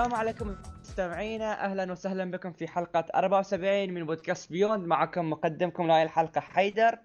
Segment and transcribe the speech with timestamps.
[0.00, 1.64] السلام عليكم مستمعينا.
[1.64, 6.98] أهلا وسهلا بكم في حلقة 74 من بودكاست Beyond معكم مقدمكم لهذه الحلقة حيدر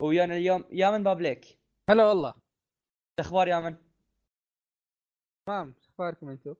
[0.00, 1.58] ويانا اليوم يامن بابليك.
[1.90, 2.34] هلا والله.
[3.18, 3.76] الاخبار يامن؟
[5.46, 6.54] تمام شو أخباركم أنتم؟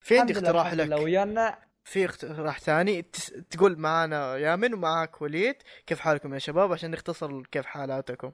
[0.00, 0.98] في عندي اقتراح لك.
[0.98, 3.02] ويانا؟ في اقتراح ثاني.
[3.02, 3.26] تس...
[3.26, 8.32] تقول معانا يامن ومعاك وليد كيف حالكم يا شباب؟ عشان نختصر كيف حالاتكم.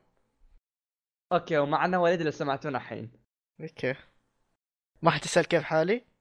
[1.32, 3.12] okay ومعنا وليد اللي سمعتونا الحين.
[3.60, 3.94] أوكي.
[5.02, 6.11] ما حتسال كيف حالي؟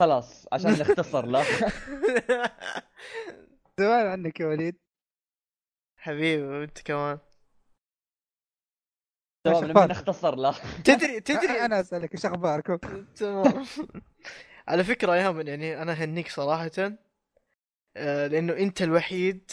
[0.00, 1.44] خلاص عشان نختصر له.
[3.80, 4.76] زمان عنك يا وليد.
[5.96, 7.18] حبيبي وأنت كمان.
[9.44, 10.54] تمام نبي؟ نختصر له.
[10.84, 13.66] تدري تدري أنا أسألك إيش أخباركم؟ تمام.
[14.68, 16.70] على فكرة يا من يعني أنا أهنيك صراحة.
[17.96, 19.50] آه، لأنه أنت الوحيد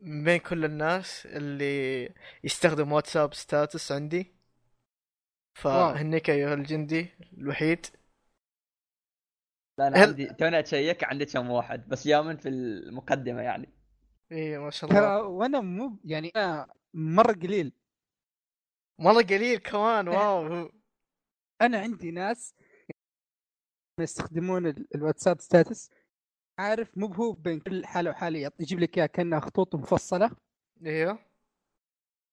[0.00, 2.08] من بين كل الناس اللي
[2.44, 4.34] يستخدم واتساب status عندي.
[5.54, 7.08] فهنيك ايها الجندي
[7.38, 7.86] الوحيد.
[9.78, 13.68] لا أنا هل- عندي توني أ check عندي كم واحد بس يامن في المقدمة يعني.
[14.32, 15.22] إيه ما شاء ترى الله.
[15.22, 17.72] وأنا مو يعني أنا مرة قليل.
[19.00, 20.70] مرة قليل كمان wow.
[21.62, 22.54] أنا عندي ناس
[24.00, 25.90] يستخدمون ال- الواتساب status.
[26.58, 30.30] عارف مو هو بين كل حالة وحالة يجيب لك إياها كأنها خطوط مفصلة.
[30.86, 31.12] إيوه.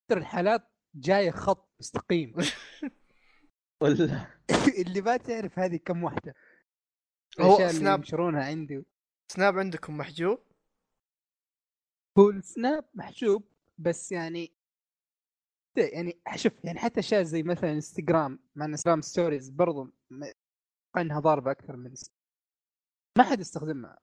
[0.04, 2.34] أكثر الحالات جاية خط مستقيم.
[3.82, 4.26] ولا.
[4.86, 6.34] اللي ما تعرف هذه كم واحدة.
[7.40, 8.84] هو سناب ينشرونها عندي.
[9.32, 10.38] سناب عندكم محجوب؟
[12.18, 13.44] هو السناب محجوب
[13.78, 14.52] بس يعني
[15.94, 19.92] يعني شوف يعني حتى أشياء زي مثلا انستغرام مع انستغرام stories برضو
[20.96, 21.94] انها ضاربة أكثر من
[23.18, 23.98] ما حد يستخدمها.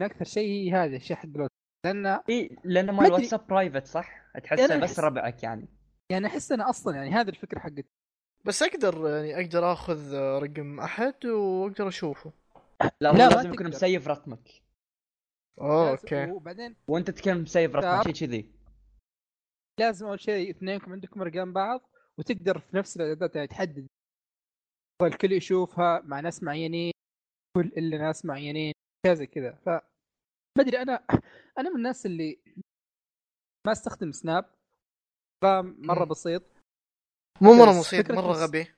[0.00, 1.54] أكثر شيء هي هذا الشيء حق الواتس.
[1.86, 3.06] لأن إي لأن ما.
[3.06, 5.68] الواتساب private صح؟ تحسه أنا بس ربعك يعني.
[6.10, 7.86] يعني أحس أنا أصلا يعني هذه الفكرة حقت
[8.46, 12.32] بس أقدر يعني أقدر آخذ رقم أحد وأقدر أشوفه.
[13.00, 13.68] لا, لا، لازم يكون.
[13.68, 14.62] م save رقمك.
[15.60, 16.30] oh okay.
[16.30, 18.52] وبعدين وأنت تكون م save رقمك شيء كذي.
[19.80, 21.80] لازم أول شيء اثنينكم عندكم أرقام بعض
[22.18, 23.86] وتقدر في نفس الإعدادات يعني تحدد.
[25.02, 26.92] والكل يشوفها مع ناس معينين
[27.56, 28.72] كل إلا ناس معينين
[29.06, 29.52] كذا كذا.
[29.52, 29.68] ف
[30.58, 31.06] ما أدري أنا
[31.58, 32.42] أنا من الناس اللي
[33.66, 34.54] ما أستخدم سناب
[35.44, 36.04] مرة.
[36.04, 36.51] بسيط.
[37.42, 38.74] مو مرة مصيب مرة غبي.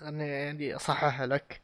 [0.00, 1.62] خلني يعني أصححها لك.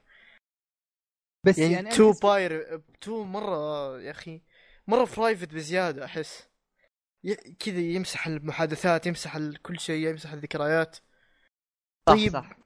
[1.47, 4.43] بس يعني, يعني, تو برايفت مرة يا أخي
[4.87, 6.49] مرة private بزيادة أحس.
[7.59, 10.97] كذا يمسح المحادثات يمسح كل شيء يمسح الذكريات.
[12.09, 12.33] صح طيب.
[12.33, 12.57] صح.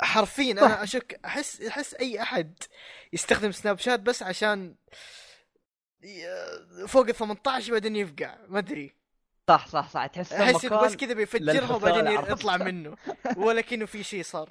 [0.00, 2.62] حرفيا أنا أشك أحس أحس أي أحد
[3.12, 4.76] يستخدم سناب شات بس عشان
[6.88, 8.38] فوق ال 18 بعدين يفقع.
[8.48, 9.03] ما أدري.
[9.48, 12.96] صح صح صح تحس أحس مكان بس كذا بيفجرها وبعدين؟ يطلع منه
[13.36, 14.50] ولا كأنه في شيء صار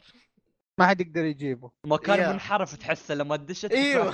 [0.80, 2.31] ما حد يقدر يجيبه مكان يا.
[2.31, 4.09] منحرف تحسه لما تدش تحس أيوه.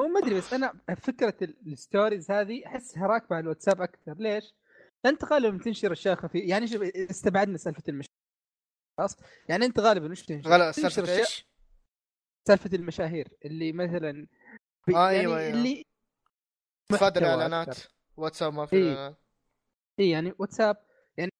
[0.00, 4.54] هو ما أدري بس أنا فكرة ال- الستوريز هذه احسها راكبة على الواتساب أكثر ليش؟
[5.06, 8.16] أنت غالبا تنشر أشياء خفيفة يعني شوف استبعدنا سالفة المشاهير
[8.98, 9.16] خلاص
[9.48, 11.46] يعني أنت غالبا وش تنشر؟ تنشر سالفة إيش؟
[12.48, 14.26] سالفة المشاهير اللي مثلا
[14.88, 15.50] آه، يعني أيوة، أيوة.
[15.58, 15.82] اللي
[16.90, 17.78] فاد محتوى الإعلانات.
[18.22, 18.88] واتساب ما في إيه.
[18.88, 19.16] اعلانات
[20.00, 20.76] اي يعني واتساب
[21.16, 21.30] يعني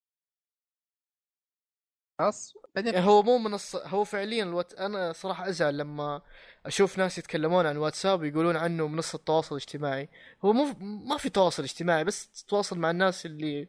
[2.19, 4.75] خلاص بعدين يعني هو مو منصة هو فعليا الوات...
[4.75, 6.23] أنا صراحة أزعل لما
[6.67, 10.09] أشوف ناس يتكلمون عن واتساب ويقولون عنه منصة تواصل اجتماعي
[10.45, 13.69] هو مو ما في تواصل اجتماعي بس تتواصل مع الناس اللي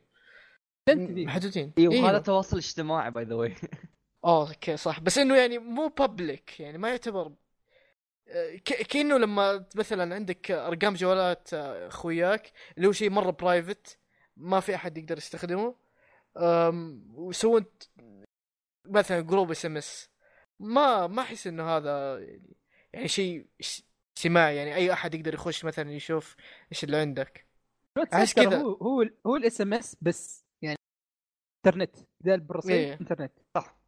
[0.89, 2.09] محدودين أيوه.
[2.09, 3.55] هذا تواصل اجتماعي by the way
[4.25, 7.42] آه okay صح بس إنه يعني مو public يعني ما يعتبر آه،.
[8.65, 13.99] كأنه لما مثلا عندك أرقام جوالات أخوياك اللي هو شيء مرة private
[14.37, 15.75] ما في أحد يقدر يستخدمه.
[16.37, 17.03] أم...
[17.15, 17.89] وسوت
[18.85, 20.09] مثلا group SMS
[20.59, 22.55] ما ما أحس إنه هذا يعني,
[22.93, 23.81] يعني شيء اج-
[24.17, 26.35] اجتماعي يعني أي أحد يقدر يخش مثلا يشوف
[26.71, 27.47] إيش اللي عندك.
[27.95, 28.61] ترى كذا.
[28.61, 30.77] هو هو هو ال SMS بس يعني
[31.65, 32.93] انترنت بدال بالرصيد إيه.
[32.93, 33.82] انترنت صح.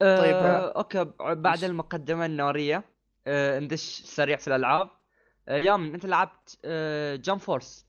[0.00, 0.34] طيب.
[0.34, 2.84] آه، okay بعد المقدمة النارية
[3.26, 4.90] آه، ندش سريع في الألعاب.
[5.48, 7.86] آه، يامن أنت لعبت آه، جمب فورس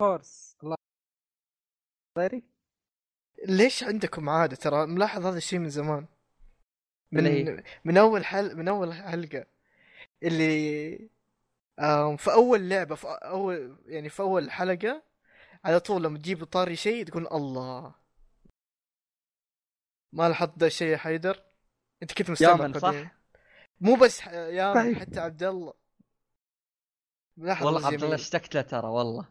[0.00, 0.76] فورس الله
[2.18, 2.42] غيري
[3.48, 6.06] ليش عندكم عادة؟ ترى ملاحظ هذا الشيء من زمان.
[7.12, 9.46] من من أول حل من أول حلقة.
[10.22, 10.96] اللي
[12.18, 15.02] في أول لعبة في أول يعني في أول حلقة
[15.64, 18.03] على طول لما تجيب طاري شيء تقول الله.
[20.14, 21.42] ما لاحظت ذا الشيء يا حيدر؟
[22.02, 22.94] أنت كنت مستمع يامن صح؟
[23.80, 24.98] مو بس ح- يامن صحيح.
[24.98, 25.72] حتى عبد الله.
[27.38, 28.14] والله عبد الله.
[28.14, 29.28] اشتقت له ترى والله.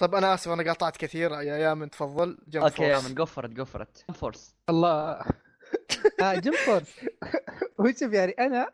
[0.00, 1.30] طب أنا آسف أنا قاطعت كثير.
[1.32, 2.38] يا يامن تفضل.
[2.48, 3.10] جمب okay يا فورس.
[3.10, 5.20] من قفزت قفزت فورس الله.
[6.22, 7.00] آه جمب فورس
[7.80, 8.70] هو شوف يعني أنا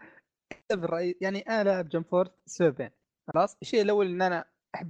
[0.73, 2.90] بالرأي يعني أنا لاعب جمب فورس سببين
[3.32, 4.44] خلاص؟ الشيء الأول إن أنا
[4.75, 4.88] احب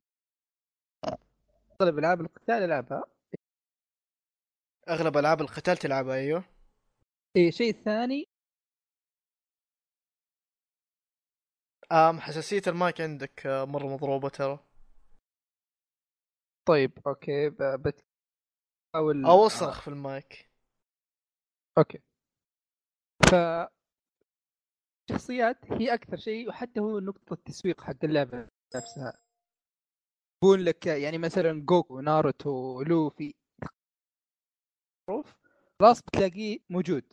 [1.81, 3.05] اغلب ألعاب القتال ألعبها.
[4.89, 6.45] أغلب ألعاب القتال تلعبها أيوه.
[7.37, 8.29] اي الشيء الثاني
[11.93, 14.59] آم حساسية المايك عندك آه، مرة مضروبة ترى.
[16.69, 20.51] طيب okay بحاول أو أصرخ في المايك.
[21.79, 21.99] okay.
[23.31, 23.35] ف
[25.11, 29.19] شخصيات هي أكثر شيء وحتى هو نقطة التسويق حق اللعبة نفسها.
[30.45, 33.35] يقول لك يعني مثلا غوكو ناروتو لوفي
[35.09, 35.37] معروف
[35.81, 37.13] خلاص بتلاقيه موجود.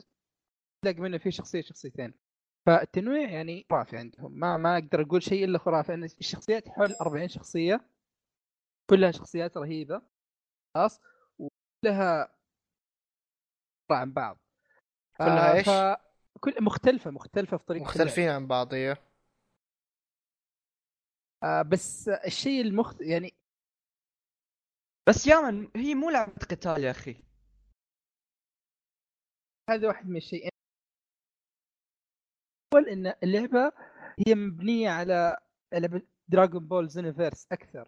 [0.82, 2.14] تلاقي منه في شخصية شخصيتين.
[2.66, 4.32] فالتنويع يعني خرافي عندهم.
[4.40, 5.92] ما ما أقدر أقول شيء إلا خرافي.
[5.92, 7.90] لأن الشخصيات حول 40 شخصية.
[8.90, 10.02] كلها شخصيات رهيبة.
[10.76, 11.02] خلاص.
[11.40, 12.36] وكلها
[13.92, 14.38] عن بعض.
[15.18, 16.00] كلها آه، إيش؟
[16.40, 19.06] كل مختلفة مختلفة في طريقه مختلفين عن بعض أيوه اللعب.
[21.44, 23.34] آه بس الشيء المخت يعني
[25.08, 27.25] بس يا من هي مو لعبة قتال يا أخي.
[29.70, 30.52] هذا واحد من الشيئين.
[32.74, 33.72] أول إن اللعبة
[34.28, 35.38] هي مبنية على
[35.74, 37.88] لعبه دراغون بول زينيفيرس أكثر.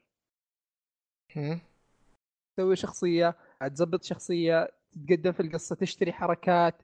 [2.58, 3.36] تسوي شخصية
[3.74, 6.82] تظبط شخصية تتقدم في القصة تشتري حركات.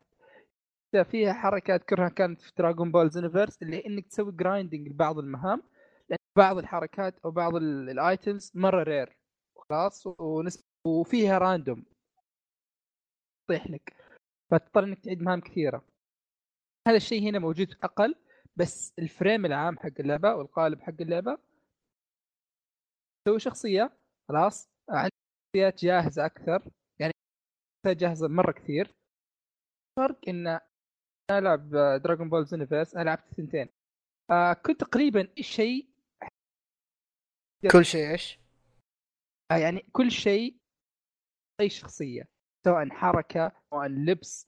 [1.12, 5.64] فيها حركات كرها كانت في دراغون بول زينيفيرس اللي إنك تسوي grinding لبعض المهام
[6.10, 9.18] لأن بعض الحركات أو بعض ال- ال items مرة rare
[9.58, 11.86] خلاص ونسبة وفيها random
[13.48, 14.03] تطيح لك.
[14.54, 15.86] فتضطر إنك تعيد مهام كثيرة.
[16.88, 18.16] هذا الشيء هنا موجود أقل
[18.56, 21.38] بس ال frame العام حق اللعبة والقالب حق اللعبة
[23.26, 23.98] تسوي شخصية
[24.30, 25.14] خلاص عندك
[25.48, 27.14] شخصيات جاهزة أكثر يعني
[27.88, 28.96] جاهزة مرة كثير.
[30.00, 30.62] فرق إن أنا
[31.32, 31.70] ألعب
[32.04, 33.70] دراغون بول زينيفيرس أنا لعبت الثنتين.
[34.32, 35.90] آه كنت تقريبا الشيء
[37.72, 38.40] كل شيء إيش؟
[39.52, 40.58] آه يعني كل شيء
[41.62, 42.33] أي شخصية.
[42.66, 44.48] سواء حركة سواء لبس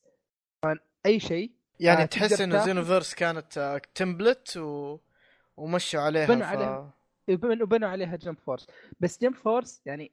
[0.65, 1.51] سواء أي شيء.
[1.79, 4.99] يعني آه، تحس إنه زينيفيرس كانت template و...
[5.57, 6.49] ومشوا عليها بنوا ف...
[6.49, 6.93] عليها.
[7.61, 8.67] وبنوا عليها جمب فورس
[8.99, 10.11] بس جمب فورس يعني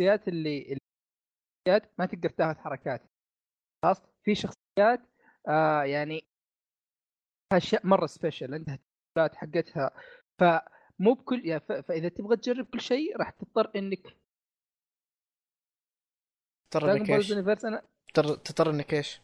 [0.00, 3.02] الشخصيات اللي الشخصيات ما تقدر تاخذ حركات.
[3.84, 5.00] خلاص؟ في شخصيات
[5.48, 6.24] آه يعني
[7.52, 8.78] أشياء مرة special عندها
[9.18, 9.90] حقتها.
[10.38, 14.19] فمو بكل يعني فإذا تبغى تجرب كل شيء راح تضطر إنك
[16.70, 17.32] تضطر انك إيش؟
[17.64, 17.82] أنا
[18.14, 19.20] تضطر انك إيش؟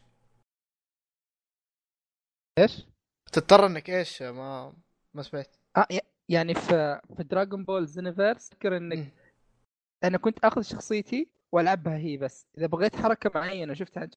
[2.59, 2.87] إيش؟
[3.31, 4.73] تضطر انك إيش؟ ما
[5.13, 5.99] ما سمعت آه ي-
[6.29, 9.13] يعني في في دراغون بول زينيفرس اذكر إنك.
[10.03, 14.09] أنا كنت آخذ شخصيتي وألعبها هي بس إذا بغيت حركة معينة شفتها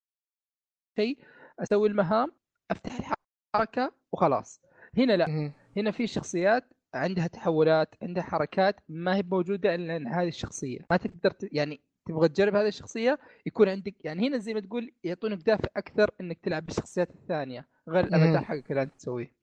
[0.99, 1.17] شيء
[1.59, 2.31] أسوي المهام
[2.71, 3.13] أفتح
[3.55, 4.61] الحركه وخلاص
[4.97, 5.53] هنا لا مم.
[5.77, 10.97] هنا في شخصيات عندها تحولات عندها حركات ما هي موجوده إلا عند هذه الشخصية ما
[10.97, 11.49] تقدر ت...
[11.51, 16.11] يعني تبغى تجرب هذه الشخصية يكون عندك يعني هنا زي ما تقول يعطونك دافع أكثر
[16.21, 18.03] إنك تلعب بالشخصيات الثانية غير.
[18.03, 19.33] الافاتار حقك اللي أنت تسويه.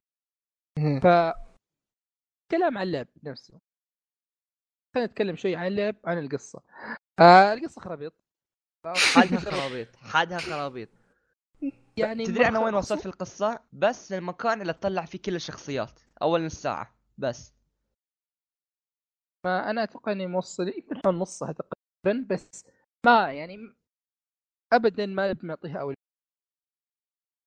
[1.03, 1.07] ف
[2.51, 3.61] كلام عن اللعب نفسه.
[4.95, 6.63] خلينا نتكلم شوي عن اللعب عن القصة.
[7.19, 8.13] آه القصة خرابيط.
[8.87, 10.89] حدها خرابيط حدها خرابيط.
[11.97, 13.01] يعني تدري أنا وين وصلت.
[13.01, 17.55] في القصة؟ بس المكان اللي تطلع فيه كل الشخصيات أول نص ساعه بس.
[19.47, 21.78] ما أنا أتوقع إني موصل يمكن حول نصها تقريبا
[22.13, 22.67] بس
[23.07, 23.57] ما يعني
[24.73, 25.95] ابدا ما معطيها أول.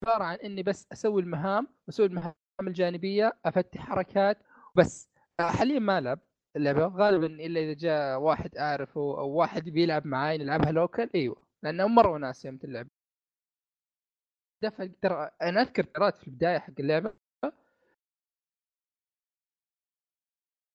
[0.04, 4.38] عبارة عن إني بس أسوي المهام أسوي المهام الجانبية أفتح حركات
[4.76, 5.10] بس
[5.42, 6.20] حاليا ما ألعب
[6.56, 6.88] اللعبة.
[6.88, 11.48] غالبا إلا إذا جاء واحد أعرفه أو واحد بيلعب معاي نلعبها لوكل أيوه.
[11.64, 12.88] لأنه مرة وناس يوم اللعب.
[14.64, 17.14] دفع ترى أنا أذكر ترات في البداية حق اللعبة.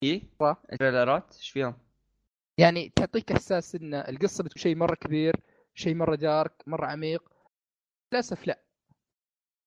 [0.05, 0.62] اي صح.
[0.78, 1.86] تريلرات إيش فيهم؟
[2.59, 5.37] يعني تعطيك إحساس إن القصة بتكون شيء مرة كبير
[5.75, 7.23] شيء مرة دارك مرة عميق.
[8.13, 8.63] للأسف لا.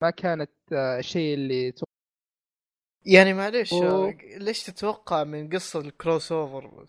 [0.01, 1.85] ما كانت آه، الشيء اللي تو-
[3.05, 6.85] يعني معليش و- ليش تتوقع من قصة ال crossover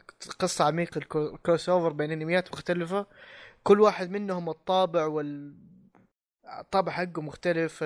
[0.61, 3.07] عميقة ال cro- ال crossover بين أنميات مختلفة
[3.63, 5.55] كل واحد منهم الطابع وال
[6.61, 7.83] الطابع حقه مختلف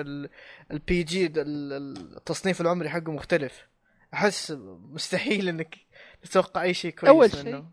[0.71, 3.67] ال PG التصنيف العمري حقه مختلف.
[4.13, 5.75] أحس مستحيل إنك
[6.21, 7.71] تتوقع أي شيء كويس أول شيء منه.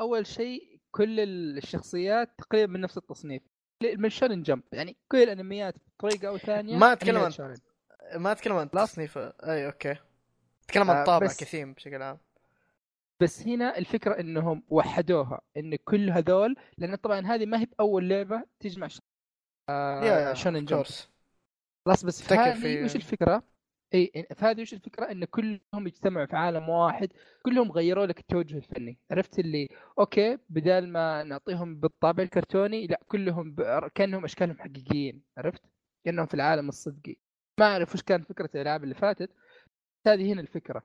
[0.00, 3.42] أول شيء كل الشخصيات تقريبا من نفس التصنيف.
[3.96, 7.56] من شونن جمب يعني كل الأنميات بطريقة أو ثانية ما أنميات عن-.
[8.16, 8.70] ما أتكلم عن.
[8.70, 9.18] تصنيف.
[9.18, 9.96] أي okay.
[10.64, 12.18] أتكلم عن آه، طابع بس- كثير بشكل عام.
[13.20, 18.42] بس هنا الفكرة إنهم وحدوها إن كل هذول لأن طبعا هذه ما هي بأول لعبة
[18.60, 19.00] تجمع ش...
[19.68, 21.08] آه شونن جمب فورس
[21.86, 23.42] خلاص بس في- وش الفكرة؟
[23.94, 28.56] إي في هذه وش الفكرة؟ إن كلهم يجتمعوا في عالم واحد، كلهم غيروا لك التوجه
[28.56, 29.68] الفني، عرفت اللي
[29.98, 33.62] okay بدال ما نعطيهم بالطابع الكرتوني لا كلهم ب...
[33.94, 35.62] كأنهم أشكالهم حقيقيين، عرفت؟
[36.04, 37.16] كأنهم في العالم الصدقي.
[37.60, 39.30] ما أعرف وش كانت فكرة الألعاب اللي فاتت،
[40.06, 40.82] هذه هنا الفكرة.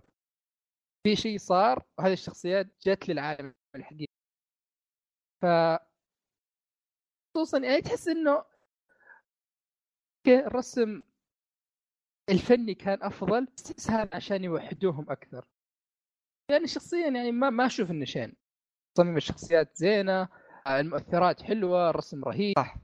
[1.03, 4.13] في شيء صار وهذه الشخصيات جت للعالم الحقيقي.
[5.41, 5.45] ف
[7.35, 8.31] خصوصا يعني تحس إنه
[10.27, 11.01] أوكي الرسم
[12.29, 15.45] الفني كان أفضل بس عشان يوحدوهم أكثر.
[16.51, 18.33] يعني شخصيا يعني ما ما أشوف إنه شين
[18.95, 20.27] تصميم الشخصيات زينة
[20.67, 22.53] المؤثرات حلوة الرسم رهيب.
[22.57, 22.75] صح.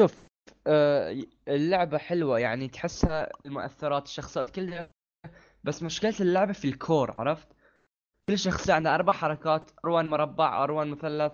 [0.00, 0.26] شوف
[0.66, 4.88] آه، اللعبة حلوة يعني تحسها المؤثرات الشخصيات كلها.
[5.64, 7.48] بس مشكلة اللعبة في الكور عرفت؟
[8.28, 11.32] كل شخصية عندها أربع حركات أروان مربع أروان مثلث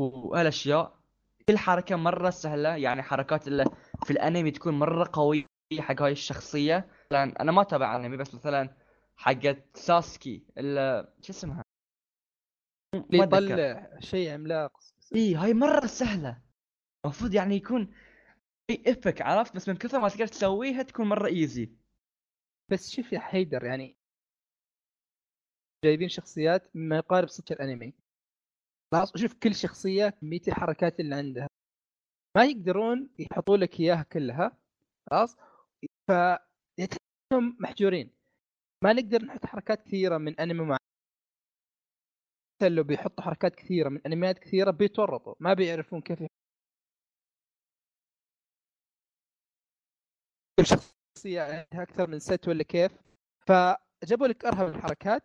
[0.00, 0.98] وهالأشياء.
[1.48, 3.64] كل حركة مرة سهلة يعني حركات اللي
[4.04, 5.51] في الأنمي تكون مرة قوية.
[5.80, 6.88] حق هاي الشخصية.
[7.06, 8.76] مثلا أنا ما أتابع أنمي بس مثلا
[9.16, 11.62] حقت ساسكي اللي شو اسمها؟
[12.94, 13.24] اللي ما.
[13.24, 14.72] يطلع شيء عملاق.
[15.14, 16.42] إي هاي مرة سهلة.
[17.04, 17.94] المفروض يعني يكون
[18.70, 21.72] شيء ايبك عرفت؟ بس من كثر ما تقدر تسويها تكون مرة ايزي
[22.70, 23.96] بس شوف يا حيدر يعني
[25.84, 27.94] جايبين شخصيات مما يقارب صدق الأنمي.
[28.92, 31.48] خلاص وشوف كل شخصية كميه الحركات اللي عندها.
[32.36, 34.58] ما يقدرون يحطوا لك إياها كلها.
[35.10, 35.36] خلاص؟
[36.12, 36.14] ف
[37.60, 38.10] محجورين.
[38.84, 40.78] ما نقدر نحط حركات كثيرة من أنمي معين.
[42.62, 46.18] لو بيحطوا حركات كثيرة من أنميات كثيرة بيتورطوا ما بيعرفون كيف
[50.58, 52.92] كل شخصية عندها أكثر من ست ولا كيف.
[53.46, 55.22] فجابوا لك أرهب الحركات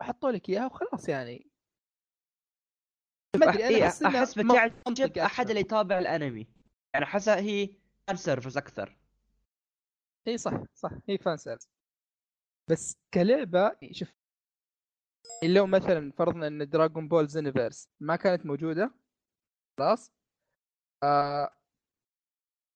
[0.00, 1.50] وحطوا لك إياها وخلاص يعني.
[3.36, 5.18] ما أدري أنا إيه، أحس بتعجب.
[5.18, 6.46] أحد اللي يتابع الأنمي.
[6.94, 7.68] يعني احسها هي
[8.08, 9.03] فان سيرفس أكثر.
[10.28, 11.68] إي صح صح هي fan service
[12.70, 14.12] بس كلعبة شوف
[15.44, 18.94] لو مثلا فرضنا إن دراغون بول زينيفيرس ما كانت موجودة
[19.78, 20.12] خلاص؟
[21.02, 21.50] آه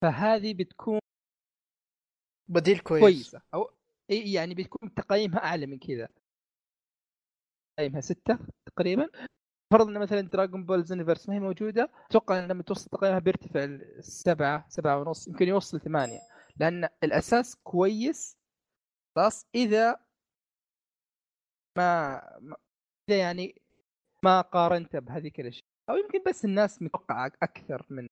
[0.02, 0.98] فهذه بتكون
[2.48, 3.02] بديل كويس.
[3.02, 3.42] كويسة.
[3.54, 3.70] أو
[4.10, 6.08] إي يعني بتكون تقييمها أعلى من كذا.
[7.76, 9.08] تقييمها ستة تقريبا.
[9.72, 14.66] فرضنا مثلا دراغون بول زينيفيرس ما هي موجودة أتوقع إن لما توصل تقييمها بيرتفع السبعة
[14.68, 16.20] سبعة ونص يمكن يوصل ثمانية
[16.60, 18.38] لأن الأساس كويس
[19.16, 20.04] خلاص إذا
[21.78, 22.18] ما
[23.08, 23.62] إذا يعني
[24.24, 28.08] ما قارنته بهذيك الأشياء أو يمكن بس الناس متوقعة أكثر من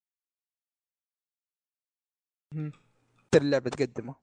[2.54, 2.72] مم.
[3.34, 4.14] اللعبة تقدمه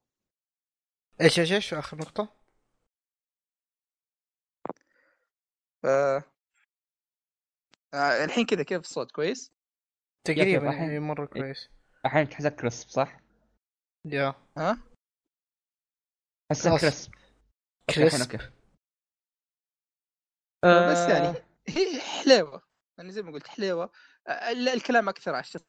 [1.20, 2.36] إيش إيش إيش آخر نقطة؟
[5.84, 6.22] آه.
[7.94, 9.52] آه الحين كذا كيف الصوت كويس؟
[10.24, 11.70] تقريبا الحين- إيه، مرة كويس
[12.04, 13.23] الحين crisp صح؟
[14.06, 14.78] يا ها؟
[16.48, 16.86] crisp أوكي،
[17.88, 18.36] الحين crisp أوكي.
[20.64, 22.62] بس آه، يعني هي حليوة.
[22.98, 23.90] يعني زي ما قلت حليوة.
[24.26, 25.64] آه، ال- الكلام أكثر على الشخص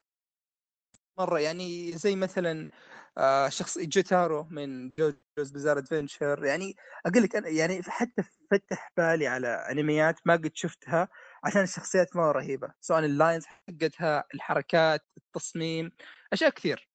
[1.18, 1.38] مرة.
[1.40, 2.70] يعني زي مثلا
[3.18, 6.44] آه، شخص جوتارو من JoJo's Bizarre Adventure.
[6.44, 6.76] يعني
[7.06, 11.08] أقول لك أنا يعني حتى فتح بالي على أنميات ما قد شفتها
[11.44, 12.74] عشان الشخصيات ما رهيبة.
[12.80, 15.92] سواء ال lines حقتها الحركات التصميم
[16.32, 16.88] أشياء كثير.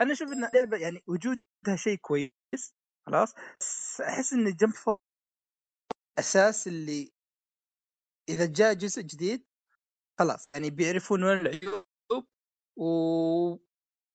[0.00, 2.74] فانا أشوف إن اللعبه يعني وجودها شيء كويس
[3.06, 3.34] خلاص.
[3.60, 4.98] بس أحس إن جمب فورس
[6.18, 7.12] أساس اللي
[8.28, 9.44] إذا جاء جزء جديد
[10.18, 10.48] خلاص.
[10.54, 11.86] يعني بيعرفون وين العيوب
[12.76, 12.86] و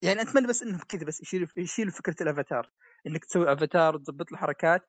[0.01, 2.71] يعني أتمنى بس إنهم كذا بس يشيلوا يشيلوا فكرة الأفاتار.
[3.07, 4.87] إنك تسوي أفاتار وتضبط له حركات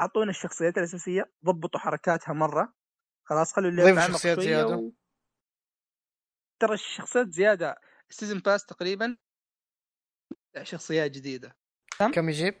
[0.00, 2.74] أعطونا الشخصيات الأساسية ضبطوا حركاتها مرة.
[3.24, 4.76] خلاص خلوا اللعبه شخصيات زيادة.
[4.76, 4.92] و...
[6.60, 7.80] ترى الشخصيات زيادة.
[8.10, 9.16] ال season pass تقريبا.
[10.62, 11.56] شخصيات جديدة.
[12.14, 12.54] كم يجيب؟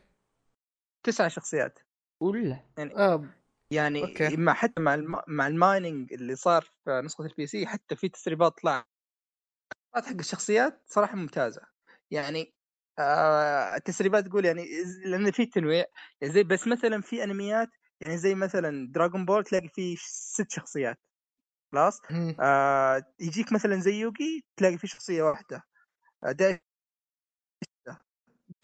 [1.06, 1.78] تسع شخصيات.
[2.20, 3.28] ولا؟ آه
[3.70, 4.36] يعني أوكي.
[4.36, 5.20] مع حتى مع الم...
[5.28, 8.84] مع ال mining اللي صار في نسخة ال PC حتى في تسريبات طلع.
[9.94, 11.62] حق الشخصيات صراحة ممتازة.
[12.10, 12.54] يعني
[12.98, 14.66] آه التسريبات تقول يعني
[15.04, 15.84] لأن في تنويع.
[16.20, 17.68] يعني زي بس مثلا في أنميات
[18.00, 20.98] يعني زي مثلا دراغون بول تلاقي فيه ست شخصيات.
[21.72, 22.00] خلاص.
[22.40, 25.62] آه يجيك مثلا زي يوغي تلاقي فيه شخصية واحدة.
[26.24, 26.60] آه دا-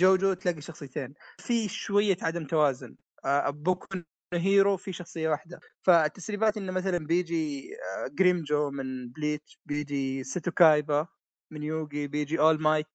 [0.00, 1.14] جوجو تلاقي شخصيتين.
[1.38, 2.96] في شوية عدم توازن.
[3.24, 3.86] آه بوكو نو
[4.34, 5.60] هيرو في شخصية واحدة.
[5.82, 11.06] فالتسريبات إنه مثلا بيجي آه جريمجو من بليتش بيجي سيتو كايبا
[11.50, 12.86] من يوغي بيجي أول مايت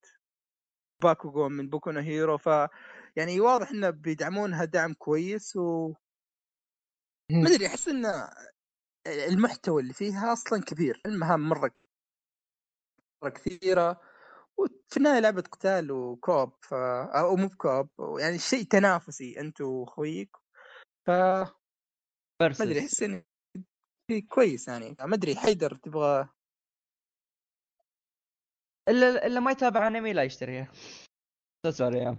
[1.04, 2.38] باكوغو من بوكو نو هيرو.
[2.38, 2.48] ف
[3.16, 5.94] يعني واضح إنه بيدعمونها دعم كويس و.
[7.32, 8.06] ما أدري أحس إن
[9.08, 11.02] المحتوى اللي فيها أصلا كبير.
[11.06, 11.72] المهام مره
[13.24, 14.02] مرة كثيرة.
[14.60, 16.74] وفي النهاية لعبة قتال وكوب ف...
[16.74, 17.90] أو مو بكوب
[18.20, 20.38] يعني شيء تنافسي أنت وأخويك
[21.06, 23.24] ف ما أدري أحس انه
[24.30, 26.30] كويس يعني ما أدري حيدر تبغى؟
[28.90, 30.72] إلا إلا ما يتابع أنمي لا يشتريها
[31.70, 32.18] سوري يا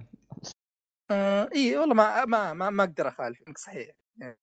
[1.10, 3.96] آه إي والله ما ما ما, ما أقدر أخالف إنك صحيح.
[4.16, 4.38] يعني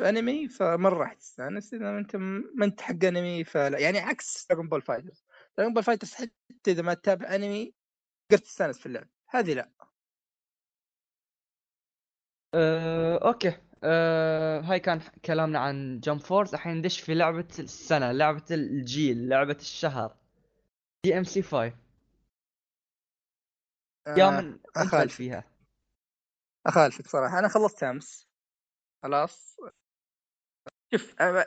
[0.00, 3.78] أنمي فمرة راح تستأنس إذا أنت ما أنت حق أنمي فلا.
[3.78, 5.23] يعني عكس دراجون بول فايترز
[5.58, 7.74] دراجون بول فايتر زد حتى إذا ما تتابع أنمي
[8.28, 9.08] تقدر تستانس في اللعب.
[9.28, 9.70] هذه لا.
[12.54, 13.58] أه، أوكي.
[13.84, 19.56] أه، هاي كان كلامنا عن جمب فورس الحين ندش في لعبة السنة لعبة الجيل لعبة
[19.60, 20.16] الشهر.
[21.04, 21.72] دي ام سي 5
[24.08, 25.14] يا من أنت أخالف.
[25.14, 25.44] فيها.
[26.66, 27.38] أخالفك صراحة.
[27.38, 28.28] أنا خلصت أمس.
[29.02, 29.56] خلاص.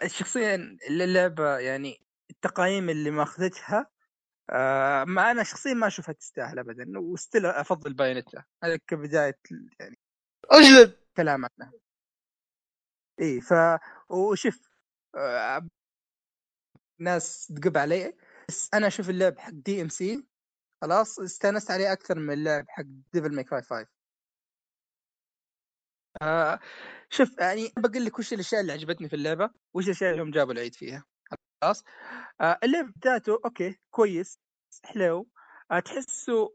[0.08, 3.92] شوف اللي اللعبة يعني التقايم اللي ماخذتها
[4.50, 8.44] آه ما أنا شخصيا ما أشوفها تستاهل ابدا و still أفضل بايونيتا.
[8.64, 9.40] هذا كبداية
[9.80, 9.98] يعني
[10.52, 11.74] اجلد كلام عنها
[13.22, 13.54] إي ف
[14.10, 14.70] وشوف
[15.16, 15.68] آه
[17.00, 18.14] ناس تقب علي
[18.50, 20.24] بس أنا أشوف اللعب حق دي ام سي
[20.82, 23.88] خلاص استانست عليه أكثر من اللعب حق ديفل ماي كراي 5
[26.22, 26.60] آه
[27.10, 30.54] شوف يعني بقول لك وش الأشياء اللي عجبتني في اللعبة؟ وش الأشياء اللي هم جابوا
[30.54, 31.06] العيد فيها؟
[31.64, 31.84] خلاص.
[32.42, 34.40] آه اللعب ذاته أوكي كويس.
[34.84, 35.30] حلو.
[35.72, 36.54] آه تحسه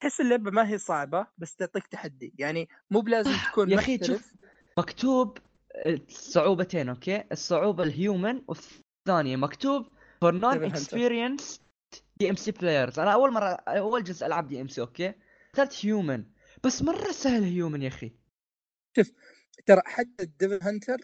[0.00, 2.34] تحس اللعبة ما هي صعبة بس تعطيك تحدي.
[2.38, 4.32] يعني مو بلازم تكون يا أخي شوف
[4.78, 5.38] مكتوب
[5.86, 9.88] الصعوبتين أوكي؟ الصعوبة ال human والثانية مكتوب
[10.20, 10.64] for non.
[10.64, 11.60] experienced
[12.16, 15.14] DMC players أنا أول مرة أول جزء ألعب دي ام سي أوكي؟
[15.50, 16.24] اخترت human
[16.64, 18.12] بس مرة سهل human يا أخي.
[19.66, 20.96] ترى حتى ال Devil Hunter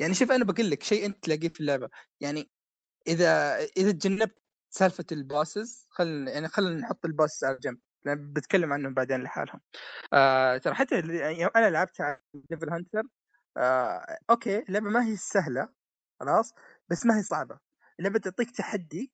[0.00, 1.88] يعني شوف أنا بقول لك شيء أنت تلاقيه في اللعبة.
[2.20, 2.50] يعني
[3.06, 8.32] إذا إذا تجنبت سالفة ال bosses خل يعني خلينا نحط ال boss على جنب لأن
[8.32, 9.60] بتكلم عنهم بعدين لحالهم.
[10.12, 13.02] آه ترى حتى يعني أنا لعبت على Devil Hunter
[13.56, 15.68] آه أوكي اللعبه ما هي سهلة
[16.20, 16.54] خلاص
[16.88, 17.58] بس ما هي صعبة.
[17.98, 19.12] اللعبة تعطيك تحدي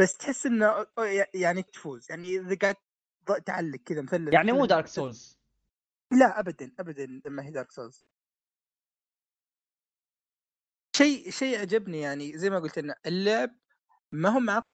[0.00, 0.86] بس تحس إنه
[1.34, 2.06] يعني تفوز.
[2.10, 2.76] يعني إذا قاعد
[3.46, 5.38] تعلق كذا مثلث يعني مو دارك سولز
[6.12, 8.04] لا ابدا ابدا ما هي دارك سولز
[11.02, 13.50] شيء شيء عجبني يعني زي ما قلت لنا اللعب
[14.12, 14.64] ما هو معقد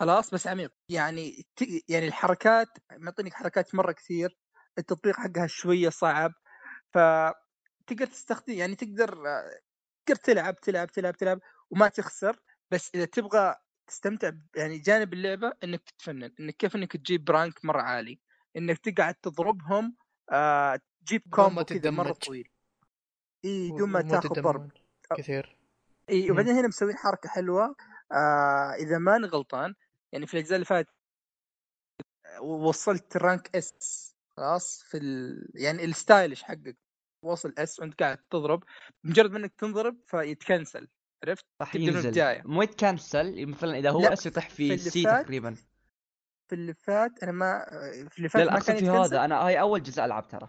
[0.00, 4.38] خلاص بس عميق يعني ت- يعني الحركات معطينك حركات مرة كثير
[4.78, 6.32] التطبيق حقها شوية صعب
[6.94, 6.98] ف
[7.86, 9.08] تقدر تستخدم يعني تقدر
[10.06, 11.40] تقدر تلعب تلعب تلعب تلعب
[11.70, 12.36] وما تخسر
[12.70, 13.54] بس إذا تبغى
[13.86, 18.20] تستمتع يعني جانب اللعبة إنك تتفنن إنك كيف إنك تجيب rank مرة عالي
[18.56, 19.96] إنك تقعد تضربهم
[20.32, 22.12] آه تجيب combo كذا مرة.
[22.12, 22.48] طويل
[23.44, 24.70] إي بدون ما تاخذ ضرب.
[25.16, 25.56] كثير.
[26.10, 26.30] إي.
[26.30, 27.76] وبعدين هنا مسوين حركة حلوة.
[28.12, 29.74] آه إذا ماني غلطان
[30.12, 30.90] يعني في الأجزاء اللي فاتت
[32.42, 35.46] وصلت rank S خلاص في ال...
[35.54, 36.78] يعني ال stylish حقك.
[37.24, 38.64] وصل S وأنت قاعد تضرب.
[39.04, 40.88] مجرد ما انك تنضرب فيتكنسل
[41.24, 42.42] عرفت؟ راح ينزل.
[42.44, 45.54] مو يتكنسل مثلا إذا هو S يطيح في في C تقريبا.
[46.48, 47.64] في اللي فات أنا ما
[48.10, 50.48] في اللي فات لا كان في هذا أنا هاي أول جزء ألعب ترى.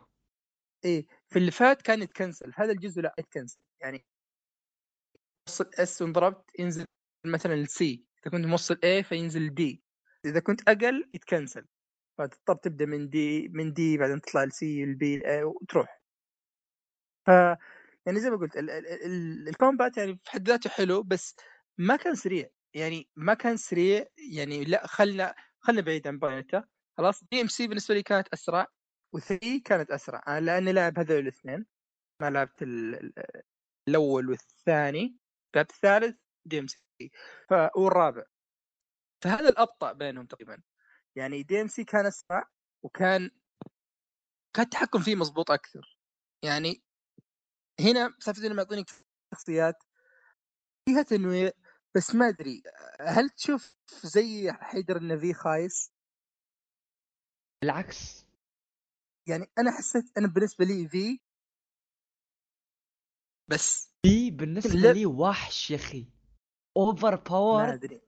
[0.85, 4.05] إيه في اللي فات كان يتكنسل هذا الجزء لا يتكنسل يعني
[5.47, 6.85] وصل S وانضربت ينزل
[7.25, 9.83] مثلا ال C إذا كنت موصل A فينزل D
[10.25, 11.65] إذا كنت أقل يتكنسل.
[12.17, 16.01] فتضطر تبدأ من D من D بعدين تطلع ال C ال B ال A وتروح.
[17.25, 17.29] ف
[18.05, 21.35] يعني زي ما قلت ال- ال- ال- ال combat يعني في حد ذاته حلو بس
[21.77, 22.49] ما كان سريع.
[22.73, 26.63] يعني ما كان سريع يعني لا خلنا خلنا بعيد عن بايونيتا
[26.97, 28.67] خلاص DMC بالنسبة لي كانت أسرع.
[29.13, 30.23] و three كانت أسرع.
[30.27, 31.65] أنا لاني لاعب هذول الاثنين.
[32.21, 33.43] ما لعبت ال- ال-
[33.87, 35.17] الأول والثاني.
[35.55, 37.11] لعبت الثالث DMC.
[37.75, 38.23] والرابع.
[39.23, 40.63] فهذا الأبطأ بينهم تقريبا.
[41.15, 42.49] يعني DMC كان أسرع
[42.83, 43.31] وكان
[44.53, 45.97] كان التحكم فيه مضبوط أكثر.
[46.43, 46.83] يعني
[47.79, 48.89] هنا سالفه انهم يعطونك
[49.33, 49.83] شخصيات
[50.85, 51.51] فيها تنويع
[51.95, 52.63] بس ما أدري
[53.01, 55.93] هل تشوف زي حيدر النبي خايس؟
[57.61, 58.30] بالعكس.
[59.27, 61.19] يعني أنا حسيت أنا بالنسبة لي V
[63.47, 64.93] بس V بالنسبة لا.
[64.93, 66.05] لي وحش يا أخي.
[66.77, 68.01] over ما power أدري.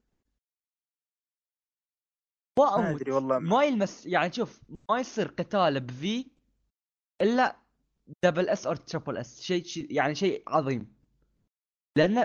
[2.58, 3.00] ما ما أموت.
[3.00, 3.38] أدري والله.
[3.38, 6.30] ما يلمس يعني شوف ما يصير قتال ب V
[7.20, 7.56] إلا
[8.24, 10.94] double S أو triple S شيء شيء يعني شيء عظيم.
[11.96, 12.20] لأنه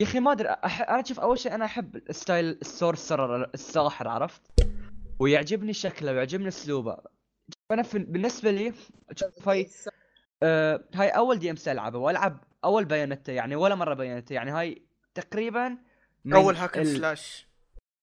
[0.00, 0.80] يا أخي ما أدري أح...
[0.80, 4.42] أنا شوف أول شيء أنا أحب style ال sorcerer الساحر عرفت؟
[5.20, 6.96] ويعجبني شكله ويعجبني أسلوبه.
[7.70, 8.72] أنا في بالنسبة لي
[9.16, 9.70] شوف هاي
[10.42, 14.82] آه هاي أول DMC ألعبه وألعب أول بايونيتا يعني ولا مرة بايونيتا يعني هاي
[15.14, 15.78] تقريبا
[16.34, 17.46] أول hack and ال- slash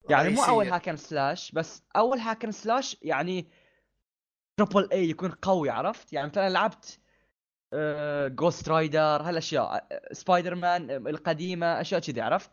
[0.10, 0.44] يعني مو.
[0.44, 3.48] أول hack and slash بس أول hack and slash يعني
[4.58, 7.00] triple A يكون قوي عرفت؟ يعني مثلا لعبت
[8.36, 12.52] Ghost Rider هالأشياء سبايدر مان آه، القديمة أشياء كذي عرفت؟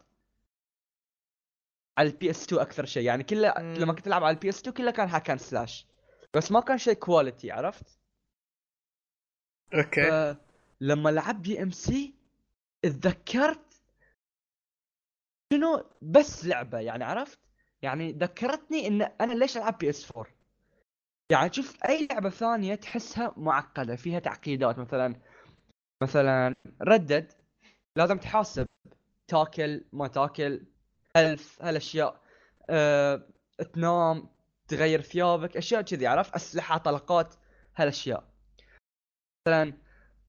[1.98, 3.54] على ال PS 2 أكثر شيء يعني كله.
[3.58, 5.86] لما كنت ألعب على ال PS 2 كله كان hack and slash
[6.36, 7.98] بس ما كان شيء quality عرفت؟
[9.74, 10.36] okay.
[10.80, 12.14] لما لعبت DMC
[12.84, 13.82] اتذكرت
[15.52, 17.38] شنو بس لعبة يعني عرفت؟
[17.82, 20.26] يعني ذكرتني إن أنا ليش ألعب PS 4
[21.32, 25.20] يعني شوف أي لعبة ثانية تحسها معقدة فيها تعقيدات مثلا
[26.02, 27.32] مثلا Red Dead
[27.96, 28.66] لازم تحاسب
[29.28, 30.66] تاكل ما تاكل
[31.16, 32.20] health هالأشياء
[32.70, 33.28] أه،
[33.72, 34.33] تنام
[34.68, 37.34] تغير ثيابك أشياء كذي عرفت؟ أسلحة طلقات
[37.76, 38.34] هالأشياء.
[39.48, 39.72] مثلا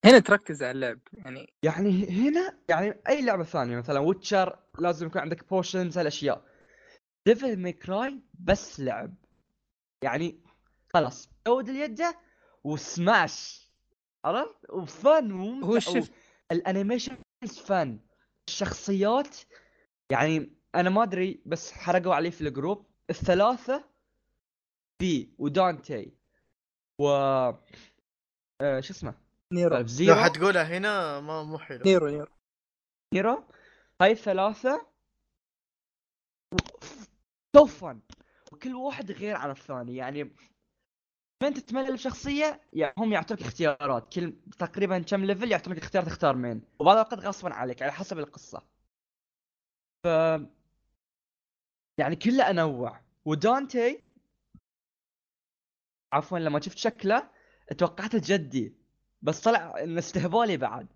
[0.05, 5.21] هنا تركز على اللعب يعني يعني هنا يعني أي لعبة ثانية مثلا Witcher لازم يكون
[5.21, 6.45] عندك potions هالأشياء.
[7.27, 9.15] Devil May Cry بس لعب.
[10.03, 10.43] يعني
[10.93, 12.19] خلاص عود اليدة
[12.63, 13.65] وسماش
[14.25, 16.09] عرفت؟ و fun وممتع هو شوف
[16.51, 17.17] ال animation
[17.65, 17.99] fun
[18.47, 19.37] الشخصيات
[20.11, 22.85] يعني أنا ما أدري بس حرقوا عليه في ال group.
[23.09, 23.94] الثلاثة
[24.99, 26.13] V ودانتي
[26.99, 27.07] و
[28.61, 29.13] آه شو اسمه؟
[29.51, 29.77] نيرو.
[29.77, 30.15] لو زيرو.
[30.15, 31.81] حتقولها هنا ما مو حلو.
[31.85, 32.31] نيرو نيرو.
[33.13, 33.43] نيرو
[34.01, 34.87] هاي الثلاثة
[37.55, 37.99] so fun
[38.51, 39.95] وكل واحد غير عن الثاني.
[39.95, 40.23] يعني
[41.43, 44.13] من تتملل بشخصية يعني هم يعطوك اختيارات.
[44.13, 46.61] كل تقريبا كم level يعطونك اختيار تختار مين.
[46.79, 48.61] وبعض الأوقات غصبا عليك على حسب القصة.
[50.03, 50.07] ف
[51.97, 53.01] يعني كله أنوع.
[53.25, 54.03] ودانتي
[56.15, 57.29] عفوا لما شفت شكله
[57.77, 58.75] توقعته جدي
[59.21, 60.87] بس طلع إنه استهبالي بعد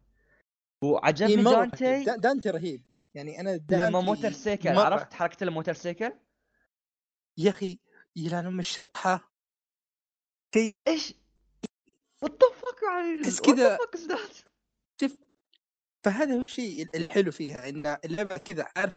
[0.83, 4.81] وعجبني إيه، دانتي دانتي رهيب يعني أنا دانتي لما motorcycle مرة.
[4.83, 6.13] عرفت حركة ال motorcycle؟
[7.37, 7.79] يا أخي
[8.15, 9.31] يلان ام الشطحه
[10.53, 11.13] شيء إيش؟
[12.23, 12.41] وات
[12.83, 13.77] يعني what كذا-
[15.01, 15.11] that؟
[16.03, 18.93] فهذا هو الشيء الحلو فيها إن اللعبة كذا عارف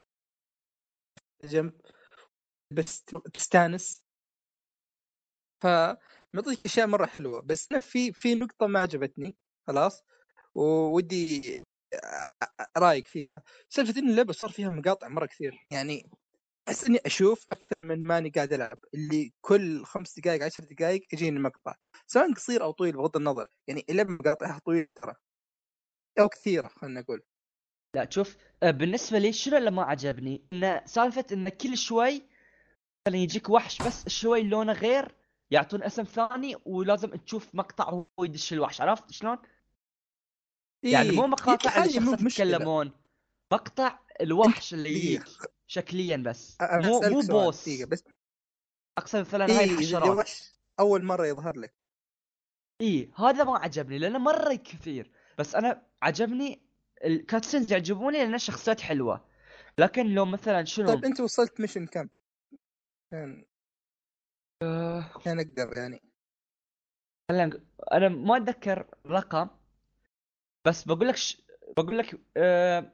[1.44, 1.80] جنب
[2.70, 3.04] بس
[3.34, 4.01] تستانس
[5.62, 7.40] فمعطيك أشياء مرة حلوة.
[7.42, 10.04] بس أنا في في نقطة ما عجبتني خلاص؟
[10.54, 11.62] وودي
[12.78, 13.28] رأيك فيها.
[13.68, 15.66] سالفة إن اللعبة صار فيها مقاطع مرة كثير.
[15.70, 16.10] يعني
[16.68, 18.78] أحس إني أشوف أكثر من ماني قاعد ألعب.
[18.94, 21.74] اللي كل خمس دقائق عشر دقائق يجيني مقطع.
[22.06, 23.48] سواء قصير أو طويل بغض النظر.
[23.68, 25.14] يعني اللعبة مقاطعها طويلة ترى.
[26.20, 27.22] أو كثيرة خلينا نقول.
[27.96, 32.22] لا شوف آه، بالنسبة لي شنو اللي ما عجبني؟ إن سالفة إن كل شوي
[33.08, 35.21] مثلا يجيك وحش بس شوي لونه غير.
[35.52, 39.38] يعطون اسم ثاني ولازم تشوف مقطع وهو يدش الوحش عرفت شلون؟
[40.82, 42.48] يعني مو مقاطع اللي إيه، مشكلة.
[42.50, 42.92] يتكلمون
[43.52, 44.90] مقطع الوحش اللي.
[44.90, 45.24] يجيك
[45.66, 48.04] شكليا بس مو مو boss بس
[48.98, 50.30] أقصد مثلا هاي إيه إذا الحشرات
[50.80, 51.74] أول مرة يظهر لك
[52.80, 56.62] اي هذا ما عجبني لأنه مرة كثير بس أنا عجبني
[57.04, 59.24] ال cutscenes يعجبوني لأن الشخصيات حلوة
[59.78, 62.08] لكن لو مثلا شنو طيب أنت وصلت mission كم؟
[63.10, 63.44] كان
[65.24, 66.02] كان أقدر يعني.
[67.28, 67.60] خلينا
[67.92, 69.50] أنا ما أتذكر رقم
[70.64, 71.42] بس بقول لك ش...
[71.76, 72.92] بقول لك آه...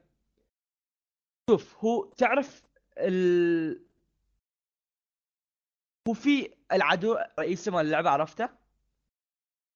[1.49, 2.63] شوف هو تعرف
[2.97, 3.85] ال...
[6.07, 8.49] هو في العدو رئيسي مال اللعبة عرفته؟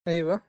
[0.08, 0.42] أيوه.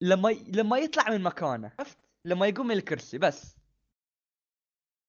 [0.00, 0.44] لما ي...
[0.50, 3.56] لما يطلع من مكانه عرفت؟ لما يقوم من الكرسي بس.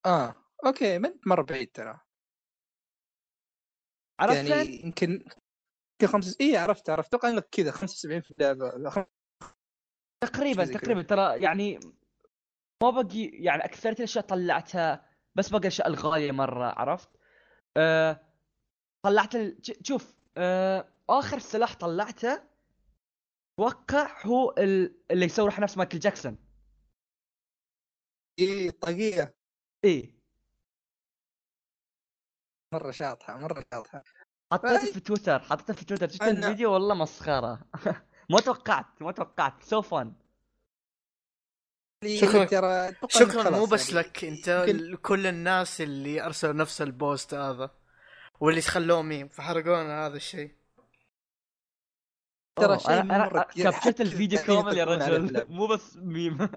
[0.05, 0.35] آه
[0.65, 2.06] أوكي انت مرة بعيد ترى.
[4.19, 4.82] عرفت يعني.
[4.84, 9.06] يمكن يمكن خمس اي عرفت عرفت أتوقع إنك كذا 75 في اللعبة لا، خم-
[10.23, 10.65] تقريبا.
[10.65, 11.80] تقريبا ترى يعني
[12.84, 17.10] ما بقي يعني اكثرية الأشياء طلعتها بس بقى الأشياء الغالية مرة عرفت؟
[17.77, 18.21] أه
[19.06, 19.58] طلعت ال...
[19.82, 22.43] شوف أه آخر سلاح طلعته
[23.60, 24.97] أتوقع هو ال...
[25.12, 26.38] اللي يسوي نفس مايكل جاكسون
[28.39, 29.36] اي طاقية
[29.84, 30.16] إيه
[32.73, 34.03] مرة شاطحة مرة شاطحة.
[34.53, 37.60] حطيته في تويتر حطيته في تويتر شفت أنا- الفيديو؟ والله مسخرة.
[38.32, 39.63] ما توقعت ما توقعت.
[39.63, 40.13] so fun
[42.06, 42.91] شكراً.
[43.10, 43.99] شكرا مو بس يعني.
[44.08, 47.71] لك أنت لكل الناس اللي أرسلوا نفس ال post هذا
[48.39, 50.56] واللي خلوه ميم فحرقونا هذا الشيء.
[52.56, 53.45] ترى شيء أنا
[53.99, 55.45] الفيديو كامل يا رجل.
[55.56, 56.49] مو بس ميم.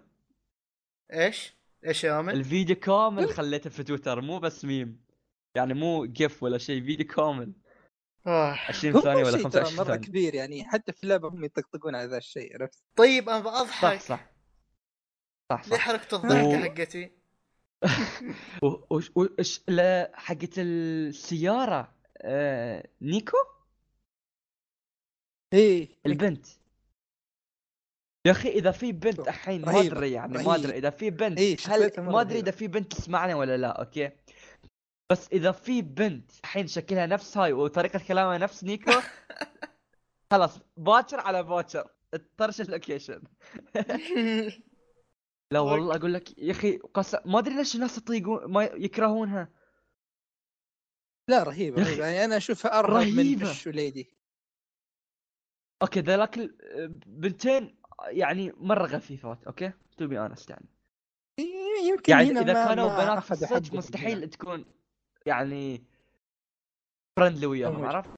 [1.13, 1.55] إيش؟
[1.87, 5.10] إيش يا أمل؟ الفيديو كامل خليته في تويتر مو بس ميم.
[5.55, 7.53] يعني مو GIF ولا شيء فيديو كامل
[8.27, 8.59] آه.
[8.69, 11.45] 20 هو ثانية ولا شيء ترى 25 مرة ثانية كبير يعني حتى في اللعبة هم
[11.45, 14.31] يطقطقون على ذا الشيء عرفت؟ طيب أنا صح بضحك صح
[15.53, 17.11] صح ليه صح حركة الضحكة و- حقتي؟
[18.65, 22.89] و- وش- وش لا حقت السيارة آه...
[23.03, 23.37] نيكو
[25.53, 26.47] إيه البنت
[28.27, 30.55] يا أخي إذا في بنت الحين ما أدري يعني ما.
[30.55, 32.39] أدري إذا في بنت إيه، هل ما أدري.
[32.39, 34.11] إذا في بنت تسمعني ولا لا okay
[35.11, 38.91] بس إذا في بنت الحين شكلها نفس هاي وطريقة كلامها نفس Nico
[40.33, 41.89] خلاص باكر على باكر.
[42.37, 43.23] طرش ال location.
[45.51, 47.17] لا والله أقول لك يا أخي قس...
[47.27, 49.49] ما أدري ليش الناس يطيقون ما يكرهونها.
[51.29, 53.07] لا رهيبة يعني أنا أشوفها أرهب.
[53.07, 54.17] من Trish و Lady
[55.83, 60.69] okay ذلاك ال- بنتين يعني مرة غثيثات okay؟ to be honest يعني.
[61.89, 64.31] يمكن يعني إذا كانوا بنات مستحيل.
[64.31, 64.65] تكون
[65.27, 65.85] يعني
[67.19, 67.85] friendly وياهم.
[67.85, 68.11] عرفت؟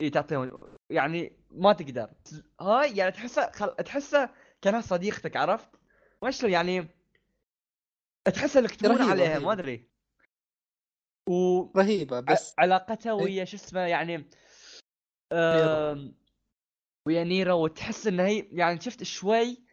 [0.00, 0.58] إي تعطيهم
[0.90, 2.10] يعني ما تقدر
[2.60, 3.74] هاي يعني تحسها خل...
[3.76, 5.70] تحسها كأنها صديقتك عرفت؟
[6.22, 6.88] ما شلون يعني
[8.76, 9.38] تمون رهيبة، عليها.
[9.38, 9.88] ما أدري
[11.28, 13.24] و رهيبة بس علاقتها إيه.
[13.24, 14.30] ويا شو اسمه يعني
[15.32, 16.14] آم،
[17.06, 19.64] ويا نيرا وتحس إن هي يعني شفت شوي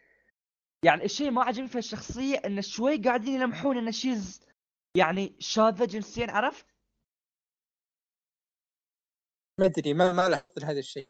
[0.85, 4.45] يعني الشيء ما عجبني في الشخصية إن شوي قاعدين يلمحون إن she's
[4.95, 6.65] يعني شاذه جنسيا عرفت؟
[9.59, 11.09] ما أدري ما ما لاحظت هذا الشيء.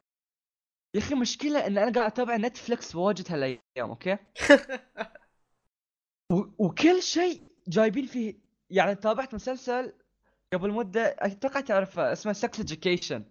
[0.94, 4.18] يا أخي مشكلة إن أنا قاعد أتابع Netflix واجد هالأيام okay؟
[6.32, 8.36] و- وكل شيء جايبين فيه
[8.70, 9.94] يعني تابعت مسلسل
[10.54, 13.26] قبل مدة أتوقع تعرفه اسمه Sex Education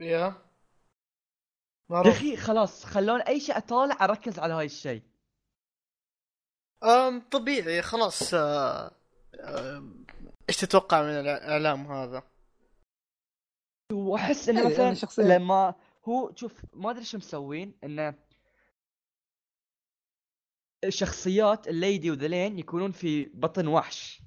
[0.00, 0.34] yeah.
[1.90, 5.02] يا أخي خلاص خلون أي شيء أطالع أركز على هاي الشيء.
[6.84, 8.90] أم طبيعي خلاص آه،
[10.48, 12.22] إيش تتوقع من الاعلام هذا؟
[13.92, 18.14] وأحس إنه إيه، مثلا أنا شخصياً- لما هو شوف ما أدري شو مسوين إنه
[20.84, 24.22] الشخصيات ال Lady وذلين يكونون في بطن وحش.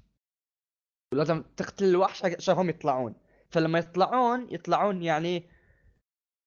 [1.14, 3.14] ولازم تقتل الوحش عشان هم يطلعون.
[3.50, 5.50] فلما يطلعون يطلعون يعني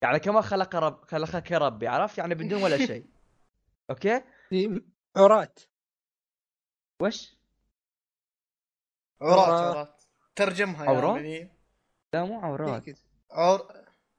[0.03, 3.05] يعني كما خلق رب خلقك ربي عرفت؟ يعني بدون ولا شيء.
[3.89, 4.81] okay؟ في
[5.17, 5.59] عورات
[7.01, 7.36] وش؟
[9.21, 10.01] عورات
[10.35, 11.49] ترجمها يا عورات؟
[12.13, 12.95] لا مو عورات إيه
[13.31, 13.67] عور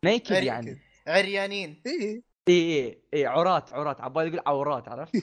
[0.05, 0.81] naked يعني.
[1.07, 1.83] عريانين.
[1.87, 5.15] اي اي اي عورات عورات عبالي يقول عورات عرفت؟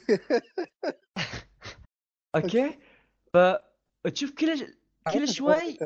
[2.35, 2.79] okay؟
[3.33, 4.75] فتشوف كل
[5.13, 5.77] كل شوي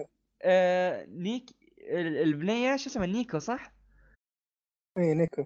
[0.41, 1.49] آه نيك
[1.80, 3.73] ال- البنية شو اسمها؟ Nico صح؟
[4.97, 5.45] إيه Nico.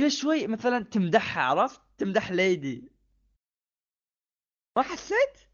[0.00, 2.92] كل شوي مثلا تمدحها عرفت؟ تمدح Lady.
[4.76, 5.48] ما حسيت؟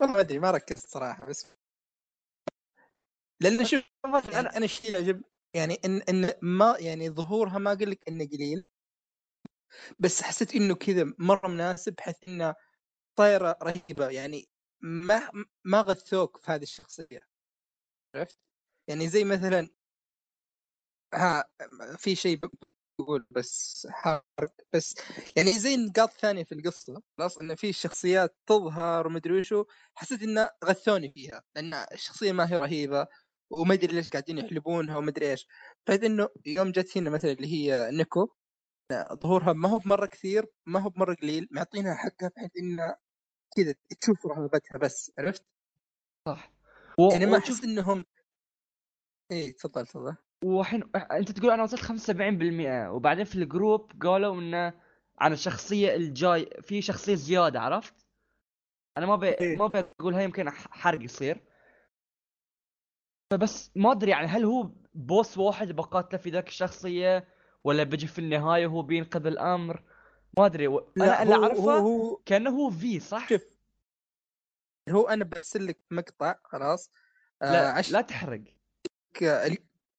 [0.00, 1.46] والله ما أدري ما ركزت صراحة بس
[3.40, 5.22] لأن شوف يعني أنا أنا الشيء اللي عجب
[5.54, 8.64] يعني ان إن ما يعني ظهورها ما أقول لك إنه قليل
[9.98, 12.54] بس حسيت إنه كذا مرة مناسب بحيث إنه
[13.16, 14.48] طايرة رهيبة يعني
[14.80, 15.30] ما
[15.64, 17.20] ما غثوك في هذه الشخصية
[18.14, 18.38] عرفت؟
[18.88, 19.68] يعني زي مثلا
[21.14, 21.44] ها
[21.98, 22.40] في شيء
[23.02, 24.94] بقول بس حارق بس
[25.36, 30.50] يعني زي نقاط ثانية في القصة خلاص؟ انه في شخصيات تظهر ومدري وشو حسيت إنه
[30.64, 33.06] غثوني فيها لأن الشخصية ما هي رهيبة
[33.50, 35.46] وما أدري ليش قاعدين يحلبونها وما أدري إيش.
[35.86, 38.28] بحيث إنه يوم جت هنا مثلا اللي هي نيكو
[39.22, 42.96] ظهورها ما هو بمرة كثير ما هو بمرة قليل معطينها حقها بحيث انها
[43.56, 45.44] كذا تشوف رهبتها بس عرفت؟
[46.28, 46.52] صح.
[46.98, 47.08] و...
[47.12, 48.04] يعني ما أحس إنهم
[49.30, 50.16] إيه تفضل تفضل.
[50.44, 54.74] وحين أنت تقول أنا وصلت 75% وبعدين في الجروب قالوا انه
[55.18, 58.06] عن الشخصية الجاي في شخصية زيادة عرفت؟
[58.98, 59.56] أنا ما ابي إيه.
[59.56, 61.40] ما ابي اقولها يمكن حرق يصير
[63.30, 67.28] فبس ما أدري يعني هل هو boss واحد بقاتله في ذاك الشخصية
[67.64, 69.82] ولا بيجي في النهاية وهو بينقذ الأمر
[70.38, 70.92] ما أدري و...
[70.96, 73.42] أنا اللي أعرفه هو, هو كأنه هو V صح؟ شوف
[74.88, 76.90] هو أنا برسل لك مقطع خلاص
[77.42, 78.42] آه لا عشان لا تحرق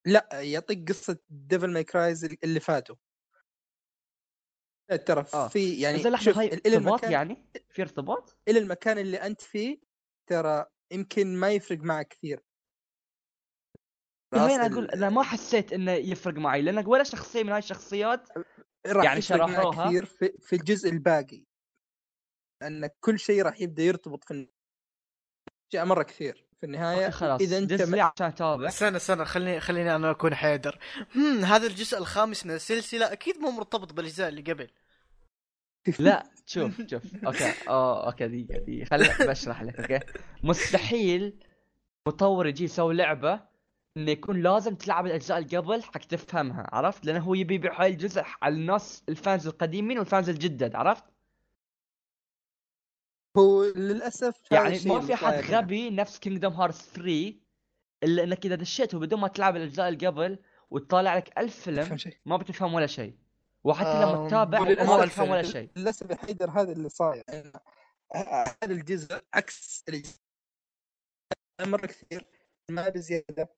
[0.05, 2.95] لا يعطيك قصة Devil May Cry اللي فاتوا
[5.05, 5.47] ترى آه.
[5.47, 9.41] V يعني بس لحظة شوف هاي إلى ارتباط يعني؟ في ارتباط؟ إلى المكان اللي أنت
[9.41, 9.79] فيه
[10.29, 12.43] ترى يمكن ما يفرق معك كثير
[14.33, 18.29] أنا ال- أقول أنا ما حسيت إنه يفرق معي لانك ولا شخصية من هاي الشخصيات
[18.87, 19.87] راح يعني يفرق معك شرحوها.
[19.87, 21.45] كثير في, في الجزء الباقي
[22.61, 24.47] لأن كل شيء راح يبدأ يرتبط في
[25.71, 27.41] اشياء مرة كثير في النهاية خلاص.
[27.41, 30.80] إذا أنت دز م- لي عشان اتابع استنى استنى خليني خليني أنا أكون حيدر.
[31.15, 34.67] هم هذا الجزء الخامس من السلسلة أكيد مو مرتبط بالأجزاء اللي قبل.
[36.00, 37.04] لا شوف شوف.
[37.25, 38.86] okay آه okay دقيقة دقيقة.
[38.86, 39.99] خليني بشرح لك okay.
[40.43, 41.39] مستحيل
[42.08, 43.41] مطور يجي يسوي لعبة
[43.97, 47.89] إنه يكون لازم تلعب الأجزاء اللي قبل حق تفهمها عرفت؟ لأنه هو يبي يبيع هاي
[47.91, 51.04] الجزء على الناس ال fans القديمين وال fans الجدد عرفت؟
[53.38, 55.58] هو للأسف يعني ما في حد هنا.
[55.58, 57.34] غبي نفس Kingdom Hearts 3
[58.04, 60.39] إلا إنك إذا دشيت وبدون ما تلعب الأجزاء اللي قبل
[60.70, 63.15] وتطالع لك ألف فيلم ما بتفهم ولا شيء.
[63.63, 65.70] وحتى لما تتابع ما بتفهم ولا شيء.
[65.76, 67.24] للأسف يا حيدر هذا اللي صاير.
[67.30, 67.52] إن
[68.15, 70.20] هذا الجزء عكس الجزء
[71.62, 72.26] مرة كثير
[72.70, 73.50] ما بزياده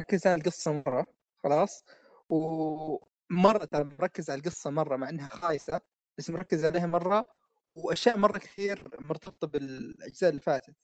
[0.00, 1.06] ركز على القصة مرة
[1.42, 1.84] خلاص.
[2.28, 5.80] ومرة ترى مركز على القصة مرة مع إنها خايسة
[6.18, 7.43] بس مركز عليها مرة.
[7.74, 10.74] وأشياء مرة كثير مرتبطة بالأجزاء اللي فاتت.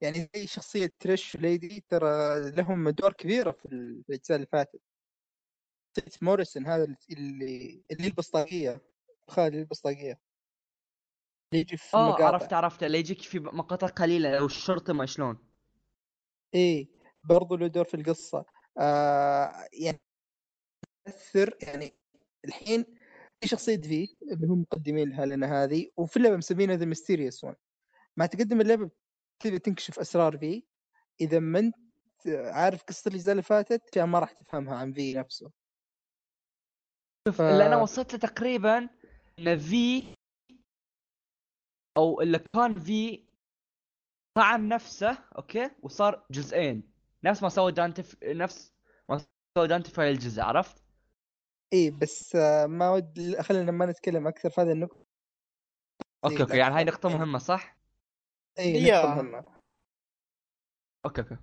[0.00, 2.06] يعني زي شخصية تريش ليدي ترى
[2.50, 4.80] لهم دور كبيره في الأجزاء اللي فاتت.
[5.98, 8.80] شخصية Morrison هذا اللي اللي يلبس طاقية.
[9.28, 10.20] خالد يلبس طاقية.
[11.52, 12.22] اللي يجي في آه.
[12.22, 15.38] عرفت عرفت اللي يجيك في مقاطع قليلة لو الشرطة ما شلون.
[16.54, 16.88] إيه
[17.24, 18.44] برضو له دور في القصة.
[18.80, 20.00] آه يعني
[21.04, 21.92] تأثر يعني
[22.44, 22.99] الحين
[23.44, 27.54] شخصية V اللي هم مقدمين لها لنا هذه وفي اللعبة مسمينها The Mysterious One
[28.16, 28.90] مع تقدم اللعبة
[29.40, 30.62] تبي تنكشف أسرار V
[31.20, 31.74] إذا ما أنت
[32.28, 35.50] عارف قصة الاجزاء اللي فاتت أشياء ما راح تفهمها عن V نفسه
[37.28, 38.88] شوف ف- اللي أنا وصلت له تقريبا
[39.38, 40.02] إن V
[41.96, 43.26] أو اللي كان V
[44.36, 46.90] طعن نفسه okay وصار جزئين
[47.24, 48.02] نفس ما سوى دانتي.
[48.24, 48.72] نفس
[49.08, 49.18] ما
[49.58, 50.79] سوى دانتي في الجزء عرفت؟
[51.72, 55.06] إيه بس آه ما ود خلينا ما نتكلم أكثر في هذه النقطة.
[56.24, 57.76] okay okay يعني هاي نقطة مهمة صح؟
[58.58, 58.96] إيه yeah.
[58.96, 59.44] نقطة مهمة.
[61.04, 61.36] okay okay.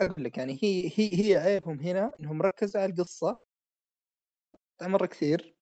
[0.00, 3.40] أقول لك يعني هي هي هي عيبهم هنا إنهم ركزوا على القصة.
[4.82, 5.54] مره كثير.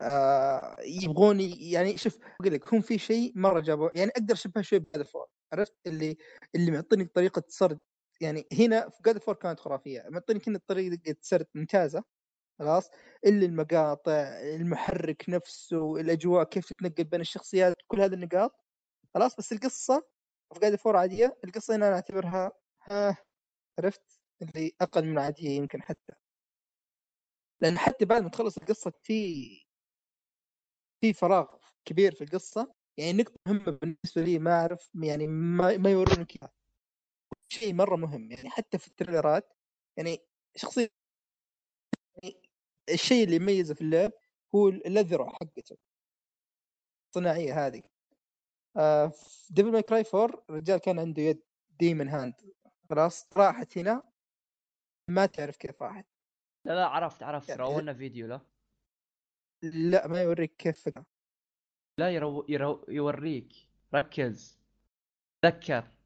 [0.00, 4.62] آه يبغون ي- يعني شوف أقول لك هم في شيء مره جابوا يعني أقدر اشبهها
[4.62, 6.16] شوي ب God of War عرفت؟ اللي
[6.54, 7.78] اللي معطيني طريقة سرد.
[8.20, 10.04] يعني هنا في God of War كانت خرافية.
[10.08, 12.04] معطيني كنا طريقة سرد ممتازة.
[12.60, 12.90] خلاص
[13.26, 14.12] اللي المقاطع
[14.54, 18.64] المحرك نفسه الأجواء كيف تتنقل بين الشخصيات كل هذه النقاط
[19.14, 20.06] خلاص بس القصة
[20.54, 22.52] في God of War عادية القصة هنا أنا أعتبرها
[22.90, 23.16] ها
[23.78, 26.12] عرفت؟ اللي أقل من عادية يمكن حتى.
[27.60, 29.34] لأن حتى بعد ما تخلص القصة في
[31.00, 31.46] في فراغ
[31.84, 36.32] كبير في القصة يعني نقطة مهمة بالنسبة لي ما أعرف يعني ما, ما يورونك
[37.48, 39.52] شيء مرة مهم يعني حتى في التريلرات
[39.96, 40.18] يعني
[40.56, 40.99] شخصية
[42.92, 44.12] الشيء اللي يميزه في اللعب
[44.54, 45.76] هو الأذرع حقته.
[47.08, 47.82] الصناعية هذه.
[48.76, 51.42] آه في Devil May Cry 4 الرجال كان عنده يد
[51.80, 52.34] demon hand
[52.90, 54.02] خلاص راحت هنا.
[55.08, 56.06] ما تعرف كيف راحت.
[56.64, 57.48] لا لا عرفت عرفت.
[57.48, 58.40] يعني- رونا فيديو لا.
[59.62, 60.88] لا ما يوريك كيف.
[61.98, 62.46] لا يرو...
[62.48, 62.84] يرو...
[62.88, 63.52] يوريك.
[63.94, 64.58] ركز.
[65.42, 65.99] تذكر.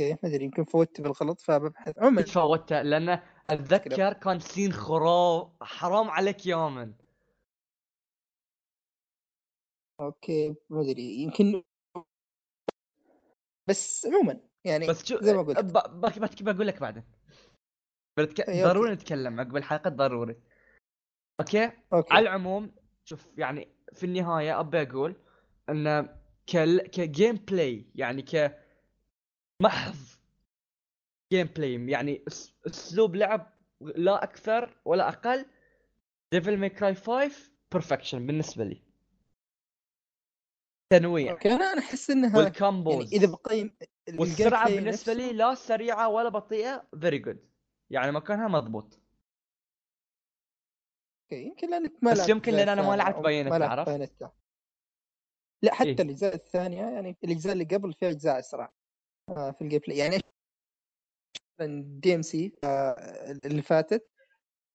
[0.00, 1.98] okay ما أدري يمكن فوتت بالغلط فببحث.
[1.98, 6.92] عموما تفوتها لأن أتذكر كان scene خراف حرام عليك يا man
[10.00, 11.62] okay ما أدري يمكن
[13.68, 15.58] بس عموما يعني بس شو زي ما قلت.
[15.60, 16.44] ب...
[16.44, 17.04] بقول لك بعدين؟
[18.18, 18.40] بتك...
[18.40, 18.64] okay.
[18.64, 20.36] ضروري نتكلم عقب الحلقة ضروري.
[21.40, 21.72] okay?
[21.92, 22.14] okay.
[22.14, 25.16] على العموم شوف يعني في النهاية أبي أقول
[25.68, 26.02] إن
[26.46, 26.58] ك
[26.90, 28.63] ك gameplay يعني ك
[29.64, 29.96] محض
[31.32, 32.24] gameplay يعني
[32.66, 35.46] أسلوب لعب لا أكثر ولا أقل
[36.32, 38.82] Devil May Cry 5 perfection بالنسبة لي
[40.92, 43.76] تنويع okay أنا أنا أحس إنها يعني وال combos إذا بقيم
[44.08, 47.50] ال- والسرعة بالنسبة لي لا سريعة ولا بطيئة very good
[47.90, 49.00] يعني مكانها مضبوط
[51.22, 53.24] okay يمكن لأنك ما بس يمكن لأن أنا ما لعبت عرفت؟
[53.90, 54.32] Bayonetta.
[55.62, 55.94] لا حتى إيه.
[56.00, 58.72] الأجزاء الثانية يعني الأجزاء اللي قبل فيها أجزاء أسرع
[59.28, 59.98] في ال gameplay.
[59.98, 60.20] يعني
[62.00, 62.52] DMC
[63.44, 64.10] اللي فاتت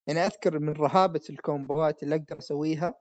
[0.08, 2.94] يعني أذكر من رهابة الكومبوات اللي أقدر أسويها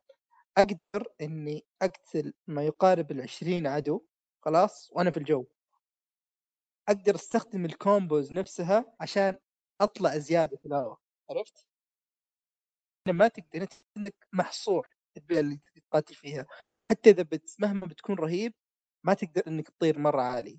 [0.58, 4.04] أقدر إني أقتل ما يقارب ال 20 عدو
[4.44, 5.46] خلاص وأنا في الجو.
[6.88, 9.38] أقدر أستخدم ال combos نفسها عشان
[9.80, 10.98] أطلع زيادة في الهواء
[11.30, 11.66] عرفت؟
[13.06, 16.46] إنه ما تقدر انت عندك محصور البيئة اللي تقاتل فيها.
[16.90, 17.56] حتى إذا بت...
[17.58, 18.54] مهما بتكون رهيب
[19.06, 20.58] ما تقدر إنك تطير مرة عالي.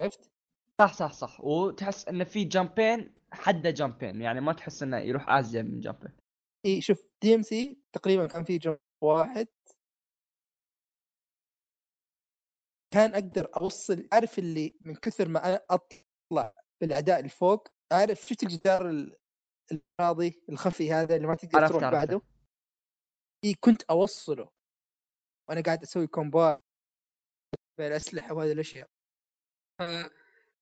[0.00, 0.30] عرفت؟
[0.80, 1.40] صح صح صح.
[1.40, 5.80] وتحس انه في jump ين حده jump ين يعني ما تحس إنه يروح ازيد من
[5.80, 6.12] jump ين
[6.66, 9.48] إي شوف DMC تقريبا كان في jump واحد.
[12.94, 17.68] كان أقدر أوصل عارف اللي من كثر ما أنا أطلع بالاعداء اللي فوق.
[17.92, 19.16] عارف شفت الجدار ال-
[19.72, 22.22] الفاضي الخفي هذا اللي ما تقدر عرفت تروح عرفت بعده.
[23.44, 24.50] إيه كنت أوصله.
[25.48, 26.60] وأنا قاعد أسوي كومبات
[27.78, 28.88] بين الاسلحه وهذه الأشياء.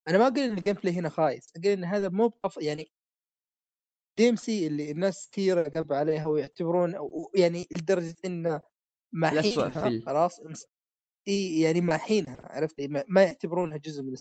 [0.07, 2.57] أنا ما أقول إن ال gameplay هنا خايس أقول إن هذا مو بأف...
[2.57, 2.91] يعني
[4.17, 6.95] DMC اللي الناس كثيرة قلب عليها ويعتبرون
[7.35, 8.61] يعني لدرجة انه
[9.13, 10.39] ماحينها ال- خلاص
[11.27, 14.13] إي يعني ماحينها عرفت؟ ما ما يعتبرونها جزء من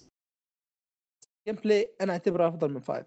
[1.47, 3.07] ال gameplay أنا أعتبره أفضل من five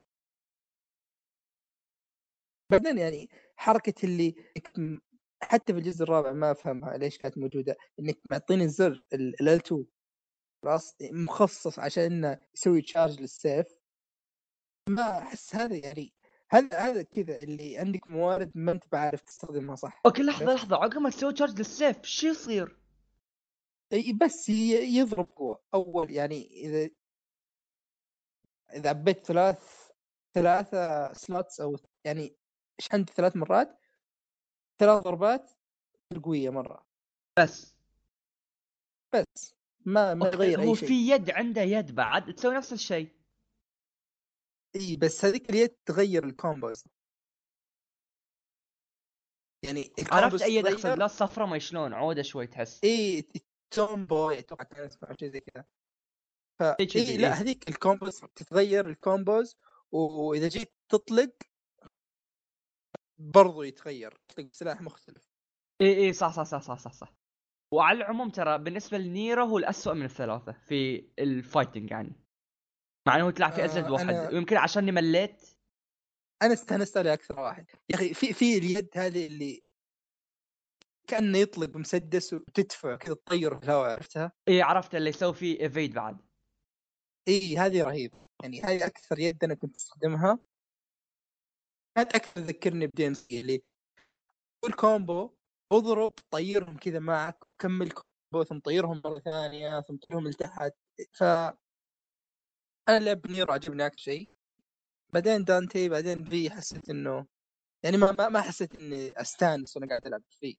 [2.72, 4.36] بعدين يعني حركة اللي
[5.44, 9.99] حتى في الجزء الرابع ما أفهمها ليش كانت موجودة إنك معطيني الزر ال 2 خلاص
[11.02, 13.80] مخصص عشان إنه يسوي charge للسيف
[14.90, 16.14] ما أحس هذا يعني
[16.52, 20.98] هذا هذا كذا اللي عندك موارد ما أنت بعارف تستخدمها صح okay لحظة؟ لحظة عقب
[20.98, 22.80] ما تسوي charge للسيف شو يصير؟
[23.94, 26.90] إي بس يضرب قوه أول يعني إذا
[28.74, 29.90] إذا عبيت ثلاث
[30.34, 32.36] ثلاثة slots أو يعني
[32.94, 33.80] عندي ثلاث مرات
[34.80, 35.52] ثلاث ضربات
[36.24, 36.86] قوية مرة
[37.40, 37.76] بس
[39.14, 40.88] بس ما ما يغير هو اي شيء.
[40.88, 43.10] في يد عنده يد بعد تسوي نفس الشيء.
[44.76, 46.86] إي بس هذيك اليد تغير ال combos
[49.64, 50.68] يعني عرفت أي يد.
[50.68, 52.84] أقصد؟ لا الصفرة ما شلون عودة شوي تحس.
[52.84, 53.28] إي
[53.72, 55.66] Tomboy أتوقع كان اسمه شيء زي كذا.
[56.60, 57.18] ف إيه.
[57.18, 59.58] لا هذيك ال combos تتغير ال combos
[59.92, 61.32] وإذا جيت تطلق
[63.18, 65.30] برضو يتغير تطلق بسلاح مختلف.
[65.82, 67.19] إي إي صح صح صح صح صح صح.
[67.72, 72.14] وعلى العموم ترى بالنسبة لنيرو هو الأسوأ من الثلاثة في ال fighting يعني.
[73.08, 74.06] مع إنه تلعب في آه، ازلد واحد.
[74.08, 75.50] أنا- ويمكن عشاني مليت
[76.42, 77.66] أنا استانست عليه أكثر واحد.
[77.90, 79.62] يا أخي في في اليد هذه اللي
[81.08, 85.94] كأنه يطلق بمسدس وتدفع كذا تطير في الهواء عرفتها؟ إي عرفت اللي يسوي فيه evade
[85.94, 86.18] بعد.
[87.28, 88.14] إي هذه رهيب.
[88.44, 90.40] يعني هذه أكثر يد أنا كنت أستخدمها.
[91.98, 93.64] كانت أكثر تذكرني ب DMC اللي
[94.66, 95.36] كل combo
[95.72, 100.74] اضرب طيرهم كذا معك كمل combo ثم طيرهم مرة ثانية ثم طيرهم لتحت.
[101.14, 101.24] ف
[102.90, 104.30] أنا لعب نيرو عجبني أكثر شيء.
[105.14, 107.28] بعدين دانتي بعدين V حسيت إنه
[107.84, 110.24] يعني ما ما, حسيت إني أستانس وأنا قاعد ألعب.
[110.30, 110.56] فيه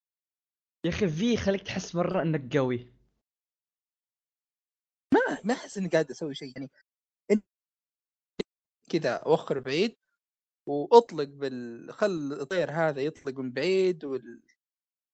[0.84, 2.94] يا أخي V يخليك تحس مرة إنك قوي.
[5.14, 6.52] ما ما أحس إني قاعد أسوي شيء.
[6.56, 6.70] يعني
[8.90, 9.96] كذا أوخر بعيد
[10.66, 14.42] وأطلق بال خل الطير هذا يطلق من بعيد وال...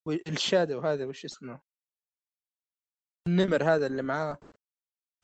[0.07, 1.61] وال Shadow هذا وش اسمه؟
[3.27, 4.39] النمر هذا اللي معاه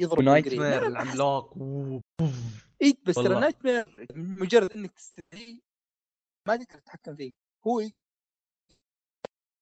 [0.01, 1.55] يضرب Nightmare العملاق.
[2.83, 3.41] اي بس ترى.
[3.41, 5.61] Night mare مجرد إنك تستدعيه
[6.49, 7.31] ما تقدر تتحكم فيه
[7.67, 7.95] هو ي-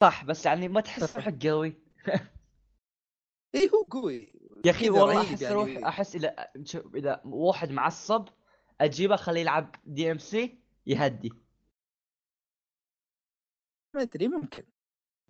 [0.03, 1.75] صح بس يعني ما تحس روحك قوي
[3.55, 4.33] اي هو قوي
[4.65, 5.55] يا أخي والله أحس يعني.
[5.55, 8.29] روح أحس إذا شوف، إذا واحد معصب
[8.81, 11.31] أجيبه اخليه يلعب DMC يهدي
[13.95, 14.65] ما أدري ممكن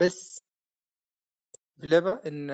[0.00, 0.42] بس
[1.84, 2.50] اللعبة إن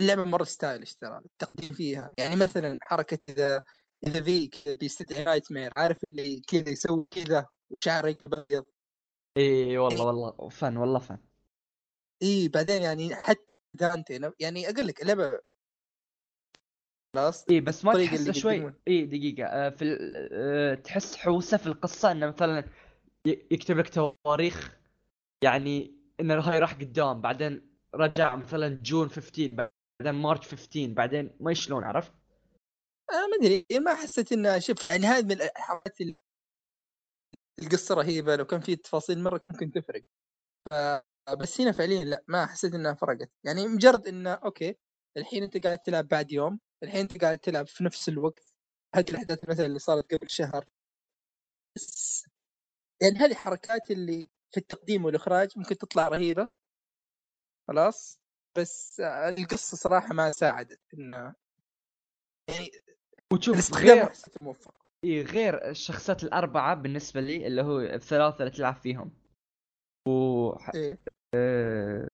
[0.00, 2.10] اللعبة مرة stylish ترى التقديم فيها.
[2.18, 3.64] يعني مثلا حركة إذا
[4.06, 8.64] إذا في كذا بيستدعي Nightmare عارف اللي كذا يسوي كذا وشعره يقلب ابيض
[9.36, 11.18] إي والله والله فن والله فن.
[12.22, 13.40] إي بعدين يعني حتى
[13.74, 15.40] دانتي يعني أقول لك اللعبة
[17.16, 18.72] خلاص إي بس ما تحس شوي.
[18.88, 22.64] إي دقيقة آه، في ال- آه، تحس حوسة في القصة إنه مثلا
[23.26, 24.76] يكتب لك تواريخ
[25.42, 27.65] يعني إن هاي راح قدام بعدين
[27.96, 29.48] رجع مثلا June 15
[30.00, 32.12] بعدين March 15 بعدين ما شلون عرفت؟
[33.12, 33.66] أنا ما أدري.
[33.80, 35.98] ما حسيت انها شوف يعني هذه من الحركات
[37.62, 38.36] القصة رهيبة.
[38.36, 40.04] لو كان في تفاصيل مرة ممكن تفرق.
[41.38, 43.30] بس هنا فعليا لا ما حسيت إنها فرقت.
[43.44, 44.76] يعني مجرد انه okay
[45.16, 48.54] الحين أنت قاعد تلعب بعد يوم الحين أنت قاعد تلعب في نفس الوقت.
[48.94, 50.64] هذه الأحداث مثلا اللي صارت قبل شهر.
[51.76, 52.24] بس
[53.02, 56.48] يعني هذه حركات اللي في التقديم والإخراج ممكن تطلع رهيبة.
[57.68, 58.20] خلاص؟
[58.58, 61.34] بس القصة صراحة ما ساعدت إنه
[62.50, 62.70] يعني
[63.32, 64.08] وتشوف الاستخدام
[64.40, 64.74] موفق.
[65.04, 69.10] إي غير الشخصيات الأربعة بالنسبة لي اللي هو الثلاثة اللي تلعب فيهم.
[70.08, 70.98] و إيه.
[71.34, 72.08] آه،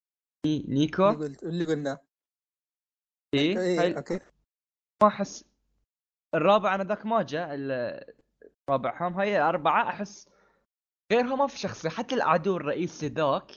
[0.47, 1.09] ني- نيكو.
[1.09, 1.99] اللي قلت اللي قلناه.
[3.35, 4.21] إي هاي okay.
[5.03, 5.45] ما احس
[6.35, 7.57] الرابع أنا ذاك ما جاء
[8.71, 10.29] رابعهم هاي الأربعة أحس
[11.13, 11.89] غيرها ما في شخصية.
[11.89, 13.51] حتى العدو الرئيسي ذاك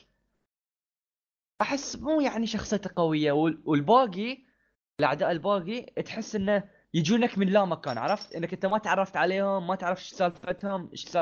[1.61, 4.45] أحس مو يعني شخصيته قوية وال- والباقي
[4.99, 9.75] الأعداء الباقي تحس إنه يجونك من لا مكان عرفت إنك أنت ما تعرفت عليهم ما
[9.75, 11.17] تعرف إيش سالفتهم إيش.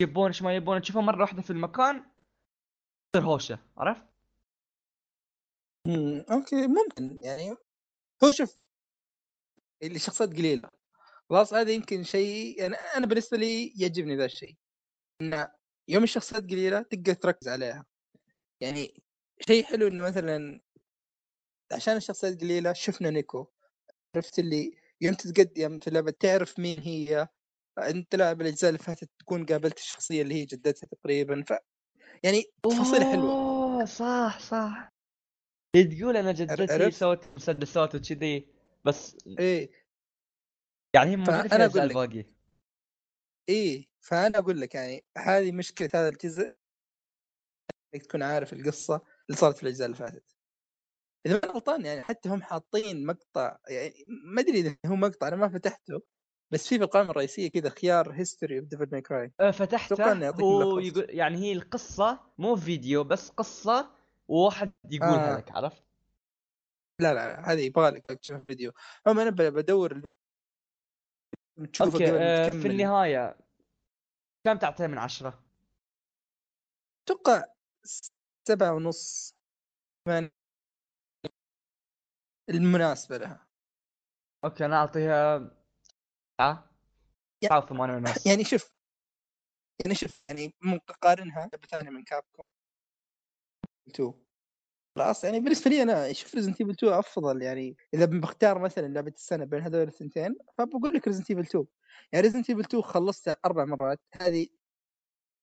[0.00, 2.04] يبون إيش ما يبون تشوفهم مرة واحدة في المكان
[3.12, 4.02] تصير هوشة عرفت
[5.86, 7.50] امم okay ممكن يعني
[8.24, 8.58] هو شوف
[9.82, 10.70] اللي شخصيات قليلة
[11.30, 14.56] خلاص هذا يمكن شيء أنا أنا بالنسبة لي يعجبني ذا الشيء
[15.22, 15.48] ان
[15.88, 17.86] يوم الشخصيات قليلة تقدر تركز عليها
[18.60, 19.02] يعني
[19.48, 20.60] شيء حلو إنه مثلا
[21.72, 23.46] عشان الشخصيات قليله شفنا نيكو
[24.16, 27.28] عرفت اللي يوم تتقدم في اللعبة تعرف مين هي
[27.78, 31.52] انت لاعب الاجزاء اللي فاتت تكون قابلت الشخصية اللي هي جدتها تقريبا ف
[32.24, 34.88] يعني تفاصيل حلوة أوه صح صح
[35.76, 38.48] هي تقول أنا جدتي؟ سوت مسدسات وكذي
[38.84, 39.70] بس إيه
[40.94, 41.96] يعني الاجزاء أقول لك.
[41.96, 42.24] الباقي
[43.48, 46.56] إيه فأنا أقول لك يعني هذه مشكلة هذا الجزء
[47.94, 50.36] إنك تكون عارف القصة اللي صارت في الأجزاء اللي فاتت
[51.26, 55.36] إذا ما غلطان يعني حتى هم حاطين مقطع يعني ما أدري إذا هو مقطع أنا
[55.36, 56.02] ما فتحته
[56.50, 60.24] بس في في القائمة الرئيسية كذا خيار History of Devil May Cry فتحته أتوقع إنه
[60.24, 60.86] يعطيك هو ملخص.
[60.86, 63.90] يقول يعني هي القصة مو فيديو بس قصة
[64.28, 65.38] وواحد يقولها آه.
[65.38, 65.82] لك عرفت؟
[67.00, 68.72] لا لا هذه يبغى لك تشوف فيديو
[69.06, 70.02] هم أنا بدور
[71.58, 73.36] okay تكمل في النهاية
[74.44, 75.42] كم تعطيها من عشرة؟
[77.04, 77.44] أتوقع
[78.48, 79.34] سبعة ونص
[80.06, 80.30] ثمانية
[82.50, 83.46] المناسبة لها.
[84.44, 85.38] okay أنا أعطيها
[86.38, 86.70] تسعة
[87.42, 88.26] تسعة وثمانية ونص.
[88.26, 88.70] يعني شوف
[89.84, 92.44] يعني شوف يعني ممكن اقارنها ثانية من Capcom.
[93.88, 94.12] 2
[94.96, 99.12] خلاص يعني بالنسبة لي أنا أشوف Resident Evil 2 أفضل يعني إذا بختار مثلا لعبة
[99.16, 101.66] السنة بين هذول الثنتين فبقول لك Resident Evil 2
[102.12, 104.46] يعني Resident Evil 2 خلصتها أربع مرات هذه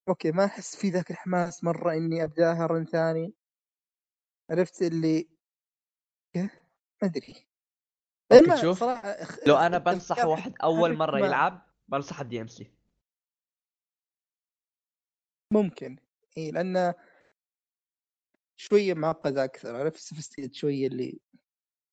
[0.10, 3.34] okay ما أحس في ذاك الحماس مرة إني ابداها run ثاني.
[4.51, 5.30] عرفت اللي؟
[6.36, 6.49] ما
[7.03, 7.45] أدري.
[8.62, 8.84] شوف،
[9.47, 12.72] لو أنا بنصح واحد أول ما- يلعب بنصح ال DMC.
[15.53, 15.97] ممكن.
[16.38, 16.93] إي لأنه
[18.60, 21.20] شوية معقد أكثر عرفت؟ sophisticated شوية اللي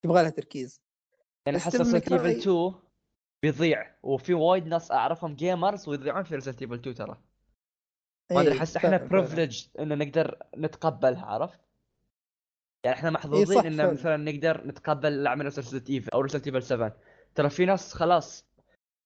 [0.04, 0.80] يبغى لها تركيز.
[1.46, 2.74] يعني May ريزنت ايفل Cry- 2
[3.42, 7.22] بيضيع وفي وايد ناس أعرفهم gamers ويضيعون في Resident Evil 2 ترى.
[8.30, 8.96] ما أدري إيه، أحس إحنا.
[8.96, 11.60] privileged ان نقدر نتقبلها عرفت؟
[12.84, 13.92] يعني إحنا محظوظين صح، إن.
[13.92, 16.96] مثلا نقدر نتقبل لعبه Resident Evil أو Resident Evil 7
[17.34, 18.46] ترى في ناس خلاص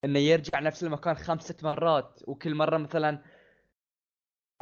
[0.04, 3.22] إنه يرجع نفس المكان خمس ست مرات وكل مرة مثلا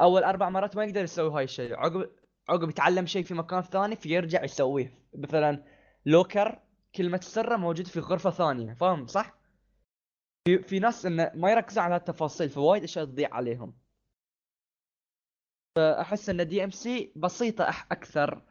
[0.01, 2.09] أول أربع مرات ما يقدر يسوي هاي الشيء عقب
[2.49, 5.63] عقب يتعلم شيء في مكان ثاني فيرجع يسويه مثلا
[6.05, 6.59] locker
[6.95, 9.39] كلمة سره موجودة في غرفة ثانية فاهم صح؟
[10.47, 13.73] في في ناس إنه ما يركزون على التفاصيل فوايد أشياء تضيع عليهم
[15.75, 18.45] فأحس إن DMC بسيطة أح أكثر.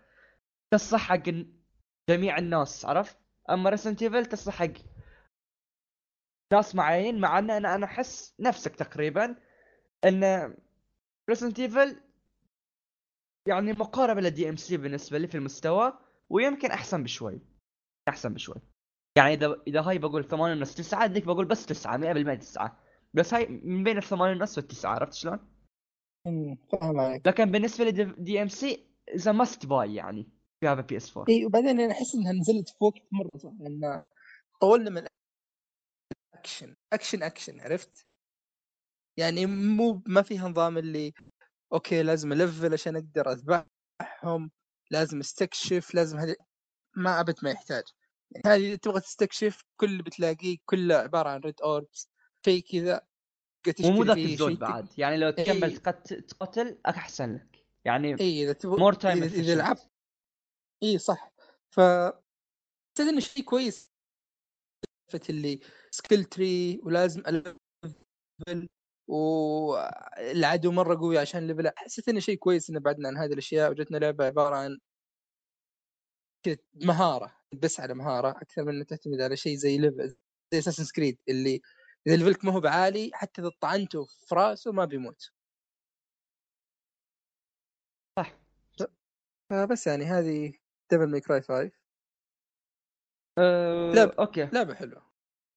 [0.71, 1.23] تصلح حق
[2.11, 3.19] جميع الناس عرفت؟
[3.51, 4.73] أما Resident Evil تصلح حق
[6.53, 9.37] ناس معينين مع إن أنا أحس نفسك تقريبا
[10.05, 10.55] إن
[11.31, 12.01] Resident Evil
[13.49, 15.99] يعني مقاربة لل DMC بالنسبة لي في المستوى
[16.31, 17.41] ويمكن أحسن بشوي.
[18.09, 18.63] أحسن بشوي.
[19.17, 21.97] يعني إذا إذا هاي بقول 8 ونص 9 ذيك بقول بس 9
[22.37, 22.79] 100% 9
[23.15, 25.39] بس هاي من بين الثمانية ونص والتسعة عرفت شلون؟
[26.25, 27.27] فاهم عليك.
[27.27, 30.29] لكن بالنسبة ل DMC اذا must buy يعني
[30.61, 34.05] في هذا PS4 اي وبعدين أنا أحس إنها نزلت فوق مرة صح؟ لأن
[34.61, 35.07] طولنا من
[36.35, 38.07] action action action عرفت؟
[39.17, 41.13] يعني مو ما فيها نظام اللي
[41.73, 44.51] أوكي لازم أ level عشان أقدر أذبحهم
[44.91, 46.37] لازم أستكشف لازم هذه
[46.97, 47.85] ما أبد ما يحتاج.
[48.31, 52.11] يعني هذه تبغى تستكشف كل اللي بتلاقيه كله عبارة عن red orbs
[52.45, 53.08] شيء كذا.
[53.73, 54.89] تشتري ومو ذاك الزود بعد.
[54.99, 55.77] يعني لو تكمل.
[55.77, 57.65] تقت- تقتل أحسن لك.
[57.85, 59.91] يعني إي إذا تبغى more time اذا, لعبت
[60.83, 61.33] إي صح.
[61.71, 63.93] ف حسيت إنه شيء كويس.
[65.13, 65.61] فت اللي
[65.91, 67.23] skill tree ولازم
[69.09, 73.97] والعدو مرة قوي عشان level حسيت إنه شيء كويس إنه بعدنا عن هذه الأشياء وجتنا
[73.99, 74.79] لعبة عبارة عن
[76.75, 80.17] مهارة بس على مهارة أكثر من تعتمد على شيء زي level
[80.53, 81.61] زي Assassin's Creed اللي
[82.07, 85.33] إذا level ك ما هو بعالي حتى إذا طعنته في رأسه ما بيموت
[88.19, 88.39] صح.
[89.51, 90.53] فبس يعني هذه
[90.91, 91.71] Devil May Cry 5
[93.39, 93.93] أه...
[93.95, 94.15] لا.
[94.19, 95.13] أوكي لعبة حلوة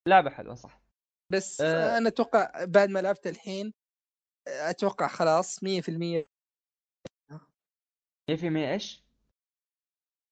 [0.07, 0.81] لعبة حلوة صح
[1.31, 1.97] بس أه.
[1.97, 3.73] أنا أتوقع بعد ما لعبت الحين
[4.47, 6.25] أتوقع خلاص 100%
[8.29, 9.03] 100% إيش؟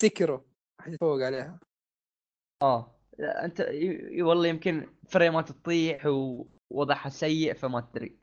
[0.02, 0.46] سكرو
[0.82, 1.60] حتفوق عليها
[2.62, 3.62] آه أنت
[4.22, 8.20] والله يمكن فريمات تطيح ووضعها سيء فما تدري.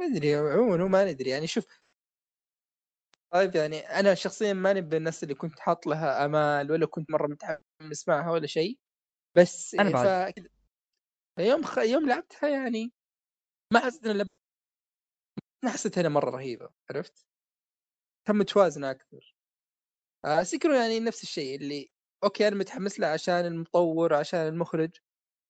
[0.00, 1.30] ما أدري عموما هو ما ندري.
[1.30, 1.66] يعني شوف
[3.32, 7.26] طيب يعني أنا شخصيا ماني من الناس اللي كنت حاط لها آمال ولا كنت مرة
[7.26, 8.78] متحمس معها ولا شيء.
[9.36, 10.32] بس بعد.
[10.34, 10.42] ف...
[11.38, 11.78] يوم خ...
[11.78, 12.92] يوم لعبتها يعني
[13.72, 14.28] ما حسيت إنها لعبة-
[15.64, 17.26] ما حسيت إنها مرة رهيبة عرفت؟
[18.26, 19.36] كان متوازنه أكثر.
[20.24, 21.90] آه Sekiro يعني نفس الشيء اللي
[22.24, 24.90] أوكي أنا متحمس لها عشان المطور عشان المخرج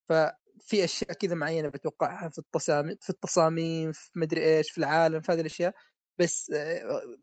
[0.08, 5.32] ففي أشياء كذا معينة بتوقعها في التصاميم في التصاميم في مدري إيش في العالم في
[5.32, 5.74] هذه الأشياء
[6.18, 6.50] بس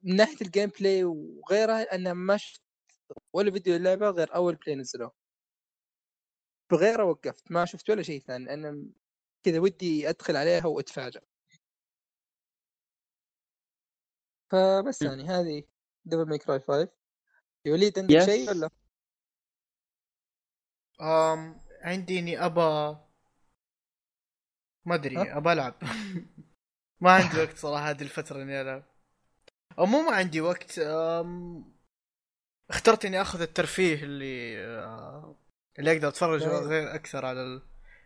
[0.04, 2.62] من ناحية ال gameplay وغيرها أنا ما شفت
[3.34, 5.12] ولا فيديو اللعبه غير أول play نزلوه
[6.72, 8.86] بغيره وقفت ما شفت ولا شيء ثاني أنا
[9.43, 11.22] كذا ودي أدخل عليها واتفاجئ
[14.52, 15.02] فبس.
[15.02, 15.64] يعني هذه
[16.06, 16.89] Devil May Cry 5
[17.66, 18.26] يا وليد عندك Yes.
[18.26, 18.70] شيء ولا؟
[21.02, 22.97] أم عندي اني ابى
[24.86, 25.74] ما أدري؟ ابى ألعب
[27.02, 28.84] ما عندي وقت صراحة هذه الفترة إني ألعب
[29.80, 31.64] أو مو ما عندي وقت أم...
[32.70, 35.36] اخترت إني آخذ الترفيه اللي آه،
[35.80, 36.52] اللي أقدر أتفرج طيب.
[36.52, 37.62] غير أكثر على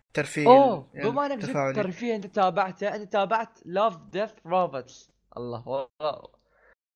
[0.08, 1.74] الترفيه أوه يعني بما إنك جبت التفاعلي.
[1.84, 6.28] ترفيه أنت تابعته أنت تابعت Love Death Robots الله والله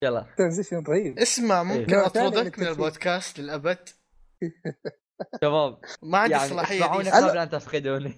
[0.04, 2.70] يلا transition رهيب اسمع ممكن من أطردك من الترفيه.
[2.72, 3.90] البودكاست للأبد
[5.42, 7.12] شباب ما عندي يعني الصلاحيه دي.
[7.12, 8.16] أنا- قبل ان تفقدوني.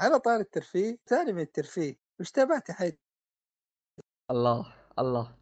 [0.00, 1.96] على طار الترفيه ثاني من الترفيه.
[2.20, 2.98] وش تابعت يا حيد؟
[4.30, 5.38] الله الله.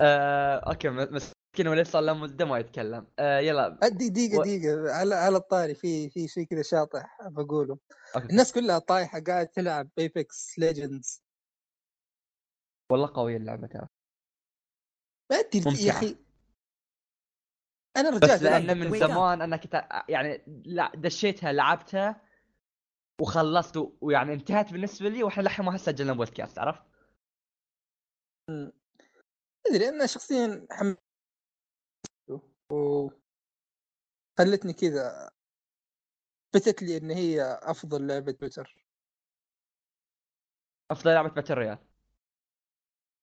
[0.00, 3.06] آه، أوكي مسكين وليد صار له مدة ما يتكلم.
[3.18, 3.68] آه، يلا.
[3.68, 4.92] و- دقيقة.
[4.92, 7.78] على على الطاري في في شيء كذا شاطح بقوله.
[8.16, 8.26] أوكي.
[8.30, 11.22] الناس كلها طايحة قاعد تلعب Apex Legends
[12.92, 13.88] والله قوية اللعبة ترى.
[15.30, 15.90] ما أدري يا.
[15.92, 16.16] أخي.
[17.96, 18.78] أنا رجعت بس لأن.
[18.78, 18.98] من.
[18.98, 22.22] زمان أنا كنت يعني لا دشيتها لعبتها
[23.20, 26.82] وخلصت ويعني انتهت بالنسبة لي وإحنا للحين ما سجلنا بودكاست عرفت؟
[29.66, 30.98] أدري أنا شخصيا حملت
[32.72, 33.10] و
[34.38, 35.30] خلتني كذا
[36.54, 38.86] بتت لي إن هي أفضل لعبة تويتر
[40.90, 41.78] أفضل لعبة باتل رويال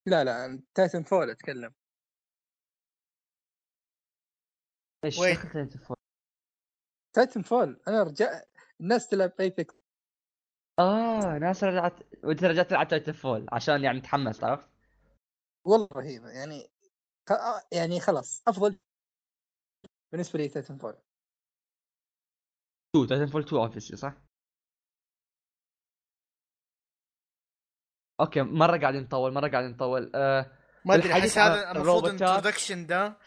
[0.05, 1.73] لا لا تايتن فول أتكلم
[5.05, 5.19] إيش
[5.55, 5.97] انت فوق؟
[7.15, 8.41] Titanfall أنا رجع
[8.81, 9.75] الناس تلعب Apex
[10.79, 11.93] آه ناس رجعت
[12.23, 14.69] وأنت رجعت تلعب Titanfall عشان يعني تحمس عرفت؟
[15.65, 16.69] والله رهيبة يعني
[17.29, 18.79] خ- يعني خلاص أفضل
[20.11, 20.97] بالنسبة لي Titanfall
[22.95, 24.13] 2 Titanfall 2 obviously صح؟
[28.19, 30.51] أوكي مرة قاعدين نطول مرة قاعدين نطول آه
[30.85, 32.05] ما أدري الحديث هذا المفروض.
[32.05, 33.17] ال introduction ده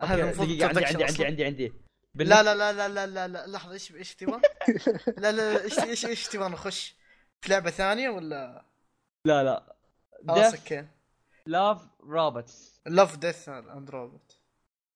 [0.00, 1.24] دقيقة عندي عندي عندي.
[1.24, 1.44] عندي.
[1.44, 1.72] عندي
[2.14, 4.40] لا لا لا لا لا لا لا لحظة إيش إيش تبغى؟
[5.22, 6.96] لا لا إيش إيش إيش تبغى؟ نخش؟
[7.40, 8.64] في لعبة ثانية ولا؟
[9.26, 9.76] لا لا.
[10.28, 10.86] خلاص أوكي.
[11.46, 14.36] Love Robots Love Death and Robot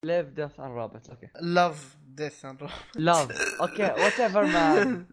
[0.04, 5.06] Love Death and Robots أوكي Love Death and Robot Love أوكي whatever man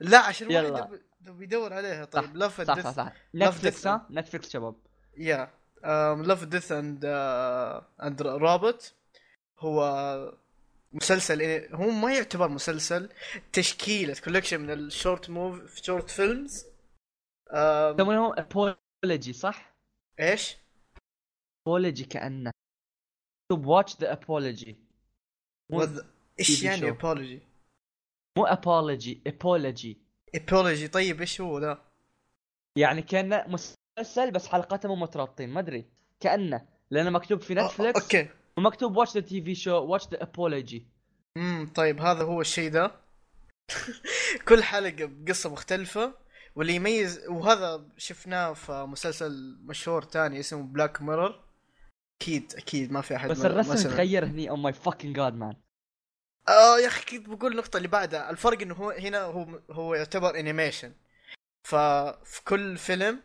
[0.00, 0.78] لا عشان يلا.
[0.78, 2.04] يب- يبي يدور عليها.
[2.04, 3.12] صح، طيب Love صح Death صح صح.
[3.12, 4.74] Love Netflix ها Netflix شباب.
[5.16, 5.50] يا
[6.26, 7.04] Love Death and
[8.02, 8.94] and Robot
[9.58, 9.82] هو
[10.92, 11.42] مسلسل
[11.74, 13.08] هو ما يعتبر مسلسل
[13.52, 16.66] تشكيلة collection من ال short mov- short films
[17.52, 19.74] آم، يسمونهم ابولوجي صح؟
[20.20, 20.56] إيش؟
[21.66, 22.50] ابولوجي كأنه
[23.44, 24.76] مكتوب watch the anthology
[26.40, 26.88] إيش يعني.
[26.88, 27.40] anthology؟
[28.38, 29.98] مو apology anthology
[30.34, 31.92] ابولوجي طيب إيش هو ذا؟
[32.76, 33.46] يعني كأنه
[33.98, 35.86] مسلسل بس حلقاته مو مترابطين ما أدري.
[36.20, 38.28] كأنه لأنه مكتوب في Netflix أوكي.
[38.58, 40.86] ومكتوب watch the TV show watch the anthology
[41.36, 43.00] امم طيب هذا هو الشيء ذا
[44.48, 46.14] كل حلقة بقصة مختلفة.
[46.56, 51.44] واللي يميز وهذا شفناه في مسلسل مشهور تاني اسمه Black Mirror
[52.22, 53.74] أكيد أكيد ما في أحد بس الرسم.
[53.90, 55.56] تغير هني oh my fucking god man
[56.48, 58.30] آه يا أخي كنت بقول النقطة اللي بعدها.
[58.30, 60.92] الفرق إنه هو هنا هو هو يعتبر animation
[61.68, 63.20] ففي كل فيلم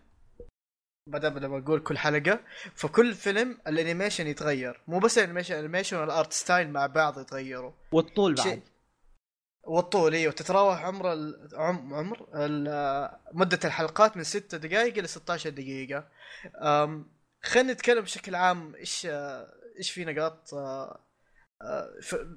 [1.08, 2.40] بدل بدل ما أقول كل حلقة.
[2.76, 4.82] فكل فيلم ال animation يتغير.
[4.88, 7.72] مو بس ال animation ال animation وال art style مع بعض يتغيروا.
[7.92, 8.62] والطول شيء- بعد.
[9.64, 10.34] والطول إيوه.
[10.34, 11.50] تتراوح عمر ال...
[11.54, 11.94] عم...
[11.94, 13.10] عمر ال...
[13.34, 16.08] مدة الحلقات من 6 دقائق إلى 16 دقيقة.
[16.62, 17.12] أم...
[17.44, 19.08] خلينا نتكلم بشكل عام إيش
[19.78, 21.04] إيش في نقاط آه،
[21.62, 21.90] آه،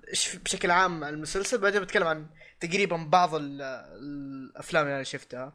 [0.09, 1.59] إيش بشكل عام المسلسل.
[1.59, 2.27] بعدين بتكلم عن
[2.61, 3.62] تقريبا بعض ال...
[3.62, 5.53] الأفلام اللي أنا شفتها.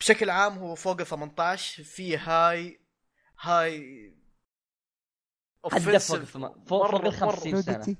[0.00, 2.80] بشكل عام هو فوق ال 18 في هاي
[3.40, 4.12] هاي
[5.72, 6.22] حد فوق
[6.66, 7.96] فوق ال 50 سنة.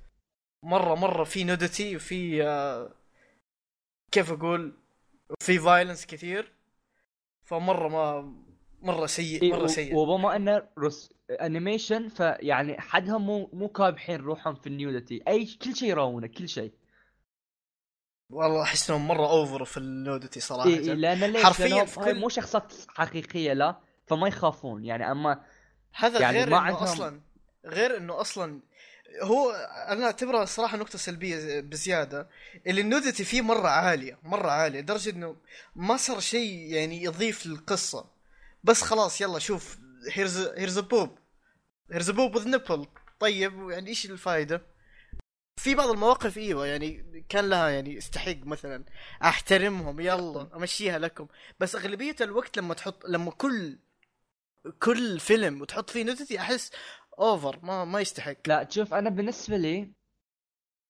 [0.63, 1.25] مرة مرة.
[1.25, 2.95] في نودتي وفي آه،
[4.13, 4.79] كيف أقول؟
[5.41, 6.53] في فايلنس كثير.
[7.45, 8.35] فمرة ما
[8.81, 9.95] مرة سيء إيه، مرة سيء.
[9.95, 11.13] وبما انه رس...
[11.31, 15.23] animation فيعني حدهم مو مو كابحين روحهم في ال nudity.
[15.29, 16.73] أي كل شيء يراونه كل شيء.
[18.31, 20.69] والله أحس إنهم مرة over في ال nudity صراحة.
[20.69, 23.77] إيه إيه لأن ليش؟ حرفياً في كل- مو شخصيات حقيقية لا.
[24.07, 24.85] فما يخافون.
[24.85, 25.45] يعني أما
[25.95, 27.21] هذا يعني غير ما إنه عندهم- أصلا
[27.67, 28.61] غير إنه أصلا
[29.23, 29.51] هو
[29.89, 32.29] أنا اعتبرها صراحة نقطة سلبية بزيادة.
[32.67, 35.37] اللي ال nudity فيه مرة عالية مرة عالية لدرجة إنه
[35.77, 38.05] ما صار شيء يعني يضيف للقصة.
[38.65, 39.79] بس خلاص يلا شوف
[40.13, 41.19] هيرز here's boob
[41.93, 42.87] here's boob with nipple
[43.21, 44.63] طيب يعني إيش الفائده؟
[45.67, 48.85] في بعض المواقف إيوه يعني كان لها يعني استحق مثلا.
[49.23, 51.29] أحترمهم يلا أمشيها لكم.
[51.61, 53.79] بس أغلبية الوقت لما تحط لما كل
[54.83, 56.71] كل فيلم وتحط فيه nudity أحس
[57.19, 58.37] over ما ما يستحق.
[58.47, 59.93] لا شوف أنا بالنسبة لي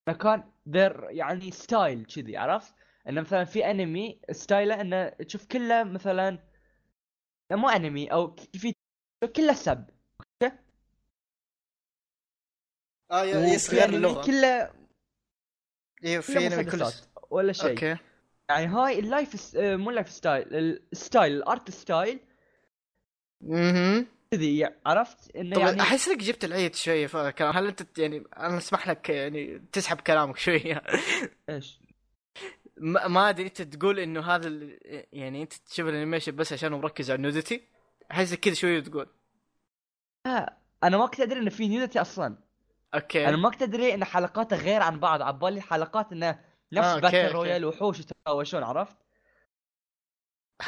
[0.09, 2.75] أنا كان ذير يعني ستايل كذي عرفت؟
[3.09, 6.39] إنه مثلا في انمي ستايله إنه تشوف كله مثلا
[7.51, 8.75] لا مو انمي أو في
[9.37, 9.91] كله سب
[13.11, 14.27] آه ي- وفي يصغر أنمي اللغة.
[14.27, 14.71] كله
[16.05, 16.85] أيوه في انمي كل
[17.31, 17.71] ولا شيء.
[17.71, 17.97] أوكي.
[18.51, 19.57] يعني هاي اللايف س...
[19.57, 20.47] آه، مو اللايف ستايل
[20.93, 22.21] الستايل الارت ستايل
[23.53, 28.25] أها كذي عرفت إنه طب يعني أحس إنك جبت العيد شوية فكلام هل أنت يعني
[28.37, 30.83] أنا أسمح لك يعني تسحب كلامك شوية
[31.51, 31.81] إيش؟
[32.77, 34.79] ما ما أدري أنت تقول إنه هذا ال-
[35.13, 37.69] يعني أنت تشوف ال animation بس عشان مركز على ال nudity
[38.11, 39.07] أحس كذا شوية تقول.
[40.27, 42.46] لا أنا ما كنت أدري إنه في nudity أصلا.
[42.95, 46.99] okay أنا ما كنت أدري إن حلقاته غير عن بعض عبالي حلقات إنه نفس آه،
[46.99, 47.33] battle.
[47.33, 48.97] royale وحوش يتهاوشون عرفت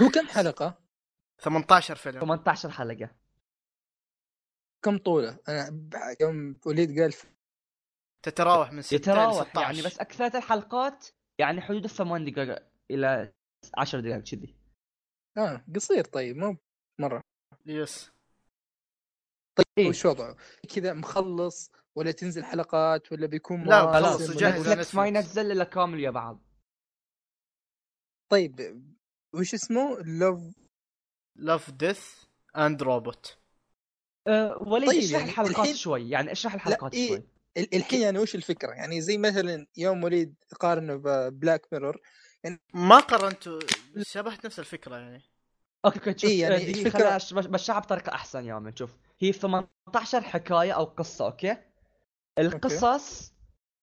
[0.03, 0.79] هو كم حلقة؟
[1.41, 3.11] 18 فيلم 18 حلقة
[4.83, 5.71] كم طولة؟ أنا
[6.21, 7.15] يوم وليد قال
[8.23, 11.07] تتراوح من 6 ل يتراوح 16 يعني بس أكثر الحلقات
[11.39, 13.33] يعني حدود الثمان دقائق إلى
[13.75, 14.57] 10 دقائق كذي
[15.39, 16.57] آه قصير طيب مو
[17.01, 17.23] مرة
[17.67, 18.11] يس
[19.59, 19.89] طيب إيه.
[19.89, 20.37] وش وضعه؟
[20.75, 25.07] كذا مخلص ولا تنزل حلقات ولا بيكون لا، خلاص، نتفلكس ما.
[25.07, 26.41] ينزل إلا كامل يا بعض
[28.33, 28.83] طيب
[29.35, 30.41] وش اسمه؟ لوف
[31.37, 32.25] Love Death
[32.57, 33.39] and Robot
[34.61, 37.09] وليد طيب اشرح يعني الحلقات الحين- شوي يعني اشرح الحلقات إيه.
[37.09, 37.23] شوي
[37.57, 42.01] ال- الحين يعني وش الفكرة؟ يعني زي مثلا يوم وليد قارنه ب Black Mirror
[42.75, 43.61] ما قارنتوا
[44.03, 45.23] شبهت نفس الفكرة يعني
[45.85, 46.85] okay okay شوف إيه، يعني يعني
[47.35, 51.57] بش- بشرحها بطريقة أحسن يا man شوف هي 18 حكاية أو قصة أوكي
[52.39, 53.33] القصص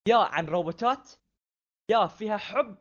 [0.08, 1.12] يا عن روبوتات
[1.92, 2.78] يا فيها حب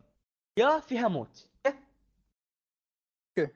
[0.59, 3.53] يا فيها موت؟ okay.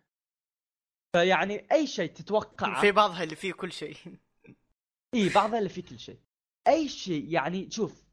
[1.16, 3.96] فيعني أي شيء تتوقع في بعضها اللي فيه كل شيء.
[5.14, 6.18] إي بعضها اللي فيه كل شيء.
[6.68, 8.04] أي شيء يعني شوف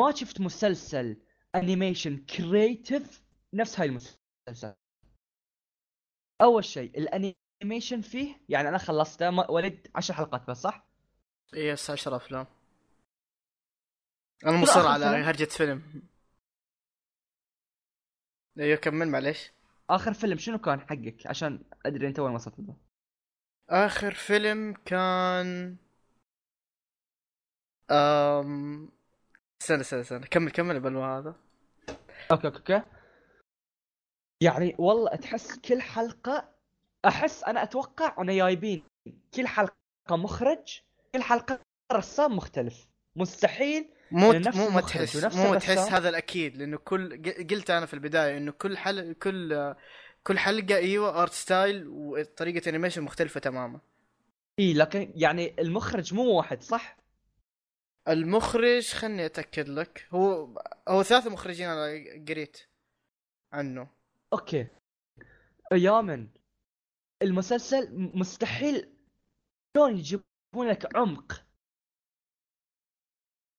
[0.00, 1.16] ما شفت مسلسل
[1.54, 3.22] animation creative
[3.54, 4.74] نفس هاي المسلسل.
[6.42, 10.86] أول شيء ال animation فيه يعني أنا خلصته ما- ولد عشر حلقات بس صح؟
[11.54, 12.46] yes 10 أفلام.
[14.46, 16.02] أنا مصر على؟ هرجة فيلم.
[18.58, 19.52] أيوه كمل معليش.
[19.90, 22.76] آخر فيلم شنو كان حقك؟ عشان أدري أنت وين وصلت له.
[23.68, 25.76] آخر فيلم كان
[27.90, 28.90] أم...
[29.62, 30.26] استنى استنى استنى.
[30.26, 31.34] كمل كمل قبل هذا.
[32.32, 32.82] okay okay okay.
[34.40, 36.54] يعني والله تحس كل حلقة
[37.04, 38.84] أحس أنا أتوقع انه جايبين
[39.34, 39.76] كل حلقة
[40.10, 40.80] مخرج
[41.14, 41.60] كل حلقة
[41.92, 42.91] رسام مختلف.
[43.16, 45.54] مستحيل مو مو ما تحس مو.
[45.54, 49.74] تحس هذا الأكيد لأنه كل قلت أنا في البداية إنه كل حل كل
[50.24, 53.80] كل حلقة إيوه art style وطريقة animation مختلفة تماما
[54.58, 56.96] إي لكن يعني المخرج مو واحد صح؟
[58.08, 60.44] المخرج خلني أتأكد لك هو
[60.88, 62.60] هو ثلاثة مخرجين أنا قريت
[63.52, 63.88] عنه
[64.32, 64.66] okay
[65.72, 66.28] يا man
[67.22, 68.88] المسلسل مستحيل
[69.76, 71.44] شلون يجيبون لك عمق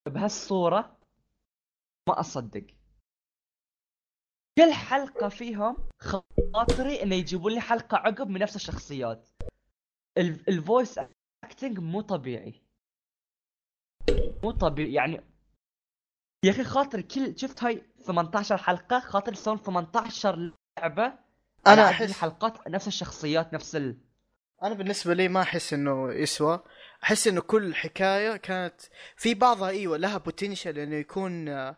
[0.09, 0.97] بهالصورة
[2.09, 2.65] ما أصدق.
[4.57, 5.77] كل حلقة فيهم
[6.53, 9.29] خاطري إنه يجيبون لي حلقة عقب من نفس الشخصيات.
[10.17, 10.99] ال- ال voice
[11.43, 12.61] acting مو طبيعي.
[14.43, 15.21] مو طبيعي يعني
[16.45, 21.13] يا أخي خاطر كل شفت هاي 18 حلقة؟ خاطر يسوون 18 لعبة
[21.67, 23.97] أنا أحس الحلقات نفس الشخصيات نفس ال
[24.63, 26.63] أنا بالنسبة لي ما أحس إنه يسوى.
[27.03, 28.81] أحس إنه كل حكاية كانت
[29.15, 31.77] في بعضها إيوه لها بوتنشل إنه يكون آه،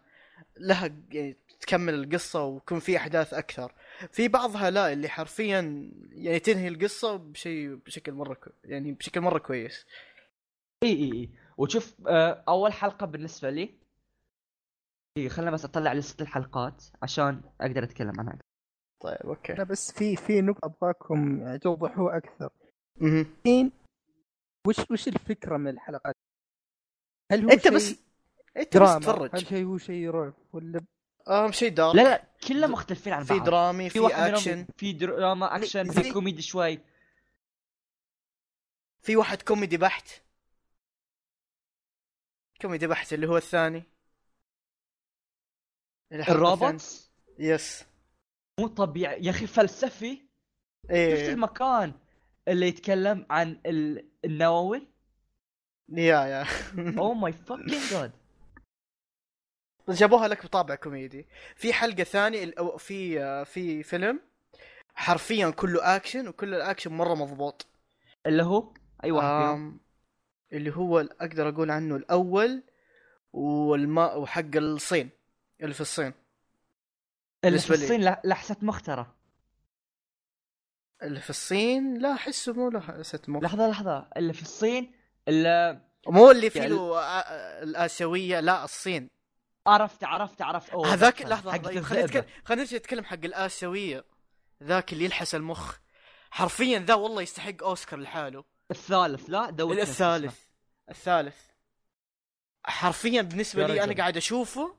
[0.57, 3.73] لها يعني تكمل القصة ويكون في أحداث أكثر.
[4.11, 9.39] في بعضها لا اللي حرفيا يعني تنهي القصة بشيء بشكل مرة كو يعني بشكل مرة
[9.39, 9.85] كويس.
[10.83, 11.29] إي إي إي.
[11.57, 13.69] وشوف آه، أول حلقة بالنسبة لي
[15.17, 18.39] إي خلنا بس أطلع لست الحلقات عشان أقدر أتكلم عنها.
[19.03, 19.53] طيب okay.
[19.53, 22.49] لا بس في في نقطة أبغاكم توضحوها أكثر.
[23.01, 23.71] الحين
[24.67, 26.15] وش وش الفكرة من الحلقات؟
[27.31, 27.95] هل هو أنت بس
[28.57, 30.85] أنت بس تتفرج هل شيء هو شيء رعب ولا
[31.27, 33.45] أهم شيء dark لا لا كلهم مختلفين عن في بعض.
[33.45, 36.79] درامي في في اكشن في دراما اكشن زي- في كوميدي شوي.
[39.01, 40.09] في واحد كوميدي بحت.
[42.61, 43.83] كوميدي بحت اللي هو الثاني.
[46.11, 47.85] ال robots yes
[48.59, 49.23] مو طبيعي.
[49.25, 50.15] يا أخي فلسفي.
[50.83, 51.93] شفت إيه المكان.
[52.47, 54.05] اللي يتكلم عن ال...
[54.25, 54.87] النووي.
[55.89, 56.45] yeah yeah.
[56.97, 58.11] oh my fucking god
[59.87, 61.27] بس جابوها لك بطابع كوميدي.
[61.55, 62.45] في حلقة ثانية
[62.77, 64.19] في في فيلم
[64.95, 67.67] حرفيا كله اكشن وكل الاكشن مرة مضبوط.
[68.25, 68.73] اللي هو؟
[69.03, 69.79] أي واحد فيهم؟
[70.53, 72.63] اللي هو أقدر أقول عنه الأول
[73.33, 75.09] والماء وحق الصين
[75.61, 76.13] اللي في الصين.
[77.45, 77.73] اللي في.
[77.73, 79.15] الصين لحسة مخترة.
[81.05, 84.07] اللي في الصين لا أحسه مو لحسة مخ لحظة لحظة.
[84.17, 84.91] اللي في الصين
[85.27, 86.99] اللي مو اللي فيه يعني- له
[87.63, 89.09] الآسيوية لا الصين.
[89.67, 90.69] عرفت عرفت عرفت.
[90.69, 91.21] أوه هذاك.
[91.21, 92.05] لحظة طيب خلينا.
[92.05, 94.05] نتكلم خلينا نتكلم حق الآسيوية.
[94.63, 95.75] ذاك اللي يلحس المخ.
[96.31, 98.43] حرفيا ذا والله يستحق أوسكار لحاله.
[98.71, 100.39] الثالث لا دوت الثالث.
[100.89, 101.35] الثالث.
[102.65, 103.93] حرفيا بالنسبة لي أنا.
[103.93, 104.75] قاعد أشوفه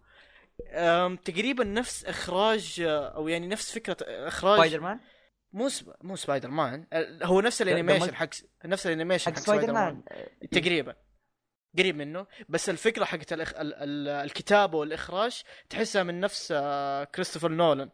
[1.25, 3.97] تقريبا نفس إخراج آه، أو يعني نفس فكرة
[4.29, 5.01] إخراج Spider Man؟
[5.57, 5.95] مو سب...
[6.01, 6.87] مو Spider Man
[7.23, 8.29] هو نفس ال animation حق
[8.65, 10.03] نفس ال animation حق Spider Man
[10.53, 10.97] تقريبا.
[11.79, 12.27] قريب منه.
[12.49, 13.55] بس الفكرة حقت الإخ...
[13.55, 13.75] ال...
[13.75, 14.09] ال...
[14.09, 17.91] الكتابه والإخراج تحسها من نفس آه، كريستوفر نولان.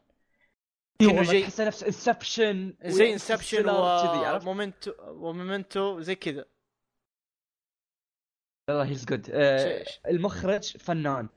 [0.98, 6.44] كأنه جاي- تحسه نفس Inception زي Inception و Memento و Memento زي كذا.
[8.68, 11.28] والله he's good شيء- المخرج فنان.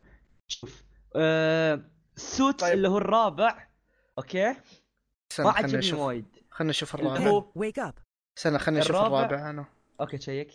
[0.48, 0.84] شوف
[1.16, 2.74] آه سوت طيب.
[2.74, 3.68] اللي هو الرابع
[4.18, 4.56] okay؟
[5.40, 6.26] ما عجبني نشوف وايد.
[6.52, 7.28] خلينا نشوف الرابع.
[7.28, 7.94] هو Wake up.
[8.38, 9.50] استنى خلينا نشوف الرابع.
[9.50, 9.66] أنا.
[10.02, 10.52] okay check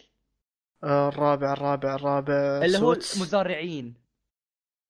[0.84, 2.34] الرابع الرابع الرابع.
[2.64, 2.92] اللي هو.
[2.92, 3.94] المزارعين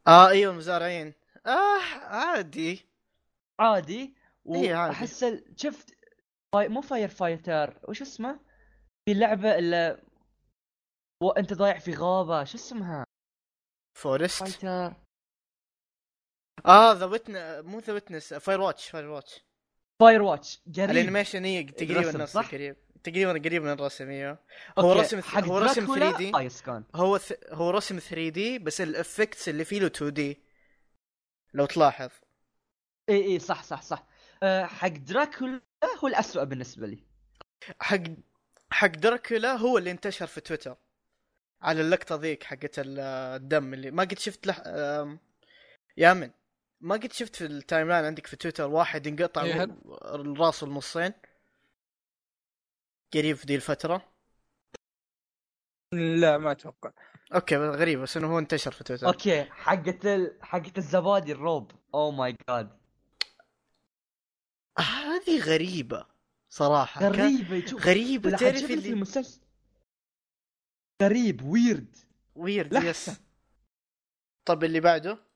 [0.06, 1.14] آه إيوه المزارعين
[1.46, 2.86] آه عادي.
[3.60, 4.14] عادي.
[4.54, 4.90] إيه، عادي.
[4.90, 5.94] واحس ال- شفت
[6.54, 6.68] فاي...
[6.68, 8.40] مو Fire Fighter وش اسمه؟
[9.08, 10.02] في لعبة اللي
[11.22, 12.44] وانت ضايع في غابة.
[12.44, 13.04] شو اسمها؟
[13.98, 14.94] Forest Fighter
[16.66, 19.44] آه The Witness مو The Witness Firewatch Firewatch
[20.00, 20.90] Firewatch قريب.
[20.90, 24.38] ال animation هي تقريبا نفس؟ قريب تقريبا قريب من الرسم إيوه.
[24.78, 26.32] هو رسم حق هو رسم دراكولا 3 D.
[26.94, 27.32] هو ث...
[27.52, 30.42] هو رسم 3 D بس ال effects اللي فيه له 2 D
[31.54, 32.10] لو تلاحظ.
[33.08, 34.06] إي إي صح صح صح.
[34.42, 35.60] أه حق دراكولا
[36.04, 37.04] هو الأسوأ بالنسبة لي.
[37.80, 38.02] حق
[38.70, 40.76] حق دراكولا هو اللي انتشر في تويتر.
[41.62, 43.00] على اللقطة ذيك حقت ال-
[43.36, 44.62] الدم اللي ما قد شفت لح...
[44.66, 45.18] آم،
[45.96, 46.30] يا من
[46.80, 49.76] ما قد شفت في ال timeline عندك في تويتر واحد انقطع إيه
[50.38, 51.12] راسه النصين؟
[53.14, 54.12] قريب في دي الفترة؟
[55.92, 56.92] لا ما أتوقع.
[57.34, 59.06] okay بس غريب بس إنه هو انتشر في تويتر.
[59.06, 60.38] okay حقت ال...
[60.42, 61.72] حقت الزبادي الروب.
[61.94, 62.80] oh my god
[64.78, 66.06] هذه غريبة
[66.48, 67.00] صراحة.
[67.00, 69.40] كان- غريبة شوف غريبة تعرف اللي المسلسل.
[71.02, 71.96] غريب weird
[72.34, 72.72] weird.
[72.72, 73.10] yes
[74.44, 75.29] طب اللي بعده؟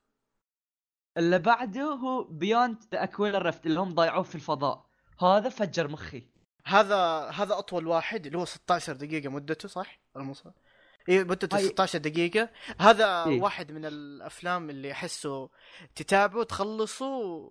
[1.16, 4.86] اللي بعده هو Beyond the Aquila Rift اللي هم ضايعوه في الفضاء.
[5.20, 6.22] هذا فجر مخي.
[6.66, 6.96] هذا
[7.34, 10.00] هذا أطول واحد اللي هو 16 دقيقة مدته صح؟
[10.32, 10.50] صح
[11.08, 12.48] اي مدته هاي- 16 دقيقة.
[12.80, 13.42] هذا إيه.
[13.42, 15.48] واحد من الأفلام اللي أحسه
[15.94, 17.50] تتابعه تخلصه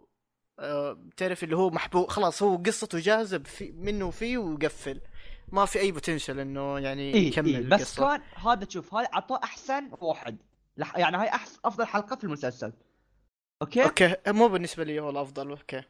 [0.60, 5.02] آه، تعرف اللي هو محبوب خلاص هو قصته جاهزة في منه فيه ويقفل.
[5.52, 7.60] ما في أي potential إنه يعني اي يكمل إيه.
[7.70, 8.18] بس القصة.
[8.18, 10.38] كان هذا تشوف هذا عطاه أحسن واحد.
[10.78, 10.98] لح...
[10.98, 12.74] يعني هاي أحسن أفضل حلقة في المسلسل.
[13.64, 14.16] okay؟ okay.
[14.28, 15.84] مو بالنسبة لي هو الأفضل okay.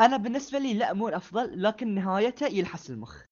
[0.00, 3.22] أنا بالنسبة لي لا مو الأفضل لكن نهايته يلحس المخ.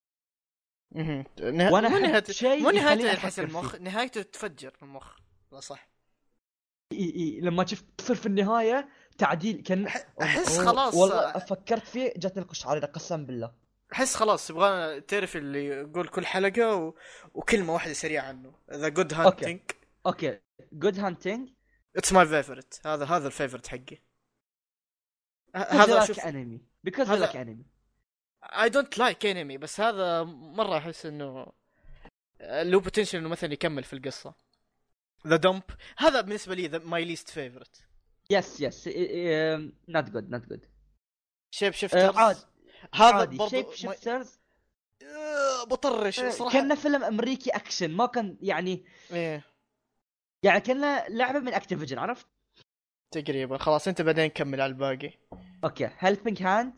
[0.95, 1.25] مهم.
[1.41, 1.73] نه...
[1.73, 3.79] وأنا مو نهايته شيء مو نهايته يلحس المخ فيه.
[3.79, 5.17] نهايته تفجر المخ
[5.53, 5.89] لا صح.
[6.93, 8.89] إي إي لما شفت تصير في النهاية
[9.19, 9.87] تعديل كان
[10.23, 10.95] أحس خلاص.
[10.95, 13.53] والله فكرت فيه جاتني القشعريرة قسم بالله.
[13.93, 16.95] أحس خلاص يبغى تعرف اللي يقول كل حلقة و...
[17.35, 18.53] وكلمة واحدة سريعة عنه.
[18.73, 19.61] The Good Hunting
[20.07, 20.41] okay.
[20.73, 21.49] Good Hunting
[21.99, 23.99] it's my favorite هذا هذا ال favorite حقي.
[25.55, 27.67] هذا شوف انمي because هذا- like anime
[28.43, 31.53] I don't like anime بس هذا مرة أحس إنه
[32.41, 34.35] له potential إنه مثلا يكمل في القصة.
[35.27, 35.63] The Dump
[35.99, 37.85] هذا بالنسبة لي my least favorite
[38.31, 38.89] yes yes
[39.89, 40.67] not good not good
[41.51, 42.37] Shape-Shifters عاد
[42.95, 44.39] هذا Shape-Shifters
[45.03, 46.61] آه، بطرش صراحة.
[46.61, 49.45] كنا فيلم أمريكي اكشن ما كان يعني إيه.
[50.45, 52.27] يعني كنا لعبة من Activision عرفت؟
[53.15, 53.59] تقريبا.
[53.59, 55.13] خلاص انت بعدين كمل على الباقي.
[55.65, 55.91] okay.
[55.99, 56.75] Helping Hand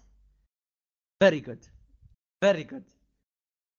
[1.22, 1.64] very good
[2.44, 2.84] very good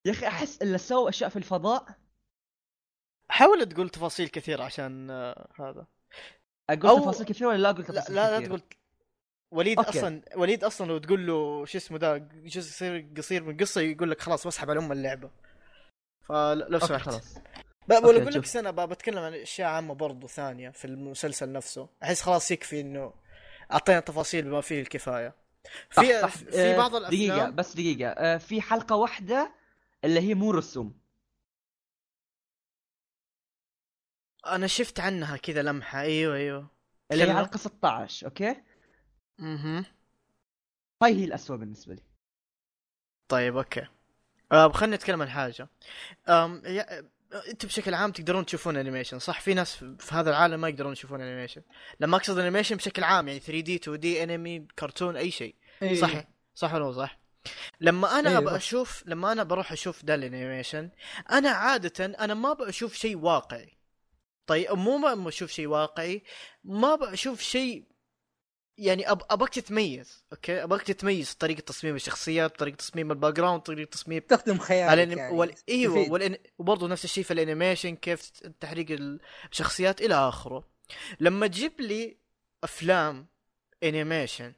[0.08, 1.86] يا أخي أحس اللي سووا أشياء في الفضاء.
[3.30, 5.88] حاول تقول تفاصيل كثيره عشان آه، هذا.
[6.70, 8.62] أقول أو- تفاصيل كثير ولا لا أقول لا تفاصيل لا, لا كثير؟ تقول.
[9.54, 9.90] وليد okay.
[9.90, 14.22] أصلا وليد أصلا لو تقول له شو اسمه ذا جزء قصير من القصة يقول لك
[14.22, 15.32] خلاص بسحب على أم اللعبة.
[16.26, 17.02] فلو سمحت.
[17.02, 17.38] خلاص.
[17.88, 18.48] بقول لك شوف.
[18.48, 21.90] سنة بتكلم عن أشياء عامة برضو ثانية في المسلسل نفسه.
[22.04, 23.14] أحس خلاص يكفي إنه
[23.72, 25.36] أعطينا تفاصيل بما فيه الكفاية.
[25.90, 26.28] في صح،.
[26.30, 28.10] في آه، بعض دقيقة الأفلام بس دقيقة.
[28.10, 29.52] آه، في حلقة واحدة
[30.06, 31.02] اللي هي مو رسوم.
[34.48, 36.02] أنا شفت عنها كذا لمحة.
[36.02, 36.68] أيوه أيوه.
[37.12, 37.34] اللي هي.
[37.34, 38.56] حلقة 16 okay؟
[39.40, 39.86] أها
[41.04, 42.04] هاي هي الأسوأ بالنسبة لي.
[43.28, 43.88] طيب okay.
[44.52, 45.70] آه خلينا نتكلم عن حاجة.
[46.30, 46.62] أم.
[47.34, 51.22] أنتم بشكل عام تقدرون تشوفون animation صح؟ في ناس في هذا العالم ما يقدرون يشوفون
[51.22, 51.62] animation
[52.00, 55.56] لما أقصد animation بشكل عام يعني 3 D 2 D انمي كرتون أي شيء.
[55.82, 56.02] إيه.
[56.02, 56.24] صح؟
[56.56, 57.20] صح ولا صح؟
[57.82, 58.54] لما أنا ابى صح.
[58.54, 60.90] أشوف لما أنا بروح أشوف ده ال animation
[61.32, 63.78] أنا عادة أنا ما بشوف شيء واقعي.
[64.48, 66.24] طيب مو ما بشوف شيء واقعي
[66.64, 67.84] ما بشوف شيء
[68.82, 69.22] يعني أب...
[69.30, 74.58] أبغاك تتميز okay؟ أبغاك تتميز طريقة تصميم الشخصيات طريقة تصميم ال background طريقة تصميم تستخدم
[74.58, 75.18] خيالك ال anim...
[75.18, 75.54] يعني وال...
[75.70, 76.12] إيوه.
[76.12, 76.38] والإن...
[76.58, 78.30] وبرضه نفس الشيء في ال animation كيف
[78.60, 78.92] تحريك
[79.52, 80.64] الشخصيات إلى آخره.
[81.20, 82.18] لما تجيب لي
[82.64, 83.28] أفلام
[83.84, 84.54] animation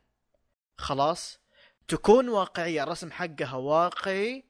[0.78, 1.40] خلاص
[1.88, 4.44] تكون واقعية الرسم حقها واقعي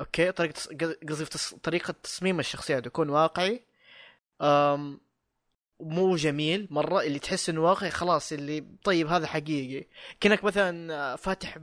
[0.00, 0.60] أوكي؟ طريقة
[1.08, 1.54] قصدي تص...
[1.54, 3.64] طريقة تصميم الشخصيات يكون واقعي
[4.42, 5.00] أم...
[5.80, 9.86] مو جميل مرة اللي تحس إنه واقعي خلاص اللي طيب هذا حقيقي.
[10.20, 11.58] كأنك مثلا آه، فاتح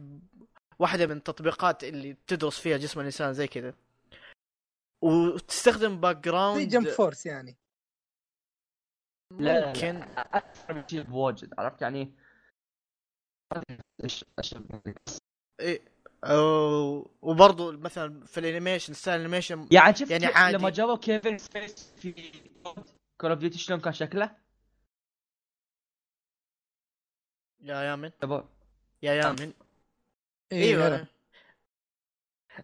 [0.79, 3.73] واحدة من التطبيقات اللي تدرس فيها جسم الإنسان زي كذا.
[5.03, 7.57] وتستخدم باك زي جراوند جمب فورس يعني.
[9.31, 9.99] لا لا ممكن.
[9.99, 12.13] لا أكثر من شيء بواجد عرفت؟ يعني
[14.03, 14.55] إيش إيش
[15.61, 15.95] إيه.
[16.25, 20.57] أو- وبرضه مثلا في ال animation style ال animation يعني شفت يعني عادي.
[20.57, 22.31] لما جابوا Kevin Spacey في
[23.17, 24.35] Call of Duty شلون كان شكله؟
[27.61, 28.11] يا يامن
[29.03, 29.53] يا يامن
[30.51, 30.63] إيه،.
[30.63, 31.07] أيوه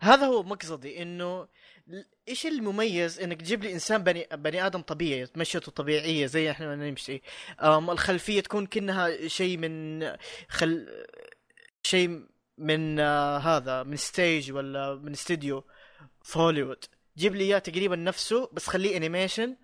[0.02, 1.47] هذا هو مقصدي إنه
[2.28, 6.76] إيش المميز إنك تجيب لي إنسان بني بني آدم طبيعي مشيته طبيعية زي إحنا ما
[6.76, 7.22] نمشي.
[7.62, 10.02] أم الخلفية تكون كأنها شيء من
[10.49, 11.06] خل
[11.84, 12.26] شيء
[12.58, 15.64] من آه هذا من stage ولا من استديو
[16.24, 16.86] في هوليوود.
[17.18, 19.57] جيب لي إياه تقريبا نفسه بس خليه animation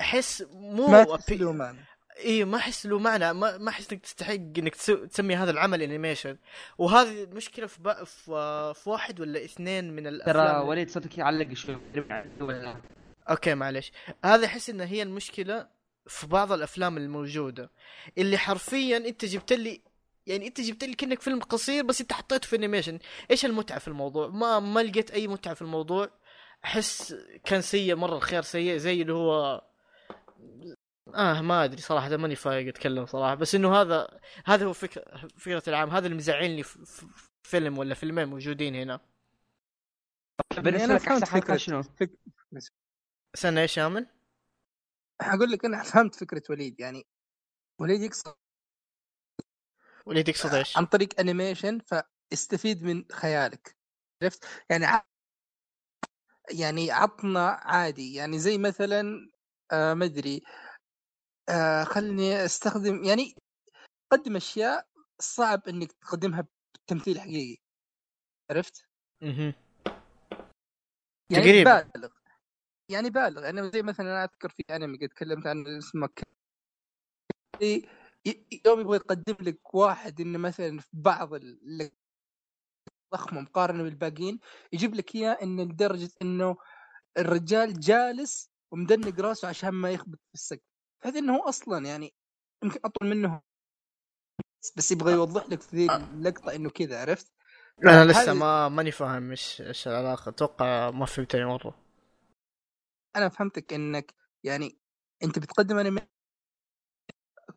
[0.00, 1.78] احس مو ما أبي- تحس له معنى.
[2.24, 3.32] اي ما أحس له معنى.
[3.32, 4.74] ما ما أحس إنك تستحق إنك
[5.10, 6.36] تسمي هذا العمل animation
[6.78, 8.04] وهذه المشكلة في, بق...
[8.04, 11.78] في في واحد ولا اثنين من الأفلام ترى وليد صوتك يعلق شوي.
[13.30, 13.92] okay معلش
[14.24, 15.66] هذا أحس إن هي المشكلة
[16.06, 17.70] في بعض الأفلام الموجودة.
[18.18, 19.80] اللي حرفيا أنت جبت لي
[20.26, 22.98] يعني أنت جبت لي كأنك فيلم قصير بس أنت حطيته في animation
[23.30, 26.10] إيش المتعة في الموضوع؟ ما ما لقيت أي متعة في الموضوع.
[26.64, 29.62] أحس كان سيء مرة الخيار سيء زي اللي هو
[31.14, 33.34] آه ما أدري صراحة ماني فايق أتكلم صراحة.
[33.34, 35.90] بس إنه هذا هذا هو فكره فكرة العام.
[35.90, 39.00] هذا اللي مزعلني في في- في فيلم ولا فيلمين موجودين هنا.
[40.58, 42.10] بالنسبة لك أحسن فكرة- شنو؟ فك...
[43.34, 44.06] سنه إيش يامن؟
[45.20, 46.80] أقول لك أنا فهمت فكرة وليد.
[46.80, 47.06] يعني
[47.80, 48.34] وليد يقصد
[50.06, 53.76] وليد تقصد إيش؟ عن طريق انيميشن فاستفيد من خيالك.
[54.22, 55.02] عرفت؟ يعني ع...
[56.50, 58.14] يعني عطنا عادي.
[58.14, 59.30] يعني زي مثلا
[59.72, 60.42] آه ما أدري.
[61.48, 63.34] آه خلني أستخدم يعني
[64.12, 64.86] قدم أشياء
[65.18, 66.46] صعب إنك تقدمها
[66.86, 67.62] بتمثيل حقيقي.
[68.50, 68.86] عرفت؟
[69.22, 69.54] أها
[71.30, 71.90] يعني تقريباً.
[71.94, 72.08] بالغ.
[72.90, 73.48] يعني بالغ.
[73.48, 76.08] أنا زي مثلا أنا أذكر في أنمي قد تكلمت عن اسمه
[78.66, 81.90] يوم يبغى يقدم لك واحد إنه مثلا في بعض ال-
[83.14, 84.40] ضخمة مقارنة بالباقيين
[84.72, 86.56] يجيب لك إياه إنه لدرجة إنه
[87.18, 90.62] الرجال جالس ومدنق راسه عشان ما يخبط في السقف
[91.02, 92.14] بحيث إنه هو أصلا يعني
[92.64, 93.42] يمكن أطول منه.
[94.76, 97.32] بس يبغى يوضح لك في ذي اللقطة إنه كذا عرفت؟
[97.84, 100.28] أنا لسه ما ماني فاهم إيش إيش العلاقة.
[100.28, 101.84] أتوقع ما فهمتني مرة.
[103.16, 104.14] أنا فهمتك إنك
[104.44, 104.78] يعني
[105.22, 106.00] أنت بتقدم أنمي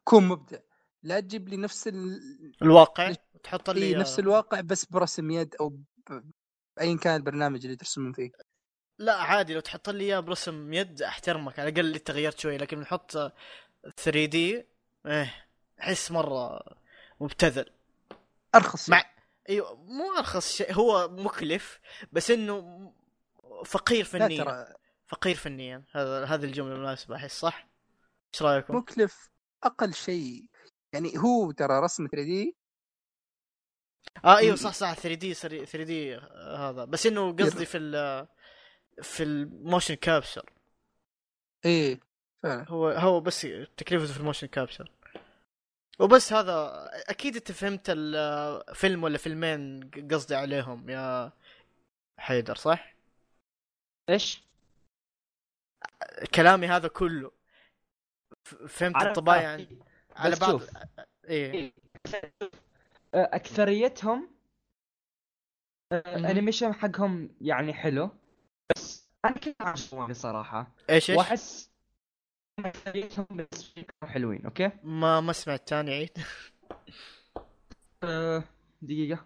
[0.04, 0.60] كون مبدع.
[1.04, 2.22] لا تجيب لي نفس ال...
[2.62, 5.84] الواقع تحط لي نفس الواقع بس برسم يد أو ب...
[6.82, 8.32] ايا كان البرنامج اللي ترسمون فيه.
[9.02, 12.80] لا عادي لو تحط لي إياه برسم يد أحترمك على الأقل أنت غيرت شوي لكن
[12.80, 13.12] نحط
[13.98, 14.66] 3 دي
[15.06, 15.48] إيه
[15.80, 16.62] أحس مرة
[17.20, 17.70] مبتذل.
[18.56, 18.90] أرخص.
[18.90, 19.04] مع
[19.50, 21.80] أيوه مو أرخص شيء هو مكلف
[22.12, 22.92] بس إنه
[23.66, 24.44] فقير فنيا.
[24.44, 24.68] ترى.
[25.08, 25.84] فقير فنيا.
[25.92, 27.68] هذا هذه الجملة المناسبة أحس صح؟
[28.34, 29.30] إيش رأيكم؟ مكلف
[29.64, 30.46] أقل شيء.
[30.94, 32.56] يعني هو ترى رسم 3 دي.
[34.26, 36.16] آه أيوه صح صح 3 دي 3 دي
[36.58, 36.86] هذا.
[36.86, 38.28] بس إنه قصدي في ال
[39.02, 40.50] في ال motion capture
[41.66, 42.00] إيه
[42.44, 43.42] فعلا هو هو بس
[43.78, 44.92] تكلفته في ال motion capture
[46.00, 51.32] وبس هذا أكيد أنت فهمت الفيلم ولا فيلمين قصدي عليهم يا
[52.20, 52.96] حيدر صح؟
[54.10, 54.44] إيش؟
[56.36, 57.32] كلامي هذا كله
[58.68, 59.50] فهمت الطبايع.
[59.52, 59.80] عن-
[60.16, 60.70] على بعض شوف.
[61.26, 61.74] إيه
[63.14, 64.30] أكثريتهم
[65.92, 66.26] آه، مهم.
[66.26, 68.10] انيميشن حقهم يعني حلو
[68.76, 71.72] بس أنا كنت عجبوني صراحة إيش إيش؟ وأحس
[72.58, 73.48] كانوا
[74.04, 76.18] حلوين أوكي؟ ما ما سمعت تاني عيد.
[78.04, 78.44] أه
[78.82, 79.26] دقيقة.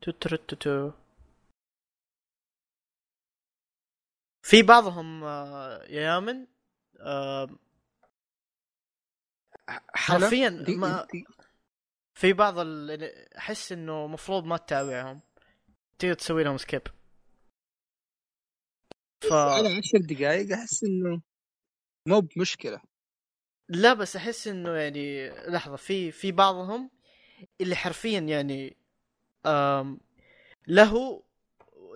[0.00, 0.90] توترتوتو
[4.42, 6.46] في بعضهم آه، يا يامن
[7.00, 7.48] آه،
[9.94, 11.06] حرفيا ما
[12.14, 12.54] في بعض.
[13.38, 15.20] أحس إنه مفروض ما تتابعهم.
[15.98, 16.82] تقدر تسوي لهم سكيب
[19.20, 21.20] ف على عشر دقائق أحس إنه
[22.06, 22.82] مو بمشكلة.
[23.68, 26.90] لا بس أحس إنه يعني لحظة في في بعضهم
[27.60, 28.76] اللي حرفيا يعني
[29.46, 30.00] آم
[30.66, 31.22] له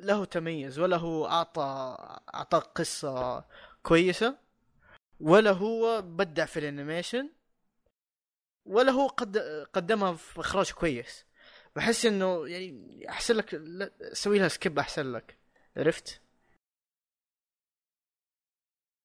[0.03, 1.97] له تميز ولا هو أعطى
[2.35, 3.45] اعطاك قصة
[3.83, 4.39] كويسة
[5.21, 7.31] ولا هو بدع في ال animation
[8.67, 9.39] ولا هو قد
[9.73, 11.25] قدمها في إخراج كويس.
[11.77, 13.63] بحس إنه يعني أحسن لك
[14.13, 15.39] سوي لها skip أحسن لك.
[15.77, 16.21] عرفت؟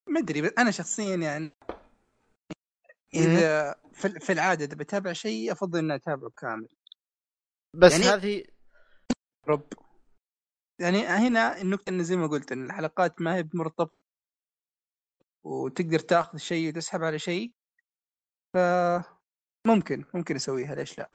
[0.09, 1.51] ما أدري بس أنا شخصيا يعني
[3.13, 6.67] إذا في في العادة إذا بتابع شيء أفضل إني أتابعه كامل
[7.73, 8.43] بس يعني- هذه
[9.47, 9.67] رب
[10.79, 13.99] يعني هنا النقطة انه زي ما قلت إن الحلقات ما هي مرتبطة
[15.43, 17.51] وتقدر تاخذ شيء وتسحب على شيء
[18.53, 18.57] ف
[19.67, 21.09] ممكن ممكن أسويها ليش لا؟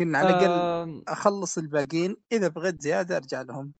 [0.00, 3.72] لكن على الأقل آه أخلص الباقيين إذا بغيت زيادة أرجع لهم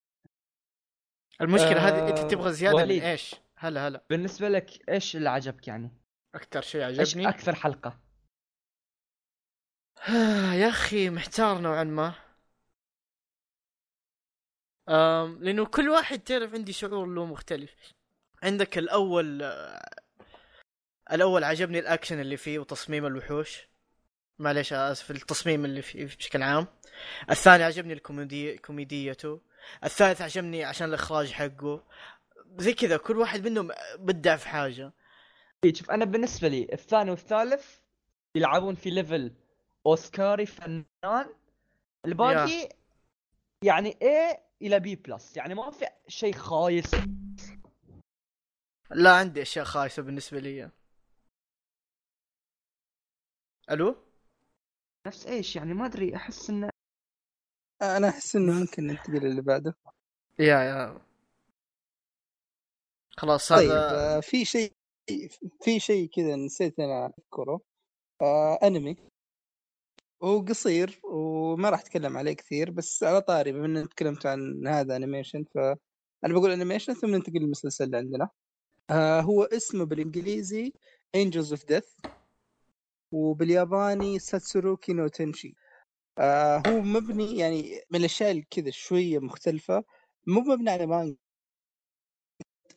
[1.41, 2.91] المشكلة هذه انت آه، تبغى زيادة من.
[2.91, 4.05] إيش؟ هلا هلا.
[4.11, 5.91] بالنسبة لك إيش اللي عجبك يعني؟
[6.35, 8.01] أكثر شيء إيش عجبني؟ أكثر حلقة؟
[10.61, 12.15] يا أخي محتار نوعا ما.
[14.89, 17.95] أم لأنه كل واحد تعرف عندي شعور له مختلف.
[18.43, 19.91] عندك الأول آه،
[21.13, 23.69] الأول عجبني الأكشن اللي فيه وتصميم الوحوش.
[24.39, 26.67] معليش آسف التصميم اللي فيه بشكل عام.
[27.31, 29.41] الثاني عجبني الكوميدي كوميديته.
[29.85, 31.85] الثالث عجبني عشان الإخراج حقه.
[32.57, 34.93] زي كذا كل واحد منهم بدع في حاجة.
[35.65, 37.81] إيه، شوف أنا بالنسبة لي الثاني والثالث
[38.37, 39.35] يلعبون في level
[39.87, 41.35] اوسكاري فنان.
[42.07, 42.69] الباقي
[43.65, 46.91] يعني A إلى B plus يعني ما في شيء خايس.
[48.91, 50.71] لا عندي أشياء خايسة بالنسبة لي.
[53.71, 53.97] ألو؟
[55.07, 56.71] نفس إيش؟ يعني ما أدري أحس إنه
[57.83, 59.75] أنا أحس إنه ممكن ننتقل اللي بعده.
[60.39, 61.10] يا يا
[63.17, 64.73] خلاص طيب هذا آه، في شيء
[65.63, 67.61] في شيء كذا نسيت أنا أذكره.
[68.23, 68.97] آه أنمي.
[70.23, 74.97] هو قصير وما راح أتكلم عليه كثير بس على طاري بما اني تكلمت عن هذا
[74.97, 75.77] animation فانا
[76.35, 78.29] بقول animation ثم ننتقل للمسلسل اللي عندنا.
[78.91, 80.73] آه هو اسمه بالإنجليزي
[81.17, 82.11] Angels of Death
[83.13, 85.55] وبالياباني 殺戮の天使
[86.19, 89.85] آه هو مبني يعني من الأشياء كذا شوية مختلفة.
[90.27, 91.17] مو مبني على مانجا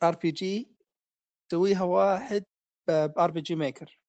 [0.03, 0.75] RPG
[1.53, 2.43] يسويها واحد
[2.87, 3.99] ب RPG Maker.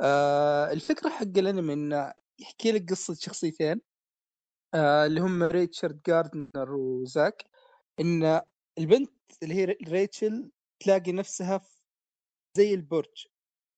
[0.00, 3.80] آه الفكرة حق الانمي إنه يحكي لك قصة شخصيتين
[4.74, 7.44] آه اللي هم ريتشل جاردنر وزاك.
[8.00, 8.40] إن
[8.78, 9.12] البنت
[9.42, 10.50] اللي هي ريتشل
[10.80, 11.80] تلاقي نفسها في
[12.56, 13.26] زي البرج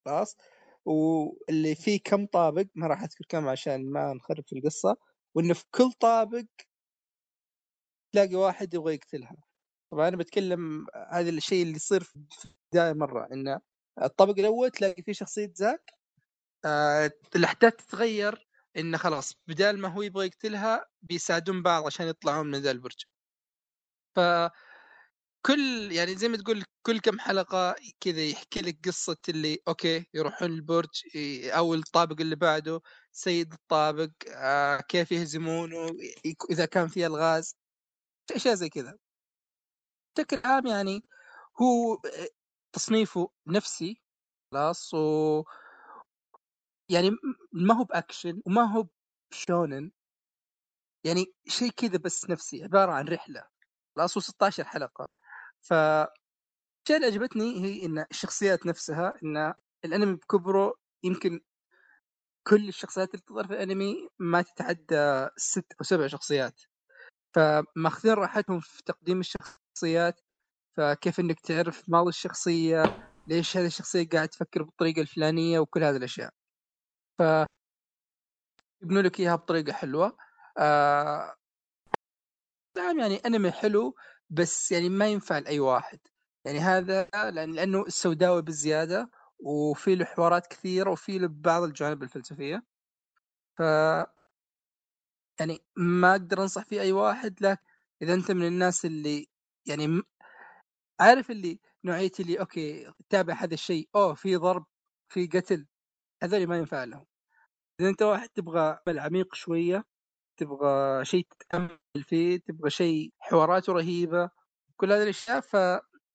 [0.06, 0.36] خلاص؟
[0.84, 4.97] واللي فيه كم طابق ما راح أذكر كم عشان ما نخرب في القصة.
[5.34, 6.44] وانه في كل طابق
[8.12, 9.36] تلاقي واحد يبغى يقتلها.
[9.93, 13.60] طبعا أنا بتكلم هذا الشيء اللي يصير في البدايه مرة انه
[14.02, 15.90] الطابق الأول تلاقي فيه شخصية زاك
[16.64, 22.59] آه الاحداث تتغير إنه خلاص بدال ما هو يبغى يقتلها بيساعدون بعض عشان يطلعون من
[22.59, 23.05] ذا البرج.
[24.16, 24.20] ف
[25.47, 30.51] كل يعني زي ما تقول كل كم حلقة كذا يحكي لك قصة اللي okay يروحون
[30.51, 30.90] البرج
[31.47, 32.81] أو الطابق اللي بعده
[33.12, 35.90] سيد الطابق آه كيف يهزمونه
[36.51, 37.56] إذا كان في ألغاز
[38.36, 38.98] أشياء زي كذا.
[40.16, 41.02] بشكل عام يعني
[41.62, 41.98] هو
[42.72, 44.02] تصنيفه نفسي
[44.52, 45.44] خلاص و
[46.89, 47.10] يعني
[47.52, 48.86] ما هو بأكشن وما هو
[49.32, 49.90] شونن
[51.05, 53.44] يعني شيء كذا بس نفسي عبارة عن رحلة
[53.97, 55.09] خلاص و 16 حلقة.
[55.62, 60.74] ف الشيء اللي عجبتني هي إن الشخصيات نفسها إن الأنمي بكبره
[61.05, 61.40] يمكن
[62.47, 66.60] كل الشخصيات اللي تظهر في الأنمي ما تتعدى ست أو سبع شخصيات.
[67.34, 69.20] فماخذين راحتهم في تقديم
[69.73, 70.20] الشخصيات
[70.77, 72.94] فكيف إنك تعرف ماضي الشخصية
[73.27, 76.31] ليش هذه الشخصية قاعد تفكر بالطريقة الفلانية وكل هذه الأشياء.
[77.19, 77.23] ف
[78.82, 80.16] يبنوا لك إياها بطريقة حلوة.
[80.59, 81.35] آه...
[82.77, 83.94] نعم يعني أنمي حلو
[84.31, 85.99] بس يعني ما ينفع لأي واحد.
[86.44, 92.62] يعني هذا لأن لأنه سوداوي بزيادة وفي له حوارات كثيرة وفي له بعض الجوانب الفلسفية.
[93.59, 93.62] ف
[95.40, 97.61] يعني ما أقدر أنصح فيه أي واحد لك
[98.03, 99.27] إذا أنت من الناس اللي
[99.66, 100.02] يعني.
[101.01, 104.66] عارف اللي نوعية اللي أوكي تتابع هذا الشيء أوه في ضرب
[105.09, 105.66] في قتل
[106.22, 107.06] هذول ما ينفع لهم.
[107.80, 109.84] إذا أنت واحد تبغى عمل عميق شوية
[110.39, 114.30] تبغى شيء تتأمل فيه تبغى شيء حواراته رهيبة
[114.76, 115.56] كل هذه الأشياء ف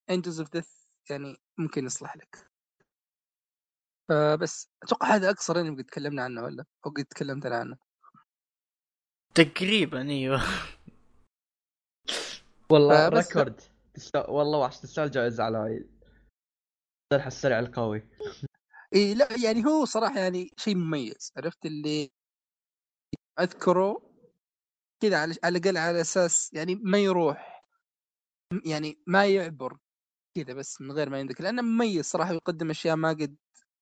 [0.10, 0.70] Angels of Death
[1.10, 2.52] يعني ممكن يصلح لك.
[4.10, 7.78] فبس أتوقع هذا أقصر انمي قد تكلمنا عنه ولا أو قد تكلمت عنه.
[9.36, 10.42] تقريبا إيوه.
[12.72, 13.62] والله فبس- record.
[13.94, 14.20] تستو...
[14.28, 14.80] والله وحش.
[14.80, 15.90] تستاهل جائزة على هاي.
[17.14, 18.08] السرح السريع القوي.
[18.96, 21.32] إي لا يعني هو صراحة يعني شيء مميز.
[21.38, 22.12] عرفت اللي
[23.40, 24.14] أذكره
[25.04, 27.64] كذا على على الأقل على أساس يعني ما يروح
[28.66, 29.78] يعني ما يعبر
[30.38, 31.44] كذا بس من غير ما ينذكر.
[31.44, 33.38] لأنه مميز صراحة يقدم أشياء ما قد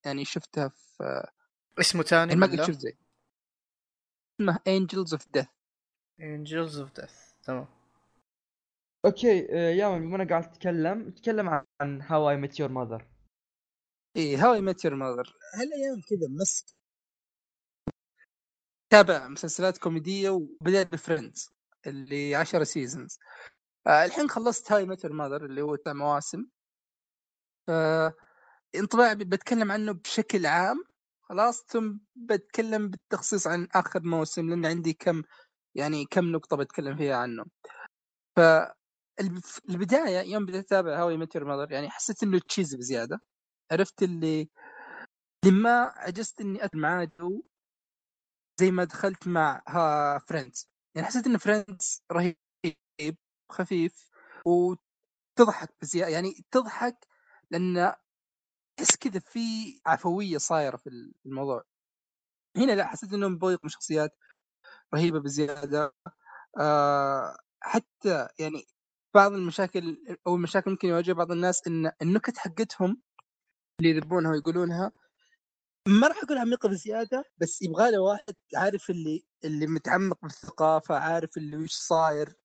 [0.06, 1.28] يعني شفتها في
[1.80, 2.98] اسمه تاني يعني ما قد شفت زي.
[4.42, 5.48] اسمه Angels of Death
[6.20, 7.14] Angels of Death
[7.44, 7.75] تمام.
[9.06, 13.08] okay آه، يا بما انك قاعد تتكلم تكلم عن- How I Met Your Mother
[14.18, 16.66] I How Met Your Mother هالأيام كذا مس
[18.90, 21.50] تابع مسلسلات كوميدية وبدأ ب Friends
[21.88, 23.20] اللي 10 seasons
[23.88, 26.46] آه الحين خلصت How I Met Your Mother اللي هو تسع مواسم.
[28.76, 30.84] انطباع بتكلم عنه بشكل عام.
[31.22, 35.24] خلاص ثم بتكلم بالتخصيص عن آخر موسم لأن عندي كم
[35.76, 37.46] يعني كم نقطة بتكلم فيها عنه.
[38.38, 38.40] ف
[39.70, 43.20] البداية يوم بديت أتابع How I Met Your Mother يعني حسيت إنه cheesy بزيادة.
[43.72, 44.50] عرفت اللي
[45.46, 47.44] لما عجزت إني أدخل معاه جو
[48.60, 50.70] زي ما دخلت مع ها Friends.
[50.96, 52.38] يعني حسيت إن Friends رهيب
[53.52, 54.10] خفيف
[54.46, 57.08] وتضحك بزياده يعني تضحك
[57.52, 57.94] لأن
[58.78, 59.40] تحس كذا في
[59.86, 60.90] عفوية صايرة في
[61.26, 61.64] الموضوع.
[62.58, 64.12] هنا لا حسيت إنهم بيضوا شخصيات
[64.96, 65.96] رهيبة بزيادة.
[66.60, 68.66] آه حتى يعني
[69.16, 69.98] بعض المشاكل
[70.28, 73.02] أو المشاكل ممكن يواجه بعض الناس إن النكت حقتهم
[73.80, 74.92] اللي يذبونها ويقولونها
[75.88, 81.38] ما راح أقول عميقه بزيادة بس يبغى له واحد عارف اللي اللي متعمق بالثقافة عارف
[81.38, 82.36] اللي وش صاير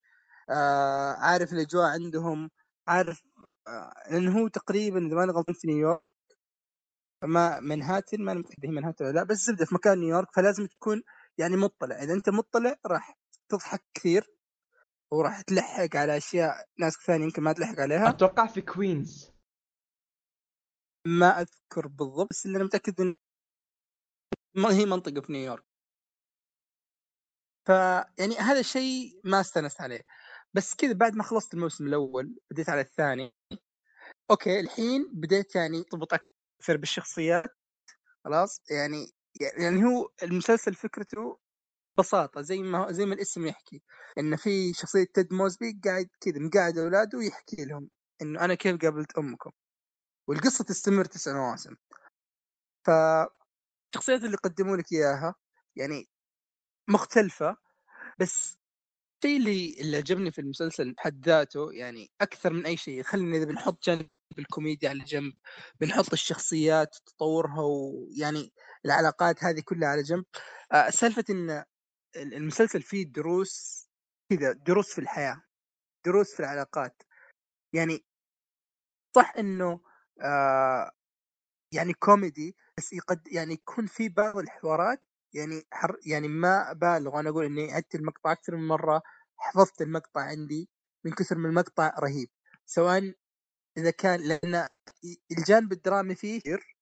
[0.50, 2.50] آه عارف الأجواء عندهم
[2.88, 3.22] عارف
[3.68, 6.02] آه لأنه هو تقريبا إذا ماني غلطان في نيويورك
[7.24, 11.02] ما منهاتن ما متأكد هي منهاتن ولا لا بس زبدة في مكان نيويورك فلازم تكون
[11.38, 13.18] يعني مطلع إذا أنت مطلع راح
[13.48, 14.39] تضحك كثير.
[15.12, 18.08] وراح تلحق على أشياء ناس ثانية يمكن ما تلحق عليها.
[18.08, 19.32] أتوقع في كوينز
[21.06, 23.16] ما أذكر بالضبط بس اللي أنا متأكد إن
[24.54, 25.64] ما هي منطقة في نيويورك.
[27.66, 30.00] فيعني هذا الشيء ما استأنست عليه.
[30.54, 33.34] بس كذا بعد ما خلصت الموسم الأول بديت على الثاني
[34.30, 37.56] أوكي الحين بديت يعني ارتبط أكثر بالشخصيات
[38.24, 39.06] خلاص؟ يعني
[39.40, 41.38] يعني هو المسلسل فكرته
[42.00, 43.82] ببساطة زي ما زي ما الاسم يحكي
[44.18, 47.90] ان في شخصية تيد موزبي قاعد كذا مقعد أولاده ويحكي لهم
[48.22, 49.50] إنه أنا كيف قابلت أمكم؟
[50.28, 51.76] والقصة تستمر تسع مواسم.
[52.86, 52.90] ف
[53.94, 55.34] الشخصيات اللي قدموا لك إياها
[55.76, 56.08] يعني
[56.88, 57.56] مختلفة
[58.20, 58.58] بس
[59.24, 63.44] الشيء اللي اللي عجبني في المسلسل بحد ذاته يعني أكثر من أي شيء خلينا إذا
[63.44, 64.08] بنحط جانب
[64.38, 65.32] الكوميديا على جنب
[65.80, 68.52] بنحط الشخصيات تطورها ويعني
[68.84, 70.24] العلاقات هذه كلها على جنب.
[70.72, 71.64] آه، سالفة إن
[72.16, 73.86] المسلسل فيه دروس
[74.30, 75.42] كذا دروس في الحياة
[76.06, 77.02] دروس في العلاقات.
[77.72, 78.04] يعني
[79.16, 79.80] صح إنه
[80.20, 80.90] آه
[81.72, 85.02] يعني كوميدي بس يقد يعني يكون في بعض الحوارات
[85.34, 87.16] يعني حر يعني ما أبالغ.
[87.16, 89.02] وأنا أقول إني عدت المقطع أكثر من مرة
[89.36, 90.68] حفظت المقطع عندي
[91.04, 92.28] من كثر من المقطع رهيب.
[92.66, 93.14] سواء
[93.78, 94.68] إذا كان لأن
[95.38, 96.76] الجانب الدرامي فيه كثير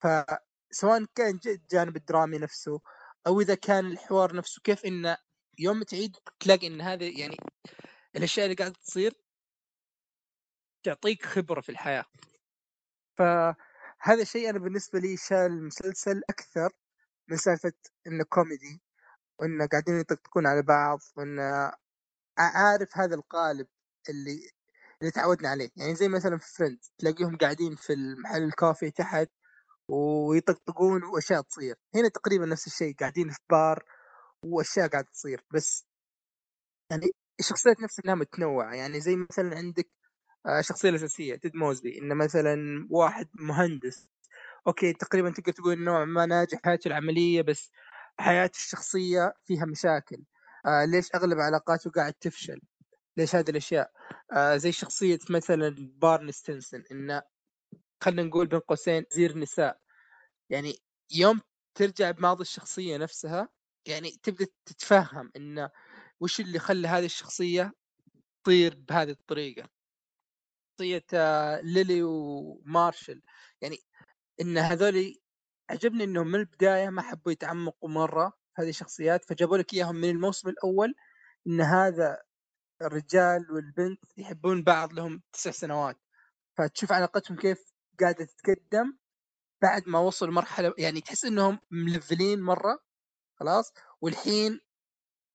[0.00, 2.80] فسواء كان ج- الجانب الدرامي نفسه
[3.26, 5.16] أو إذا كان الحوار نفسه كيف إنه
[5.58, 7.36] يوم تعيد تلاقي إن هذا يعني
[8.16, 9.14] الأشياء اللي قاعدة تصير
[10.82, 12.04] تعطيك خبرة في الحياة.
[13.18, 16.70] فهذا الشيء أنا بالنسبة لي شال المسلسل أكثر
[17.28, 17.72] من سالفة
[18.06, 18.82] إنه كوميدي
[19.38, 21.72] وانه قاعدين يطقطقون على بعض وانه
[22.38, 23.66] عارف هذا القالب
[24.08, 24.50] اللي
[25.00, 25.70] اللي تعودنا عليه.
[25.76, 29.28] يعني زي مثلا في Friends تلاقيهم قاعدين في المحل الكافي تحت
[29.88, 31.76] ويطقطقون وأشياء تصير.
[31.94, 33.84] هنا تقريبا نفس الشيء قاعدين في بار
[34.44, 35.44] وأشياء قاعدة تصير.
[35.54, 35.86] بس
[36.90, 37.10] يعني
[37.40, 38.74] الشخصيات نفسها إنها متنوعة.
[38.74, 39.90] يعني زي مثلا عندك
[40.46, 41.98] آه، الشخصيه الأساسية تيد موزبي.
[41.98, 42.56] انه مثلا
[42.90, 44.08] واحد مهندس
[44.66, 47.70] أوكي تقريبا تقدر تقول نوعا ما ناجح حياته العملية بس
[48.18, 50.24] حياته الشخصية فيها مشاكل.
[50.66, 52.60] آه ليش أغلب علاقاته قاعد تفشل؟
[53.16, 53.90] ليش هذه الأشياء؟
[54.32, 57.22] آه زي شخصية مثلا Barney Stinson إنه
[58.02, 59.80] خلينا نقول بين قوسين زير نساء.
[60.50, 60.78] يعني
[61.10, 61.40] يوم
[61.74, 63.48] ترجع بماضي الشخصية نفسها
[63.86, 65.70] يعني تبدأ تتفهم انه
[66.20, 67.72] وش اللي خلى هذه الشخصية
[68.44, 69.68] تصير بهذه الطريقة.
[70.72, 73.22] شخصية آه، ليلي ومارشل.
[73.60, 73.78] يعني
[74.40, 75.14] إن هذول
[75.70, 80.48] عجبني إنهم من البداية ما حبوا يتعمقوا في هذه الشخصيات فجابوا لك إياهم من الموسم
[80.48, 80.94] الأول
[81.46, 82.22] إن هذا
[82.82, 85.98] الرجال والبنت يحبون بعض لهم تسع سنوات.
[86.58, 87.71] فتشوف علاقتهم كيف
[88.02, 88.98] قاعدة تتقدم
[89.62, 92.78] بعد ما وصلوا مرحلة يعني تحس إنهم ملفلين مرة
[93.40, 94.60] خلاص؟ والحين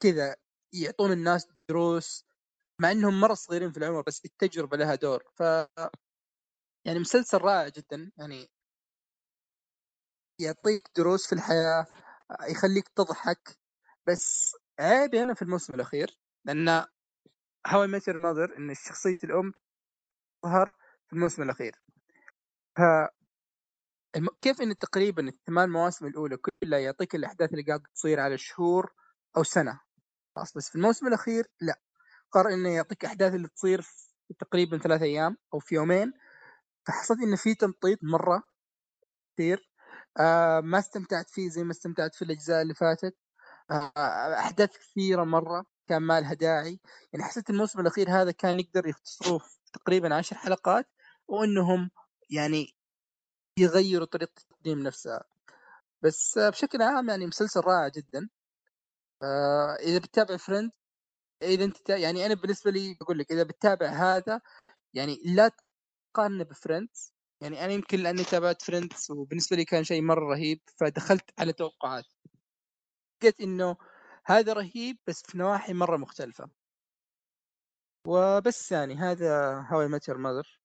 [0.04, 0.36] كذا
[0.74, 2.26] يعطون الناس دروس
[2.82, 5.24] مع إنهم مرة صغيرين في العمر بس التجربة لها دور.
[5.36, 5.42] ف
[6.88, 8.50] يعني مسلسل رائع جدا يعني
[10.42, 11.86] يعطيك دروس في الحياة
[12.50, 13.60] يخليك تضحك
[14.08, 16.70] بس عيبي أنا في الموسم الأخير لأن
[17.68, 19.54] هاو ميت نظر إن شخصية الأم
[20.46, 20.68] ظهر
[21.08, 21.76] في الموسم الأخير.
[24.16, 24.28] الم...
[24.42, 28.94] كيف إن تقريبا الثمان مواسم الأولى كلها يعطيك الأحداث اللي قاعدة تصير على شهور
[29.38, 29.80] أو سنة؟
[30.36, 31.82] خلاص بس في الموسم الأخير لا.
[32.32, 36.14] قرر إنه يعطيك أحداث اللي تصير في تقريبا ثلاث أيام أو في يومين
[36.88, 38.44] فحسيت انه في تمطيط مرة
[39.34, 39.70] كثير
[40.20, 43.18] آه ما استمتعت فيه زي ما استمتعت في الأجزاء اللي فاتت.
[43.72, 43.92] آه
[44.40, 46.80] أحداث كثيرة مرة كان ما لها داعي.
[47.14, 49.42] يعني حسيت الموسم الأخير هذا كان يقدر يختصروه
[49.74, 50.90] تقريبا عشر حلقات
[51.28, 51.90] وإنهم
[52.30, 52.76] يعني
[53.60, 55.24] يغيروا طريقة التقديم نفسها.
[56.02, 58.30] بس بشكل عام يعني مسلسل رائع جدا.
[59.24, 60.72] آه إذا بتتابع Friends
[61.44, 64.42] إذا أنت يعني أنا بالنسبة لي بقول لك إذا بتتابع هذا
[64.94, 65.52] يعني لا
[66.14, 70.62] تقارنه ب Friends يعني أنا يمكن لأني تابعت Friends وبالنسبة لي كان شيء مرة رهيب
[70.78, 72.06] فدخلت على توقعات.
[73.22, 73.78] لقيت إنه
[74.26, 76.50] هذا رهيب بس في نواحي مرة مختلفة.
[78.08, 79.30] وبس يعني هذا
[79.70, 80.60] How I Met Your Mother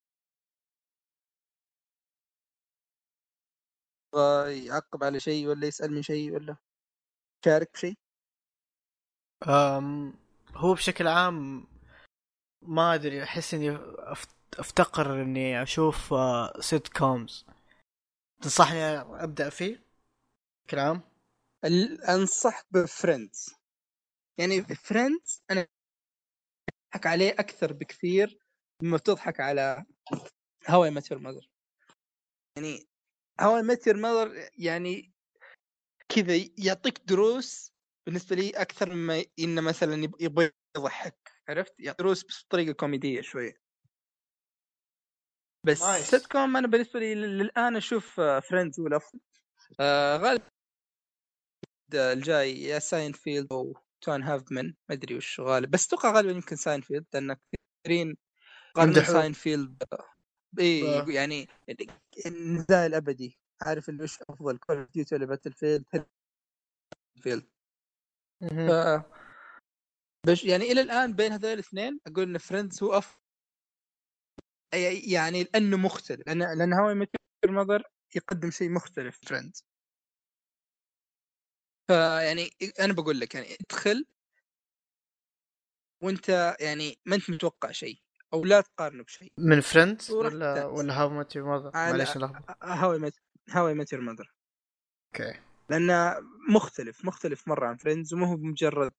[4.49, 6.57] يعقب على شيء ولا يسأل من شيء ولا
[7.45, 7.95] شارك بشيء
[9.49, 10.15] أم
[10.55, 11.67] هو بشكل عام
[12.63, 13.79] ما أدري أحس إني
[14.59, 16.15] أفتقر إني أشوف
[16.61, 17.47] sitcoms
[18.43, 19.87] تنصحني أبدأ فيه؟
[20.65, 21.01] بشكل عام؟
[22.09, 23.55] أنصح ب Friends
[24.39, 25.67] يعني Friends أنا
[26.95, 28.39] أضحك عليه أكثر بكثير
[28.83, 29.85] مما تضحك على
[30.69, 31.51] How I Met Your Mother
[32.57, 32.87] يعني
[33.41, 35.13] How I Met Your Mother يعني
[36.09, 37.73] كذا يعطيك دروس
[38.07, 43.63] بالنسبة لي أكثر مما إنه مثلا يبغى يضحك عرفت؟ يعطي دروس بس بطريقة كوميدية شوية.
[45.67, 49.21] بس سيت كوم أنا بالنسبة لي للآن أشوف Friends هو الأفضل.
[49.81, 50.45] آه غالبا
[51.95, 55.71] الجاي يا ساين فيلد أو Two and a Half Men ما أدري وش غالب.
[55.71, 57.37] بس أتوقع غالبا يمكن ساين فيلد لأن
[57.85, 58.17] كثيرين
[58.75, 59.83] قالوا ساين فيلد
[60.59, 61.05] اي آه.
[61.09, 61.49] يعني
[62.27, 63.39] النزال الأبدي.
[63.63, 65.85] عارف اللي وش أفضل Call of Duty ولا Battlefield
[67.23, 67.49] field
[68.41, 68.71] ف...
[70.27, 73.23] بس يعني إلى الآن بين هذول الاثنين أقول إن Friends هو افضل
[75.13, 77.11] يعني لأنه مختلف لأن لأن How I Met
[77.49, 77.83] Your Mother
[78.15, 79.65] يقدم شيء مختلف Friends
[81.91, 82.51] فيعني
[82.81, 84.07] أنا بقول لك يعني ادخل
[86.03, 88.02] وأنت يعني ما أنت متوقع شيء.
[88.35, 89.33] أو لا تقارنه بشيء.
[89.39, 92.17] من Friends ولا ولا How I Met Your Mother معليش
[92.63, 92.99] How
[93.49, 94.35] How I Met Your Mother
[95.15, 95.41] أوكي.
[95.71, 96.17] لأنه
[96.55, 98.93] مختلف مختلف مرة عن Friends وما هو مجرد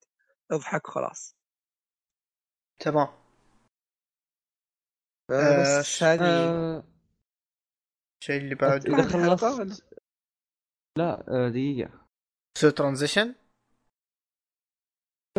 [0.51, 1.35] أضحك خلاص
[2.79, 3.07] تمام.
[5.29, 6.83] بس هذه آه...
[8.21, 9.83] الشيء اللي بعد اذا خلصت
[10.97, 12.07] لا آه دقيقة.
[12.57, 13.35] so transition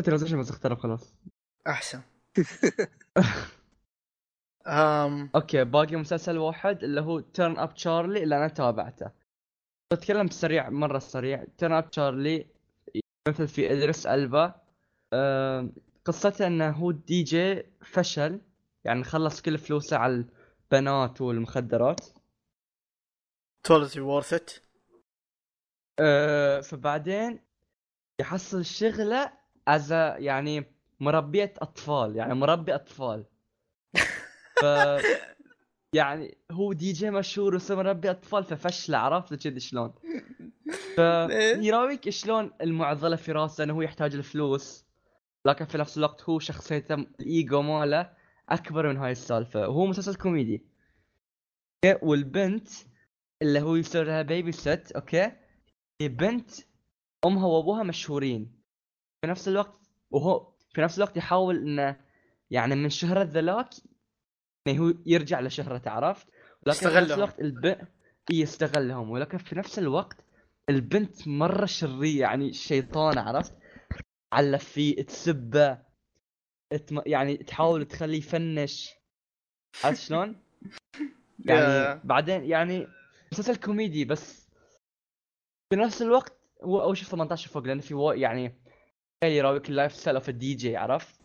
[0.05, 1.15] transition بس اخترب خلاص.
[1.67, 2.03] أحسن.
[4.67, 5.31] أم...
[5.35, 9.11] أوكي باقي مسلسل واحد اللي هو Turn Up Charlie اللي أنا تابعته.
[9.93, 11.45] بتكلم بسريع مرة سريع.
[11.59, 12.47] Turn Up Charlie
[13.29, 14.55] مثل في إدريس ألبا.
[15.13, 15.69] أه
[16.05, 18.41] قصته إنه هو دي جي فشل
[18.85, 20.25] يعني خلص كل فلوسه على
[20.73, 22.01] البنات والمخدرات.
[23.63, 24.51] totally worth it
[26.01, 27.41] أه فبعدين
[28.21, 29.33] يحصل شغلة
[29.69, 30.65] as يعني
[31.01, 33.25] مربية أطفال يعني مربي أطفال.
[34.61, 34.65] ف
[35.93, 39.95] يعني هو دي جي مشهور وصار مربي أطفال ففشله عرفت؟ كذي شلون.
[40.97, 44.85] فيراويك شلون المعضلة في راسه؟ انه هو يحتاج الفلوس.
[45.47, 48.11] لكن في نفس الوقت هو شخصيته الإيجو ماله
[48.49, 49.69] أكبر من هاي السالفة.
[49.69, 50.67] وهو مسلسل كوميدي.
[52.03, 52.69] والبنت
[53.43, 55.33] اللي هو يصير لها بيبي ست أوكي؟
[56.01, 56.51] هي بنت
[57.25, 58.53] أمها وأبوها مشهورين.
[59.21, 61.97] في نفس الوقت وهو في نفس الوقت يحاول إنه
[62.51, 63.69] يعني من شهرة ذلاك
[64.67, 66.27] إنه هو يرجع لشهرته عرفت؟
[66.67, 67.89] لكن في نفس الوقت الب...
[68.31, 70.25] يستغلهم ولكن في نفس الوقت
[70.71, 73.55] البنت مرة شريه يعني شيطانة عرفت
[74.33, 75.79] علف فيه تسبه
[76.87, 77.03] تم...
[77.07, 78.91] يعني تحاول تخليه يفنش
[79.85, 80.43] عرفت شلون؟
[81.49, 82.01] يعني.
[82.05, 82.87] بعدين يعني
[83.33, 84.51] مسلسل كوميدي بس
[85.71, 86.33] في نفس الوقت
[86.63, 88.13] هو أول شيء 18 فوق لأنه في و...
[88.13, 88.55] يعني
[89.25, 91.24] يراويك ال lifestyle of ال DJ عرفت؟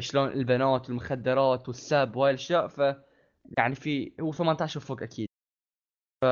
[0.00, 2.78] فشلون البنات والمخدرات والسب وهاي الأشياء ف
[3.58, 5.28] يعني في هو 18 فوق أكيد.
[6.24, 6.26] ف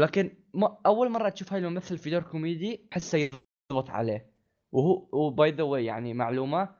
[0.00, 4.30] لكن ما أول مرة تشوف هاي الممثل في دور كوميدي احسه يضبط عليه.
[4.72, 6.74] وهو و by the way يعني معلومة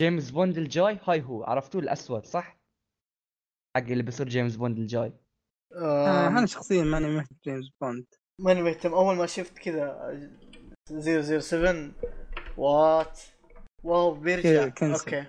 [0.00, 2.58] جيمس بوند الجاي هاي هو عرفتوه؟ الأسود صح؟
[3.76, 5.12] حق اللي بيصير جيمس بوند الجاي.
[5.76, 8.06] آه آم، أنا شخصيا ماني مهتم جيمس بوند.
[8.40, 8.94] ماني مهتم.
[8.94, 10.20] أول ما شفت كذا
[11.40, 11.92] 007
[12.56, 13.20] what؟
[13.84, 14.64] wow بيرجع.
[14.82, 15.26] okay.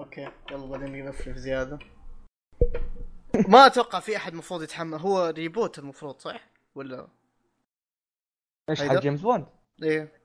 [0.00, 0.28] okay.
[0.50, 1.78] يلا بعدين نقفل زيادة.
[3.48, 4.98] ما أتوقع في أحد المفروض يتحمل.
[4.98, 7.08] هو reboot المفروض صح؟ ولا؟
[8.70, 9.46] إيش؟ حق جيمس بوند؟
[9.82, 10.22] إيه.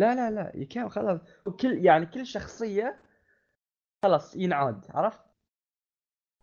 [0.00, 0.52] لا لا لا.
[0.56, 1.20] يكمل خلاص.
[1.46, 3.02] وكل يعني كل شخصية
[4.04, 5.20] خلاص ينعاد عرفت؟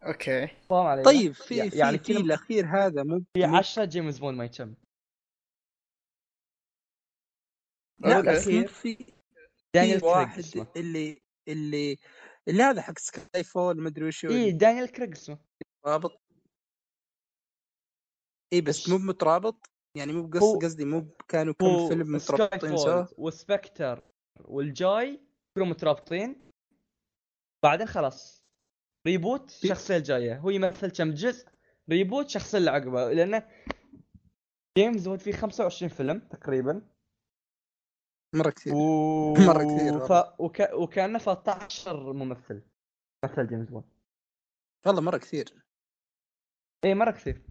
[0.03, 0.47] okay.
[0.47, 3.85] فاهم علي؟ طيب في يعني في يعني في كل- الأخير هذا مو في مو- 10
[3.85, 4.73] جيمس بوند ما يتم
[7.99, 9.12] لا مو في
[9.75, 10.67] دانيال واحد اسمه.
[10.75, 11.97] اللي اللي
[12.47, 14.31] اللي هذا حق Skyfall مدري وش هو.
[14.31, 15.37] اي دانيال كريغ اسمه.
[15.85, 16.21] رابط.
[18.53, 23.28] اي بس؟ مو مترابط يعني مو بقص قصدي مو كانوا كم فيلم مترابطين سوا؟ و
[23.28, 24.03] Spectre
[24.39, 25.19] والجاي
[25.57, 26.49] كلهم مترابطين.
[27.63, 28.43] بعدين خلاص.
[29.07, 30.37] reboot الشخصيه الجاية.
[30.37, 31.47] هو يمثل كم جزء؟
[31.89, 33.49] reboot الشخصيه اللي عقبه لأنه
[34.77, 36.93] جيمس بوند فيه 25 فيلم تقريبا.
[38.34, 38.73] مرة كثير.
[38.76, 39.34] و...
[39.49, 40.11] مرة كثير ف...
[40.39, 40.60] وك...
[40.73, 42.61] وكأنه 13 ممثل.
[43.26, 43.84] مثل جيمس بوند
[44.85, 45.53] والله مرة كثير.
[46.85, 47.41] إي مرة كثير.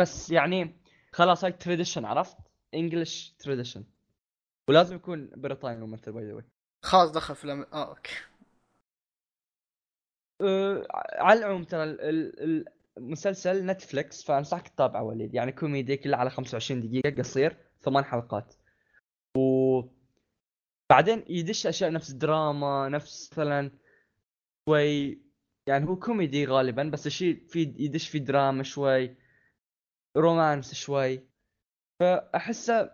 [0.00, 0.76] بس يعني
[1.12, 2.36] خلاص هاي tradition عرفت؟
[2.74, 3.84] English tradition
[4.68, 6.42] ولازم يكون بريطاني الممثل by the
[6.82, 7.66] خلاص دخل في الأم...
[7.72, 8.12] آه okay.
[10.40, 12.00] أه على العموم ترى ال-
[12.40, 12.64] ال-
[12.96, 15.34] المسلسل نتفلكس فأنصحك تتابعه وليد.
[15.34, 18.54] يعني كوميدي كله على 25 دقيقة قصير ثمان حلقات.
[20.92, 23.70] بعدين يدش أشياء نفس دراما نفس مثلا
[24.68, 25.22] شوي
[25.68, 29.16] يعني هو كوميدي غالبا بس الشيء في يدش في دراما شوي
[30.16, 31.28] romance شوي.
[32.00, 32.90] فأحسه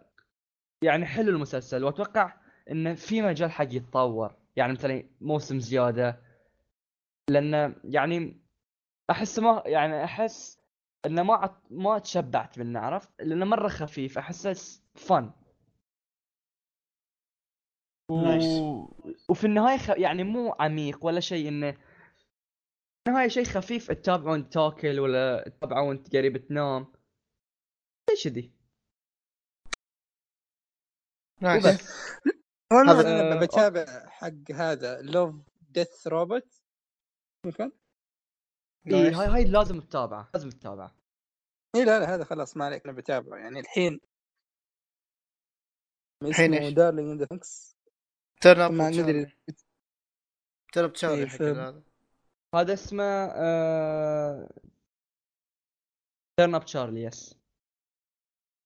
[0.83, 2.33] يعني حلو المسلسل وأتوقع
[2.71, 4.37] إنه في مجال حق يتطور.
[4.57, 6.23] يعني مثلا موسم زيادة
[7.31, 8.41] لأن يعني
[9.11, 10.61] أحس ما يعني أحس
[11.07, 15.31] إنه ما ما تشبعت منه عرفت؟ لأنه مرة خفيف أحسه فن
[18.11, 18.21] و...
[18.21, 18.45] nice.
[19.31, 19.91] وفي النهاية خ...
[19.91, 25.89] يعني مو عميق ولا شيء إنه في النهاية شيء خفيف تتابعه وانت تاكل ولا تتابعه
[25.89, 26.93] وانت قريب تنام.
[28.15, 28.53] شيء كذي.
[31.41, 31.65] nice
[32.73, 35.35] أنا آه، بتابع حق هذا Love
[35.71, 36.63] Death Robot
[37.47, 37.73] ممكن
[38.87, 39.11] إي.
[39.11, 40.97] هاي هاي لازم تتابعه لازم تتابعه
[41.77, 43.39] إي لا لا هذا خلاص ما عليك أنا بتابعه.
[43.39, 44.01] يعني الحين
[46.25, 47.78] الحين؟ Darling in the Franxx
[48.41, 49.37] Turn Up ما ندري.
[50.73, 51.83] Turn Up Charlie إيه، حق هذا
[52.55, 53.05] هذا اسمه
[53.35, 54.49] آه...
[56.37, 57.35] Turn Up Charlie yes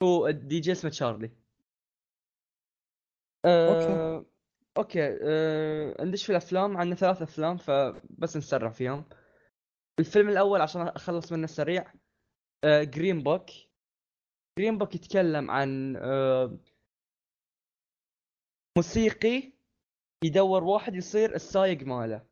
[0.03, 1.31] هو الدي جي اسمه تشارلي
[3.44, 4.27] آه...
[4.77, 6.05] okay آه...
[6.05, 9.05] ندش في الأفلام عندنا ثلاث أفلام فبس نسرع فيهم.
[9.99, 11.93] الفيلم الأول عشان أخلص منه سريع
[12.65, 12.82] آه...
[12.82, 13.51] Green Book
[14.59, 16.59] Green Book يتكلم عن آه...
[18.77, 19.61] موسيقي
[20.24, 22.27] يدور واحد يصير السايق ماله.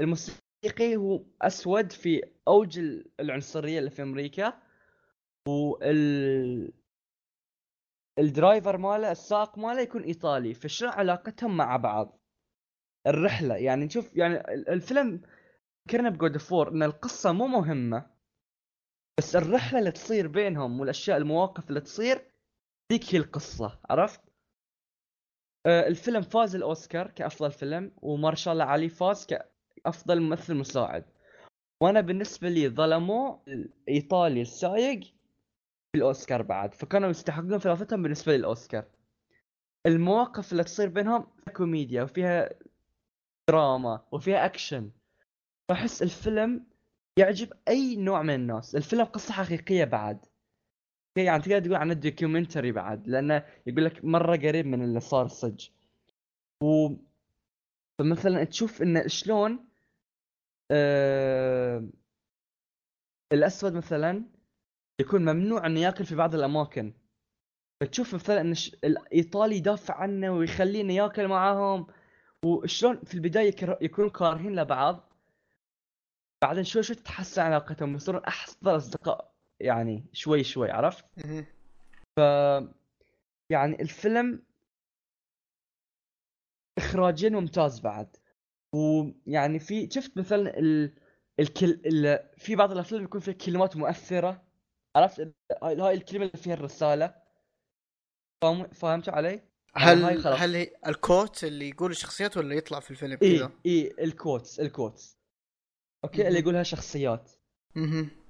[0.00, 4.62] الموسيقي هو أسود في أوج ال- العنصرية اللي في أمريكا
[5.48, 6.72] وال
[8.18, 12.20] ال driver ماله السائق ماله يكون إيطالي فشنو علاقتهم مع بعض؟
[13.06, 13.56] الرحلة.
[13.56, 15.22] يعني نشوف يعني ال- الفيلم
[15.88, 18.10] فكرنا بجود فور إن القصة مو مهمة
[19.18, 22.30] بس الرحلة اللي تصير بينهم والأشياء المواقف اللي تصير
[22.92, 24.20] ذيك هي القصة عرفت؟
[25.66, 31.04] الفيلم فاز الأوسكار كأفضل فيلم ومارشال علي فاز كأفضل ممثل مساعد.
[31.80, 38.84] وأنا بالنسبة لي ظلموا الإيطالي السايق في الاوسكار بعد فكانوا يستحقون ثلاثتهم بالنسبة لي الاوسكار
[39.86, 41.26] المواقف اللي تصير بينهم
[41.56, 42.50] كوميديا وفيها
[43.50, 44.90] دراما وفيها أكشن.
[45.68, 46.66] فأحس الفيلم
[47.18, 48.76] يعجب أي نوع من الناس.
[48.76, 50.26] الفيلم قصة حقيقية بعد.
[51.16, 55.68] يعني تقدر تقول عنه documentary بعد لأنه يقول لك مرة قريب من اللي صار صج
[56.62, 56.88] و
[57.98, 59.68] فمثلا تشوف انه شلون
[60.70, 61.88] آه...
[63.32, 64.24] الأسود مثلا
[65.00, 66.94] يكون ممنوع إنه يأكل في بعض الأماكن.
[67.80, 71.86] فتشوف مثلا إن الش- الإيطالي يدافع عنه ويخليه إنه يأكل معاهم.
[72.44, 75.12] وشلون في البداية يكر- يكونوا كارهين لبعض.
[76.42, 79.33] بعدين شوي شوي تتحسن علاقتهم ويصيرون أحسن أصدقاء.
[79.60, 81.46] يعني شوي شوي عرفت؟ مهم.
[83.50, 84.42] يعني الفيلم
[86.78, 88.16] اخراجيا ممتاز بعد
[88.74, 90.94] ويعني في شفت مثلا ال...
[91.40, 92.28] الكل ال...
[92.38, 94.44] في بعض الأفلام يكون فيها كلمات مؤثرة
[94.96, 97.14] عرفت هاي هاي الكلمة اللي فيها الرسالة
[98.42, 99.42] فاهم فهمت علي؟
[99.76, 100.40] هل هاي خلاص.
[100.40, 104.07] هل هي ال quote اللي يقول الشخصيات ولا يطلع في الفيلم اي كذا؟ اي ال
[104.07, 105.18] quotes ال quotes
[106.04, 106.38] okay اللي.
[106.38, 107.30] يقولها شخصيات.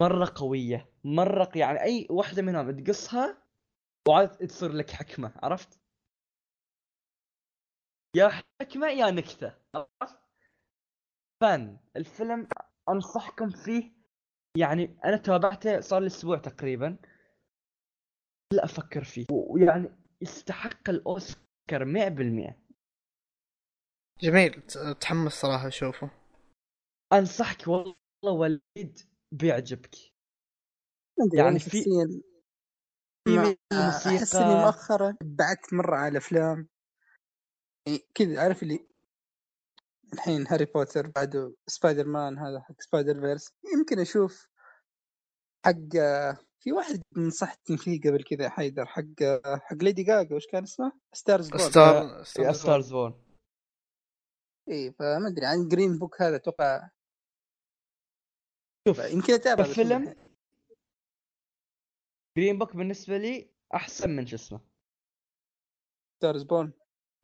[0.00, 0.88] مرة قوية.
[1.04, 3.42] مرة يعني أي واحدة منهم تقصها
[4.08, 5.80] وعاد تصير لك حكمة عرفت؟
[8.16, 10.18] يا حكمة يا نكتة عرفت؟
[11.40, 11.78] فن.
[11.96, 12.48] الفيلم
[12.88, 13.92] أنصحكم فيه.
[14.58, 16.96] يعني أنا تابعته صار لي أسبوع تقريبا.
[18.52, 19.26] لا أفكر فيه.
[19.30, 19.88] ويعني
[20.20, 22.56] يستحق الأوسكار 100%
[24.20, 24.62] جميل.
[25.00, 26.10] تحمس صراحة أشوفه.
[27.12, 28.98] أنصحك والله وليد
[29.34, 29.94] بيعجبك.
[31.34, 31.84] يعني أنا في-
[33.24, 36.68] في أحس إني مؤخرا بعدت مرة على افلام
[37.86, 38.88] يعني كذا عارف اللي
[40.12, 44.48] الحين هاري بوتر بعده سبايدر مان هذا حق Spider-Verse يمكن أشوف
[45.66, 45.90] حق
[46.60, 49.04] في واحد نصحتني فيه قبل كذا حيدر حق
[49.62, 53.14] حق ليدي جاجا وش كان اسمه؟ Star's Born Star Star's Born
[54.68, 56.90] اي فما أدري عن Green Book هذا أتوقع
[58.88, 60.16] شوف يمكن اتابع الفيلم.
[62.38, 64.60] Green Book بالنسبة لي أحسن من شو اسمه؟
[66.18, 66.72] Star Is Born.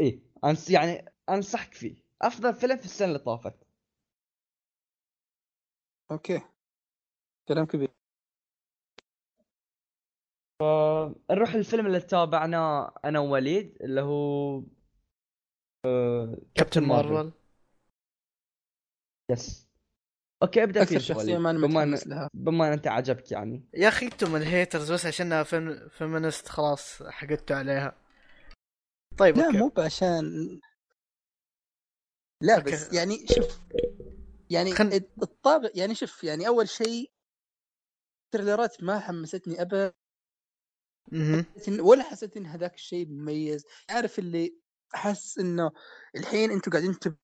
[0.01, 1.97] إيه أنس يعني أنصحك فيه.
[2.23, 3.55] أفضل فيلم في السنة اللي طافت.
[6.11, 6.41] okay.
[7.49, 7.91] كلام كبير.
[11.31, 14.63] نروح للفيلم اللي تابعناه أنا ووليد اللي هو
[15.87, 17.33] آه، كابتن مارفل.
[19.31, 19.70] yes
[20.43, 22.29] okay أبدأ شخصية وليد ما بمالها.
[22.35, 23.69] بما أن أنت عجبك يعني.
[23.75, 25.89] يا أخي أنتم ال haters بس عشانها fem...
[25.89, 28.03] feminist خلاص حقدتوا عليها.
[29.19, 29.59] طيب لا okay.
[29.59, 30.61] مو بعشان
[32.43, 32.97] لا بس okay.
[32.97, 33.61] يعني شوف
[34.51, 34.93] يعني خل-
[35.23, 37.11] الطابع يعني شوف يعني أول شيء
[38.27, 39.93] ال trailer ات ما حمستني ابدا.
[41.81, 43.65] ولا حسيت إن هذاك الشيء مميز.
[43.91, 44.57] عارف اللي
[44.95, 45.73] احس إنه
[46.17, 47.17] الحين أنتم قاعدين تب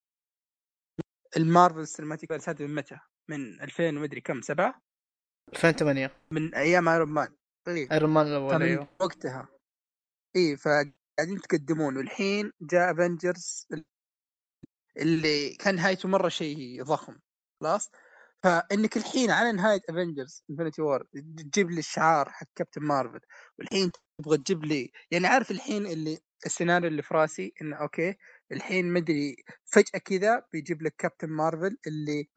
[1.37, 2.99] المارفل cinematic هذه من متى؟
[3.29, 4.83] من 2000 ومدري كم سبعة؟
[5.53, 7.37] 2008 من أيام ايرون مان
[7.69, 7.93] إيه.
[7.93, 8.89] ايرون مان الأول فمن أيوه.
[9.01, 9.49] وقتها.
[10.37, 13.69] اي فقاعدين تقدمون والحين جاء افنجرز
[14.97, 17.19] اللي كان نهايته مرة شيء ضخم.
[17.61, 17.91] خلاص؟
[18.43, 21.07] فإنك الحين على نهاية افنجرز Infinity War
[21.53, 23.21] تجيب لي الشعار حق كابتن مارفل
[23.59, 28.16] والحين تبغى تجيب لي يعني عارف الحين اللي السيناريو اللي في راسي إنه okay
[28.52, 32.28] الحين مدري فجأة كذا بيجيب لك كابتن مارفل اللي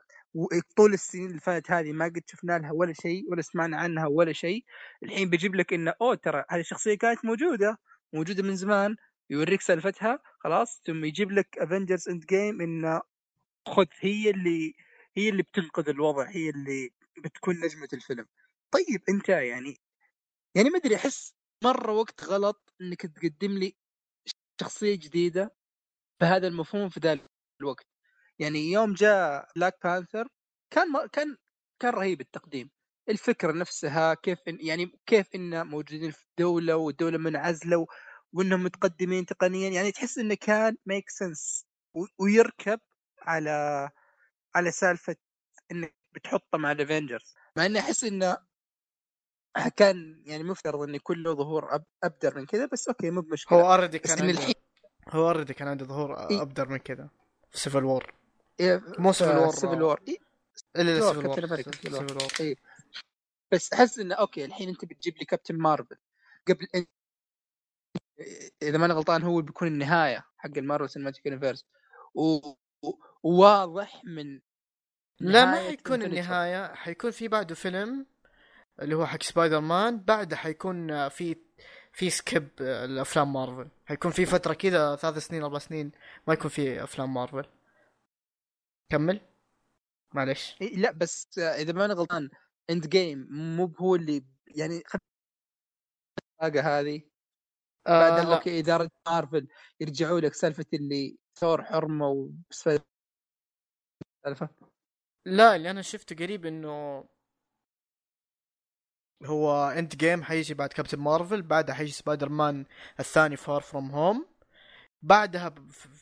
[0.77, 4.34] طول السنين اللي فاتت هذه ما قد شفنا لها ولا شيء ولا سمعنا عنها ولا
[4.34, 4.65] شيء.
[5.03, 7.77] الحين بيجيب لك إنه أوه ترى هذه الشخصية كانت موجودة
[8.14, 8.95] موجودة من زمان
[9.30, 10.81] يوريك سالفتها خلاص.
[10.86, 13.02] ثم يجيب لك افنجرز Endgame انه
[13.68, 14.73] خذ هي اللي
[15.18, 16.90] هي اللي بتنقذ الوضع هي اللي
[17.23, 18.26] بتكون نجمة الفيلم.
[18.72, 19.77] طيب أنت يعني
[20.56, 23.76] يعني ما أدري أحس مرة وقت غلط إنك تقدم لي
[24.61, 25.59] شخصية جديدة
[26.22, 27.26] بهذا المفهوم في ذلك
[27.62, 27.86] الوقت.
[28.40, 30.28] يعني يوم جاء بلاك بانثر
[30.74, 31.38] كان م- كان
[31.82, 32.70] كان رهيب التقديم.
[33.10, 37.86] الفكرة نفسها كيف إن يعني كيف ان موجودين في دولة والدولة منعزلة
[38.34, 39.70] وإنهم متقدمين تقنيا.
[39.70, 41.66] يعني تحس إنه كان make sense
[42.20, 42.80] ويركب
[43.22, 43.90] على
[44.56, 45.16] على سالفة
[45.72, 48.38] إنك بتحطه مع الافنجرز مع إني أحس إنه
[49.78, 53.60] كان يعني مفترض انه يكون له ظهور أب أبدر من كذا بس okay مو بمشكلة.
[53.60, 54.54] هو already كان إن عنده الحين
[55.11, 56.41] هو already كان عنده ظهور إيه.
[56.41, 57.10] أبدر من كذا
[57.52, 58.14] في Civil War
[58.99, 59.11] مو.
[59.14, 59.99] سيفل وور
[60.76, 61.56] الا سيفل وور War.
[61.81, 62.56] سيفل وور إيه.
[63.52, 65.98] بس أحس إنه okay الحين أنت بتجيب لي كابتن مارفل
[66.48, 66.86] قبل إن...
[68.61, 71.66] إذا ما أنا غلطان هو بيكون النهاية حق المارفل cinematic universe
[73.23, 74.40] وواضح من
[75.19, 76.03] لا ما حيكون.
[76.03, 78.06] النهاية حيكون في بعده فيلم
[78.81, 81.36] اللي هو حق سبايدر مان بعده حيكون في
[81.91, 83.70] في سكيب الأفلام مارفل.
[83.86, 85.91] حيكون في فترة كذا ثلاث سنين أربع سنين
[86.28, 87.45] ما يكون في أفلام مارفل.
[88.90, 89.22] كمل.
[90.14, 92.30] معلش إيه لا بس إذا ما أنا غلطان
[92.70, 94.99] اند جيم مو هو اللي يعني خد
[96.41, 97.02] الساقة هذه.
[97.88, 98.36] آه لا.
[98.36, 99.48] أوكي اداره مارفل
[99.80, 102.90] يرجعوا لك سالفة اللي ثور حرمة وسالفه
[105.26, 107.06] لا اللي أنا شفته قريب إنه
[109.26, 112.66] هو Endgame حيجي بعد كابتن مارفل بعدها حيجي سبايدر مان
[113.00, 114.26] الثاني Far From Home
[115.02, 115.56] بعدها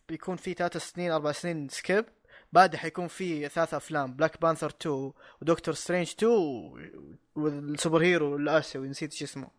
[0.09, 2.05] بيكون في ثلاث سنين أربع سنين skip
[2.53, 8.87] بعدها حيكون في ثلاث أفلام بلاك بانثر 2 ودكتور سترينج 2 و- وال superhero الآسيوي
[8.89, 9.51] نسيت شو اسمه.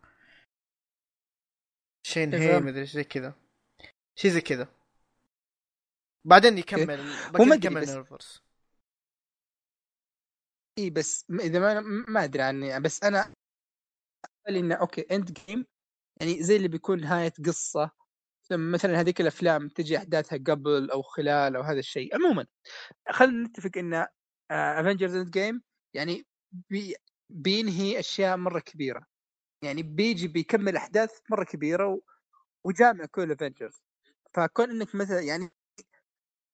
[2.03, 2.65] شينغ شي تمام.
[2.65, 3.33] مدري زي كذا.
[4.15, 4.67] شيء زي كذا.
[6.25, 8.41] بعدين يكمل بعدين يكمل ال universe
[10.77, 13.33] اي بس م- إذا ما ما أدري عني بس أنا
[14.49, 15.65] بالي إنه okay Endgame
[16.21, 17.91] يعني زي اللي بيكون نهاية قصة
[18.51, 22.15] مثلا هذيك الأفلام تجي أحداثها قبل أو خلال أو هذا الشيء.
[22.15, 22.45] عموما
[23.09, 24.05] خلينا نتفق إن
[24.51, 25.61] افنجرز Endgame
[25.93, 26.25] يعني
[26.69, 26.95] بي
[27.29, 29.05] بينهي أشياء مرة كبيرة.
[29.63, 32.01] يعني بيجي بيكمل أحداث مرة كبيرة و...
[32.65, 33.83] وجامع كل افنجرز
[34.33, 35.49] فكون إنك مثلا يعني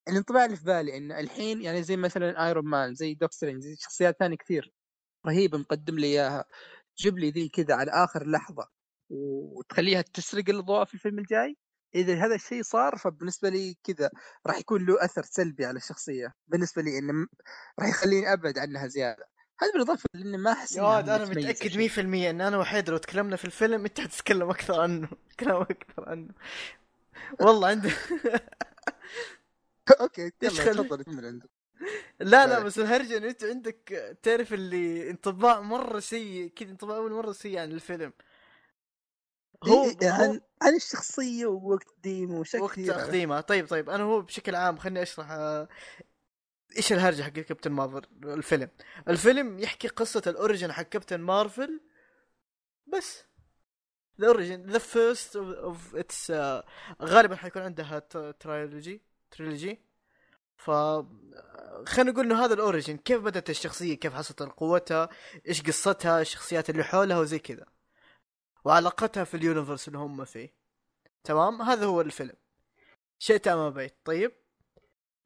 [0.10, 3.76] الانطباع اللي في بالي إن الحين يعني زي مثلا ايرون مان زي دوك سترينج زي
[3.76, 4.74] شخصيات ثانية كثير
[5.28, 6.46] رهيبة مقدم لي إياها.
[6.98, 8.70] جيب لي ذي كذا على آخر لحظة
[9.10, 11.58] وتخليها تسرق الاضواء في الفيلم الجاي؟
[11.96, 14.10] إذا هذا الشيء صار فبالنسبة لي كذا
[14.48, 16.34] راح يكون له أثر سلبي على الشخصية.
[16.48, 17.28] بالنسبة لي إنه
[17.80, 19.28] راح يخليني أبعد عنها زيادة.
[19.60, 21.90] هذا بالإضافة لاني ما أحس يا أنا متأكد شيء.
[21.90, 25.10] 100% إن أنا وحيد لو تكلمنا في الفيلم أنت حتتكلم أكثر عنه
[25.40, 26.34] كلام أكثر عنه.
[27.42, 27.90] والله عندي
[30.02, 31.55] okay يلا تفضل كمل عندك.
[32.20, 32.66] لا لا طيب.
[32.66, 37.60] بس الهرجه انه أنت عندك تعرف اللي انطباع مرة سيء كذا انطباع أول مرة سيء
[37.60, 38.14] عن الفيلم.
[39.64, 42.80] هو, إيه إيه، هو عن عن الشخصية ووقت تقديمه وشكل وقت.
[42.80, 43.42] تقديمه.
[43.42, 45.68] طيب طيب أنا هو بشكل عام خليني أشرح آه،
[46.78, 48.70] إيش الهرجة حق كابتن مارفل الفيلم.
[49.08, 51.82] الفيلم يحكي قصة ال origin حق كابتن مارفل
[52.88, 53.24] بس.
[54.22, 56.32] the origin the first of its
[57.02, 58.00] غالبا حيكون عندها
[58.40, 59.02] trilogy
[59.32, 59.85] trilogy
[60.58, 60.72] ف
[61.86, 65.10] خلينا نقول إنه هذا ال origin كيف بدأت الشخصية؟ كيف حصلت قوتها؟
[65.48, 67.66] إيش قصتها؟ الشخصيات اللي حولها؟ وزي كذا.
[68.66, 70.54] وعلاقتها في ال universe اللي هم فيه.
[71.24, 72.34] تمام؟ هذا هو الفيلم.
[73.20, 73.96] شئت أم أبيت.
[74.06, 74.32] طيب؟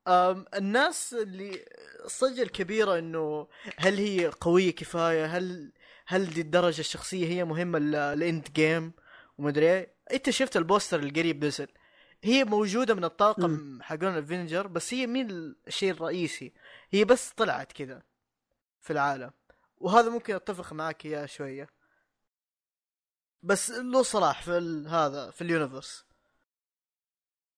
[0.07, 1.65] أم الناس اللي
[2.06, 3.47] الضجة الكبيرة إنه
[3.77, 5.73] هل هي قوية كفاية؟ هل
[6.07, 8.93] هل دي الدرجة الشخصية هي مهمة لل Endgame؟
[9.38, 9.95] ومدري إيه.
[10.14, 11.68] أنت شفت ال poster القريب نزل.
[12.23, 16.53] هي موجودة من الطاقم حقون ال Avengers بس هي مين الشيء الرئيسي؟
[16.89, 18.01] هي بس طلعت كذا
[18.79, 19.31] في العالم.
[19.77, 21.69] وهذا ممكن أتفق معك إياه شوية.
[23.43, 24.51] بس له صلاح في
[24.89, 26.06] هذا في ال universe.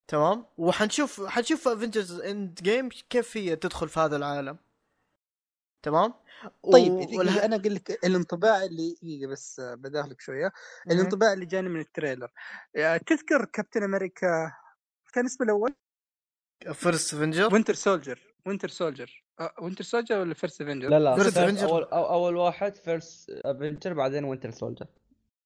[0.08, 4.58] تمام؟ وحنشوف حنشوف Avengers Endgame كيف هي تدخل في هذا العالم.
[5.84, 6.14] تمام؟
[6.74, 10.52] طيب و- دقيقة، والها- أنا أقول لك الانطباع اللي دقيقة بس بداخلك شوية.
[10.92, 12.32] الانطباع اللي جاني من ال trailer.
[12.76, 14.52] آه، تذكر كابتن أمريكا
[15.14, 15.74] كان اسمه الأول؟
[16.74, 19.24] First Avenger Winter Soldier Winter Soldier
[19.62, 21.64] Winter Soldier ولا First Avenger لا لا first Avenger.
[21.64, 24.86] اول أول واحد First Avenger بعدين Winter Soldier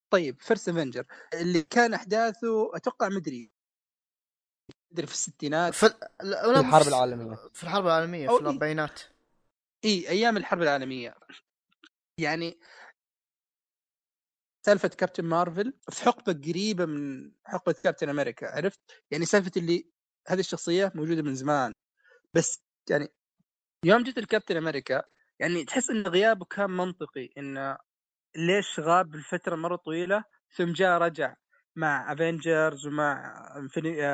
[0.09, 3.51] طيب First Avenger اللي كان أحداثه أتوقع مدري
[4.91, 5.73] مدري في الستينات.
[5.73, 7.35] في لا، لا، الحرب في- العالمية.
[7.53, 8.49] في الحرب العالمية أو في إيه.
[8.49, 8.99] الأربعينات.
[9.85, 11.15] اي أيام الحرب العالمية.
[12.19, 12.59] يعني
[14.65, 18.79] سالفة كابتن مارفل في حقبة قريبة من حقبة كابتن أمريكا عرفت؟
[19.11, 19.89] يعني سالفة اللي
[20.27, 21.71] هذه الشخصية موجودة من زمان.
[22.33, 23.07] بس يعني
[23.85, 25.03] يوم جت الكابتن أمريكا
[25.39, 27.77] يعني تحس إن غيابه كان منطقي انه
[28.35, 30.23] ليش غاب لفتره مرة طويلة؟
[30.57, 31.35] ثم جاء رجع
[31.75, 33.45] مع Avengers ومع.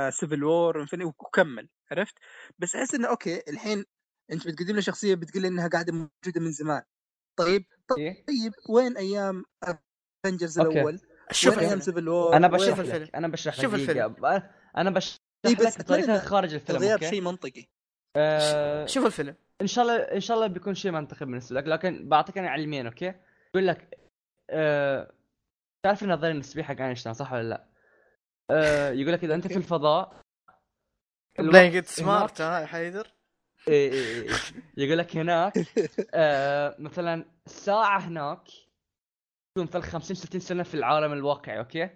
[0.09, 2.15] Civil War وكمل عرفت؟
[2.60, 3.85] بس أحس إنه okay الحين
[4.31, 6.81] أنت بتقدم لي شخصية بتقول لي إنها قاعدة موجودة من زمان
[7.39, 7.65] طيب
[7.97, 10.59] إيه؟ طيب وين أيام Avengers.
[10.59, 10.99] الأول؟
[11.31, 11.95] شوف وين أيام الفيلم.
[11.95, 13.03] Civil War؟ أنا بشرح الفيلم.
[13.03, 13.73] لك أنا بشرح لك شوف.
[13.73, 14.15] الفيلم.
[14.77, 17.65] أنا بشرح إيه بس لك بطريقه خارج الفيلم okay شيء منطقي
[18.17, 22.09] آه، شوف الفيلم إن شاء الله إن شاء الله بيكون شيء منطقي بالنسبة لك لكن
[22.09, 23.13] بعطيك أنا علمين okay
[23.55, 23.99] يقول لك
[24.49, 25.13] آه،
[25.85, 27.67] تعرف النظرية النسبية حق أينشتاين صح ولا لا؟
[28.51, 30.21] آه، يقول لك إذا أنت في الفضاء
[31.41, 33.13] جيت سمارت ها يا حيدر
[33.67, 34.29] إيه إيه إيه.
[34.77, 35.53] يقول لك هناك
[36.13, 38.47] آه مثلا ساعة هناك
[39.55, 41.89] تكون ال 50 60 سنة في العالم الواقعي أوكي؟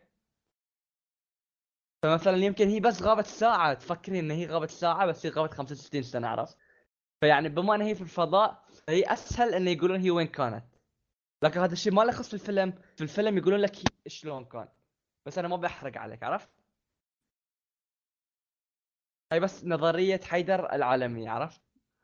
[2.03, 5.77] فمثلا يمكن هي بس غابت ساعة تفكري إن هي غابت ساعة بس هي غابت 50
[5.77, 6.57] 60 سنة عرفت؟
[7.21, 10.65] فيعني بما إن هي في الفضاء فهي أسهل انه يقولون هي وين كانت.
[11.43, 14.67] لكن هذا الشيء ما له خص في الفيلم، في الفيلم يقولون لك هي شلون كان.
[15.25, 16.49] بس أنا ما بحرق عليك عرفت؟
[19.35, 21.61] هاي بس نظرية حيدر العالمية عرفت؟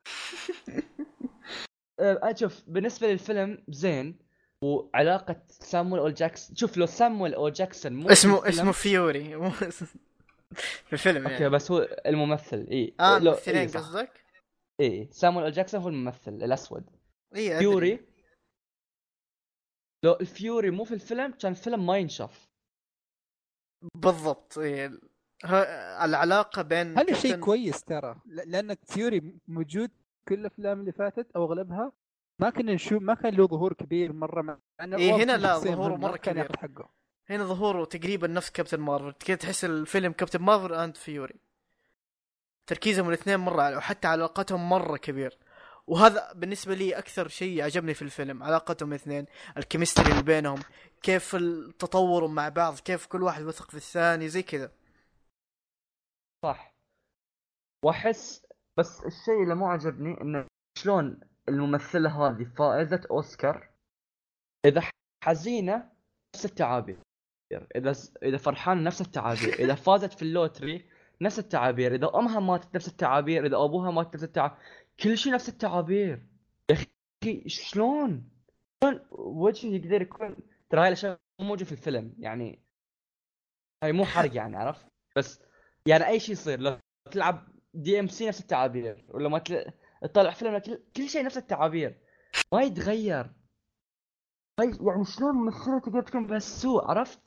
[2.00, 4.20] أه، شوف بالنسبة للفيلم زين
[4.64, 9.50] وعلاقة سامويل ال جاكسون شوف لو سامويل ال جاكسون مو اسمه اسمه فيوري مو
[10.88, 13.68] في الفيلم okay يعني بس هو الممثل إي آه الممثلين.
[13.70, 14.26] قصدك؟
[14.80, 16.90] إي سامويل ال جاكسون هو الممثل الأسود
[17.36, 17.60] إي.
[17.60, 18.00] فيوري
[20.06, 22.50] لو الفيوري مو في الفيلم كان الفيلم ما ينشاف
[23.96, 25.11] بالضبط إيه.
[25.46, 28.16] ها- العلاقة بين هذا شيء كويس ترى.
[28.26, 29.92] لأن فيوري موجود
[30.28, 31.92] كل الأفلام اللي فاتت أو أغلبها.
[32.40, 34.42] ما كنا نشوف ما كان له ظهور كبير مرة.
[34.42, 36.46] مع إيه، هنا لا، ظهوره مرة كان كبير.
[36.46, 36.90] ياخذ حقه.
[37.30, 39.14] هنا ظهوره تقريبا نفس كابتن مارفل.
[39.20, 41.36] كذا تحس الفيلم كابتن مارفل and فيوري
[42.68, 45.38] تركيزهم الاثنين مرة على وحتى علاقتهم مرة كبير.
[45.88, 49.26] وهذا بالنسبة لي أكثر شيء عجبني في الفيلم علاقتهم الاثنين
[49.58, 50.60] ال chemistry اللي بينهم
[51.02, 54.72] كيف التطور مع بعض كيف كل واحد وثق في الثاني زي كذا.
[56.44, 56.76] صح.
[57.86, 58.46] وأحس
[58.80, 60.48] بس الشيء اللي مو عجبني إنه
[60.78, 61.20] شلون
[61.50, 63.70] الممثلة هذه فائزة أوسكار
[64.66, 64.82] إذا
[65.24, 65.92] حزينة
[66.36, 67.00] نفس التعابير
[67.76, 67.94] إذا
[68.24, 70.90] إذا فرحانة نفس التعابير إذا فازت في ال lottery
[71.22, 74.58] نفس التعابير إذا أمها ماتت نفس التعابير إذا أبوها مات نفس التعابير
[75.00, 76.26] كل شيء نفس التعابير.
[76.70, 78.30] يا أخي شلون؟
[78.84, 80.36] شلون وجهه يقدر يكون
[80.70, 82.64] ترى هاي الأشياء مو موجودة في الفيلم يعني
[83.84, 84.88] هاي مو حرق يعني عرفت؟
[85.18, 85.42] بس
[85.88, 86.78] يعني أي شيء يصير لو
[87.12, 89.72] تلعب DMC نفس التعابير ولا ما تل...
[90.02, 90.84] تطلع فيلم كل...
[90.96, 92.00] كل شيء نفس التعابير.
[92.54, 93.32] ما يتغير.
[94.60, 97.20] هاي يعني شلون ممثلة تقدر تكون بهالسوء عرفت؟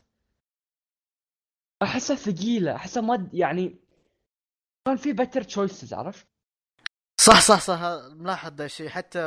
[1.83, 3.79] أحسها ثقيلة أحسها ما يعني
[4.87, 6.27] كان في better choices عرفت؟
[7.21, 7.81] صح صح صح.
[8.11, 8.89] ملاحظ ذا الشيء.
[8.89, 9.21] حتى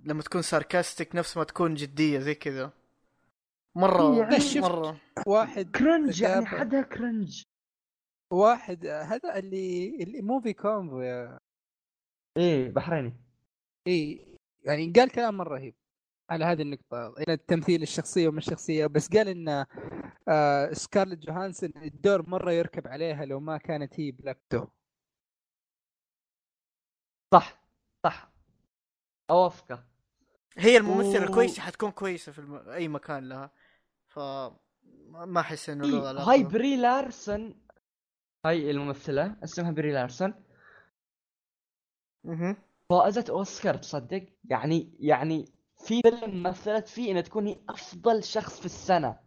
[0.00, 2.72] لما تكون sarcastic نفس ما تكون جدية زي كذا.
[3.76, 5.00] مرة يعني شفت- مرة.
[5.26, 6.46] واحد cringe يعني.
[6.46, 7.42] حدها cringe
[8.30, 11.38] واحد هذا اللي اللي Movie Combo يا
[12.36, 13.16] إيه بحريني.
[13.86, 14.26] اي
[14.64, 15.74] يعني قال كلام مره رهيب
[16.30, 19.64] على هذه النقطة ان التمثيل الشخصية ومش الشخصية بس قال إن
[20.28, 24.66] آه سكارلت جوهانسون الدور مرة يركب عليها لو ما كانت هي Black Widow
[27.34, 27.62] صح
[28.04, 28.32] صح.
[29.30, 29.84] أوافقه.
[30.58, 32.54] هي الممثلة و- الكويسة حتكون كويسة في الم...
[32.68, 33.50] أي مكان لها.
[34.06, 34.18] ف
[35.08, 37.65] ما أحس إنه له إيه هاي بري لارسون
[38.46, 40.34] هاي الممثلة اسمها بري لارسون.
[42.24, 42.56] مهم.
[42.90, 45.44] فائزة اوسكار تصدق؟ يعني يعني
[45.76, 49.20] في فيلم مثلت فيه إنها تكون هي أفضل شخص في السنة.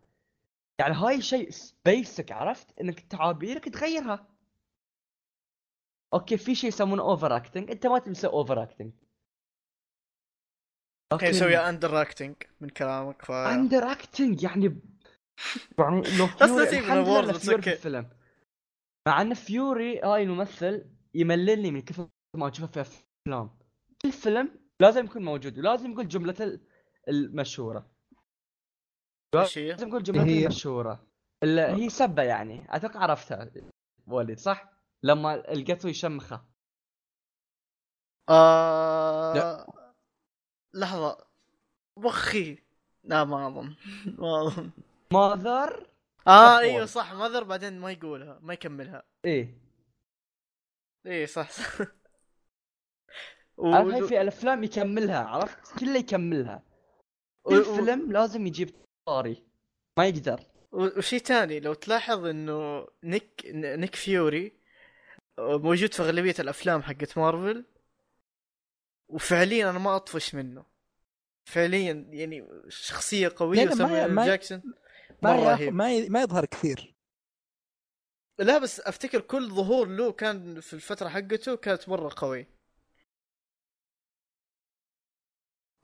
[0.79, 1.49] يعني هاي شيء
[1.85, 4.27] basic عرفت؟ إنك تعابيرك تغيرها.
[6.13, 8.93] okay في شيء يسمونه overacting أنت ما تسوي overacting
[11.21, 14.81] هي مسوية underacting من كلامك ف underacting يعني
[15.79, 16.27] يعني لو
[17.21, 17.73] بس في.
[17.73, 18.09] الفيلم.
[19.07, 22.97] مع إن فيوري هاي الممثل يمللني من كثر ما أشوفه في
[23.27, 23.57] أفلام.
[24.01, 26.61] كل فيلم لازم يكون موجود ولازم يقول جملته ال-
[27.09, 27.91] المشهورة.
[29.35, 31.07] إيش هي؟ لازم يقول جملته المشهورة.
[31.43, 32.65] اللي هي سبة يعني.
[32.75, 33.51] أتوقع عرفتها
[34.07, 34.69] وليد صح؟
[35.03, 36.45] لما لقيته يشمخه.
[38.29, 39.33] آه...
[39.33, 39.67] لا.
[40.73, 41.17] لحظة.
[41.97, 42.57] مخي
[43.03, 43.75] لا ما أظن.
[44.19, 44.71] ما أظن.
[45.13, 45.87] ماذر
[46.29, 46.59] آه.
[46.59, 49.03] إيوه صح ماذر بعدين ما يقولها ما يكملها.
[49.25, 49.57] إيه.
[51.05, 51.81] إيه صح صح.
[53.57, 56.63] و- في الأفلام يكملها عرفت؟ كله يكملها.
[57.45, 58.69] و- كل و- فيلم لازم يجيب
[59.07, 59.43] طاري.
[59.97, 60.39] ما يقدر.
[60.71, 64.59] وشي تاني لو تلاحظ إنه نيك نيك فيوري
[65.39, 67.65] موجود في أغلبية الأفلام حقت مارفل.
[69.09, 70.65] وفعليا أنا ما أطفش منه.
[71.45, 74.61] فعليا يعني شخصية قوية سامويل جاكسون.
[75.23, 75.73] ما رهيب.
[75.73, 76.95] ما ما يظهر كثير
[78.39, 82.47] لا بس أفتكر كل ظهور له كان في الفترة حقته كانت مرة قوي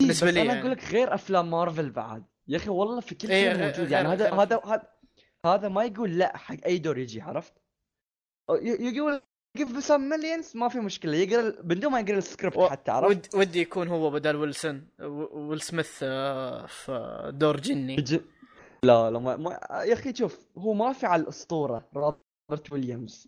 [0.02, 0.60] بالنسبة بس لي أنا يعني.
[0.60, 4.08] أقول لك غير أفلام مارفل بعد يا أخي والله في كل إيه، شيء موجود يعني
[4.08, 4.88] هذا هذا هذا
[5.46, 7.54] هذا ما يقول لا حق أي دور يجي عرفت؟
[8.52, 9.22] ي- يقول
[9.58, 13.42] give some millions ما في مشكلة يقرأ بدون ما يقرأ السكريبت و- حتى عرفت؟ ود
[13.42, 17.96] ودي يكون هو بدل ويلسون و- Will Smith آه، في دور جني
[18.84, 19.52] لا لا ما, ما
[19.84, 23.28] يا أخي شوف هو ما في على الاسطوره روبرت ويليامز.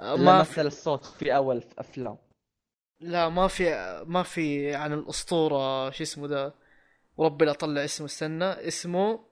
[0.00, 2.18] آه، اللي ما في مثل الصوت في أول في أفلام.
[3.00, 3.64] لا ما في
[4.06, 6.54] ما في عن الأسطورة شو اسمه ذا؟
[7.16, 9.24] وربي لا اطلع اسمه استنى اسمه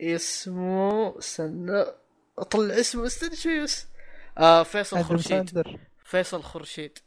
[0.00, 1.84] اسمه استنى
[2.38, 3.86] أطلع اسمه استنى شوي بس.
[4.38, 5.78] آه فيصل ساندر.
[6.04, 6.98] فيصل خورشيد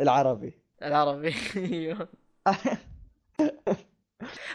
[0.00, 0.58] العربي.
[0.82, 2.08] العربي أيوه.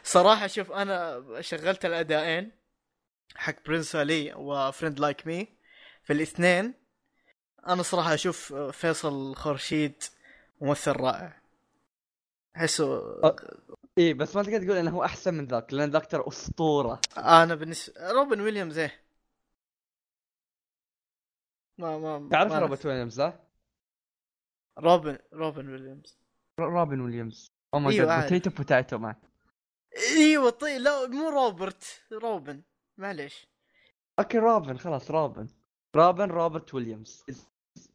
[0.03, 2.51] صراحة شوف أنا شغلت الادائين
[3.35, 5.47] حق برنس علي و Friend Like Me
[6.03, 6.73] في الاثنين
[7.67, 10.03] أنا صراحة أشوف فيصل خورشيد
[10.61, 11.41] ممثل رائع.
[12.57, 13.01] أحسه
[13.97, 17.01] إيه بس ما تقدر تقول إنه هو أحسن من ذاك لأن ذاك ترى أسطورة.
[17.17, 19.03] أنا بالنسبة روبن ويليامز إيه.
[21.77, 23.47] ما ما تعرف ما روبرت ويليامز ها؟
[24.79, 26.17] روبن روبن ويليامز.
[26.59, 27.51] روبن ويليامز.
[27.73, 28.23] oh my God.
[28.23, 29.15] potato potato man
[29.97, 32.63] إيوه طيب لا مو روبرت روبن
[32.97, 33.47] معليش.
[34.19, 35.47] okay روبن خلاص روبن.
[35.95, 37.23] روبن روبرت ويليامز.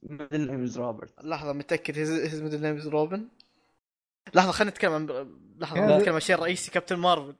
[0.02, 3.28] middle name's روبرت لحظة متأكد his middle name's روبن
[4.34, 5.06] لحظة خلينا نتكلم عن
[5.58, 7.36] لحظة هذا- نتكلم عن الشيء الرئيسي كابتن مارفل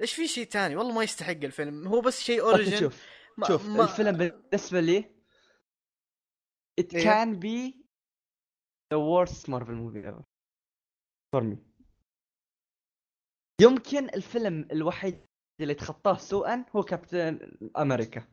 [0.00, 1.88] إيش في شيء تاني؟ والله ما يستحق الفيلم.
[1.88, 3.06] هو بس شيء origin شوف
[3.38, 5.04] ما- شوف ما- الفيلم بالنسبة لي
[6.80, 7.04] it إيه.
[7.24, 7.74] can be
[8.94, 10.22] the worst Marvel movie ever.
[11.36, 11.56] For me.
[13.60, 15.26] يمكن الفيلم الوحيد
[15.60, 18.28] اللي تخطاه سوءا هو كابتن أمريكا.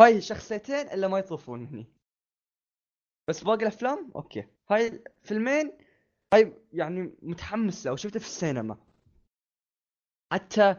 [0.00, 1.86] هاي الشخصيتين اللي ما يطوفون هني.
[3.28, 4.48] بس باقي الأفلام؟ okay.
[4.70, 5.78] هاي الفيلمين
[6.34, 8.78] هاي يعني متحمس له وشفته في السينما.
[10.32, 10.76] حتى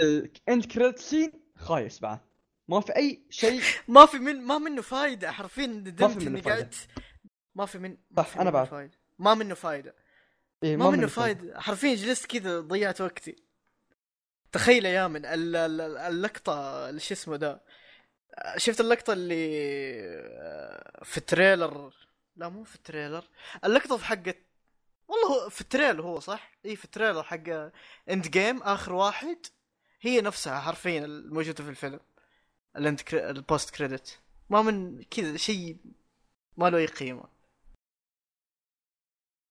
[0.00, 2.20] ال end credit scene خايس بعد.
[2.68, 3.62] ما في أي شيء.
[3.88, 5.66] ما في من ما منه فايدة حرفيا.
[5.66, 6.60] ندمت منه اني فايدة.
[6.62, 6.88] قعدت
[7.54, 8.66] ما في من ما صح، في بعد.
[8.66, 8.98] فايدة.
[9.18, 9.94] ما منه فايدة.
[10.62, 11.60] إيه ما منه فايدة.
[11.60, 13.36] حرفيا جلست كذا ضيعت وقتي.
[14.52, 17.62] تخيل يا من ال- ال- ال- اللقطه شو اسمه ده
[18.56, 19.58] شفت اللقطة اللي
[20.30, 21.92] آه، في ال trailer؟
[22.36, 23.24] لا مو في ال trailer.
[23.64, 24.34] اللقطة في حقة
[25.08, 27.48] والله هو في ال trailer هو صح؟ إي في ال trailer حق
[28.10, 29.38] Endgame آخر واحد.
[30.00, 32.00] هي نفسها حرفيا الموجودة في الفيلم.
[32.76, 33.30] ال end cre...
[33.30, 34.18] ال post credit
[34.50, 35.76] ما من كذا شيء
[36.56, 37.24] ما له أي قيمة.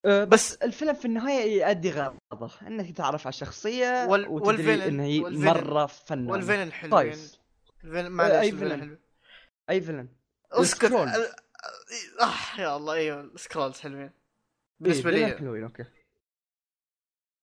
[0.04, 5.00] بس الفيلم في النهاية يؤدي غرضه إنك تعرف على الشخصية وال- وتدري وال villain- ان
[5.00, 6.32] هي وال villain- مرة فنانة.
[6.32, 7.12] وال villain حلوين.
[7.84, 8.98] ال villain معلش ال villain villain؟ حلو.
[9.70, 10.08] أي villain؟
[10.52, 10.84] أسكت.
[10.84, 11.08] ال Skrull.
[11.08, 11.34] ال-
[12.20, 14.10] أه يا الله أيوه ال Skrulls حلوين.
[14.80, 15.26] بالنسبة إيه، لي.
[15.26, 15.84] فيلن حلوين okay.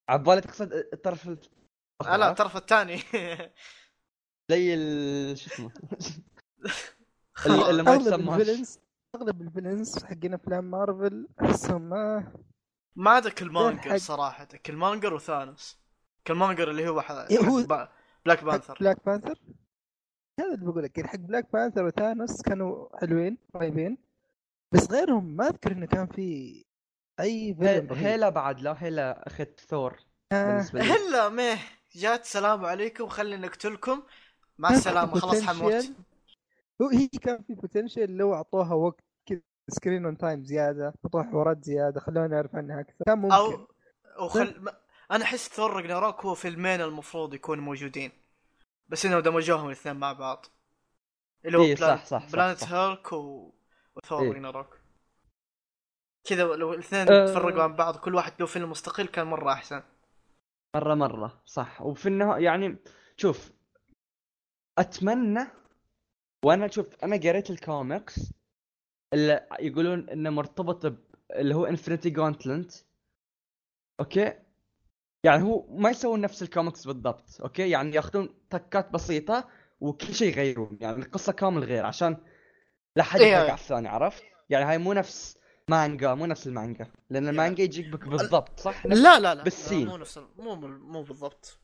[0.09, 1.39] عبالي تقصد الطرف ال-
[2.03, 2.97] لا الطرف الثاني.
[4.51, 4.75] زي
[5.35, 5.71] شو اسمه؟
[7.45, 8.79] اللي, ما ال villains
[9.15, 12.33] أغلب ال villains حقين أفلام مارفل أحسهم ما
[12.95, 14.45] ما عدا Killmonger صراحة.
[14.65, 15.79] Killmonger وثانوس.
[16.27, 17.89] Killmonger اللي هو إيه، هو- حق با-
[18.25, 19.39] بلاك بانثر بلاك بانثر
[20.39, 23.97] هذا اللي بقول لك يعني حق بلاك بانثر وثانوس كانوا حلوين طيبين.
[24.71, 26.65] بس غيرهم ما أذكر إنه كان في
[27.19, 27.55] أي.
[27.91, 29.99] هيلا بعد لا هيلا أخت ثور
[30.31, 31.57] آه، هلا ميه.
[31.95, 33.07] جات سلام عليكم.
[33.07, 34.03] خلينا نقتلكم.
[34.57, 35.19] مع السلامة.
[35.19, 35.85] خلاص حموت.
[36.81, 39.03] هو هي كان في potential لو أعطوها وقت.
[39.69, 43.05] screen اون time زيادة حوارات زيادة خلونا نعرف عنها أكثر.
[43.05, 43.35] كان ممكن.
[43.35, 43.67] أو
[44.19, 44.59] أو خل...
[44.59, 44.77] ما-
[45.11, 48.11] أنا أحس ثور راجناروك هو فيلمين المفروض يكونوا موجودين.
[48.87, 50.45] بس انهم دمجوهم الاثنين مع بعض.
[51.45, 51.97] اللي هو إيه، Plan...
[51.97, 52.73] صح، صح، Planet صح.
[52.73, 53.53] هيرك و...
[53.95, 54.29] وثور إيه.
[54.29, 54.79] راجناروك
[56.23, 57.25] كذا لو الاثنين أه.
[57.25, 59.83] تفرقوا عن بعض كل واحد له فيلم مستقل كان مرة أحسن.
[60.75, 61.81] مرة مرة صح.
[61.81, 62.77] وفي النهايه يعني
[63.17, 63.51] شوف
[64.77, 65.47] أتمنى
[66.45, 68.33] وأنا شوف أنا قريت الكوميكس
[69.13, 70.97] اللي يقولون إنه مرتبط ب
[71.31, 72.71] اللي هو Infinity Gauntlet
[73.99, 74.33] okay؟
[75.23, 79.49] يعني هو ما يسوون نفس الكوميكس بالضبط okay؟ يعني ياخذون تكات بسيطة
[79.81, 82.17] وكل شيء يغيرون يعني القصة كامل غير عشان
[82.95, 83.31] لا حد إيه.
[83.31, 85.37] يحرق على الثاني عرفت؟ يعني هاي مو نفس
[85.69, 89.85] مانجا مو نفس المانجا لأن المانجا يجيك بك بالضبط صح؟ لا لا لا بالسين.
[89.85, 91.59] لا، مو نفس مو مو بالضبط.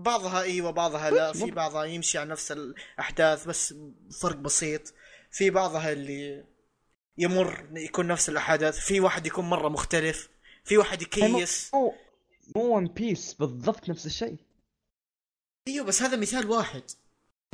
[0.00, 3.74] بعضها أيوه بعضها لا في بعضها يمشي على نفس الأحداث بس
[4.20, 4.94] فرق بسيط.
[5.32, 6.44] في بعضها اللي
[7.18, 10.28] يمر يكون نفس الأحداث في واحد يكون مرة مختلف
[10.64, 11.70] في واحد يكيس.
[11.74, 11.94] مو
[12.56, 14.36] مو One Piece بالضبط نفس الشيء.
[15.68, 16.82] أيوه بس هذا مثال واحد.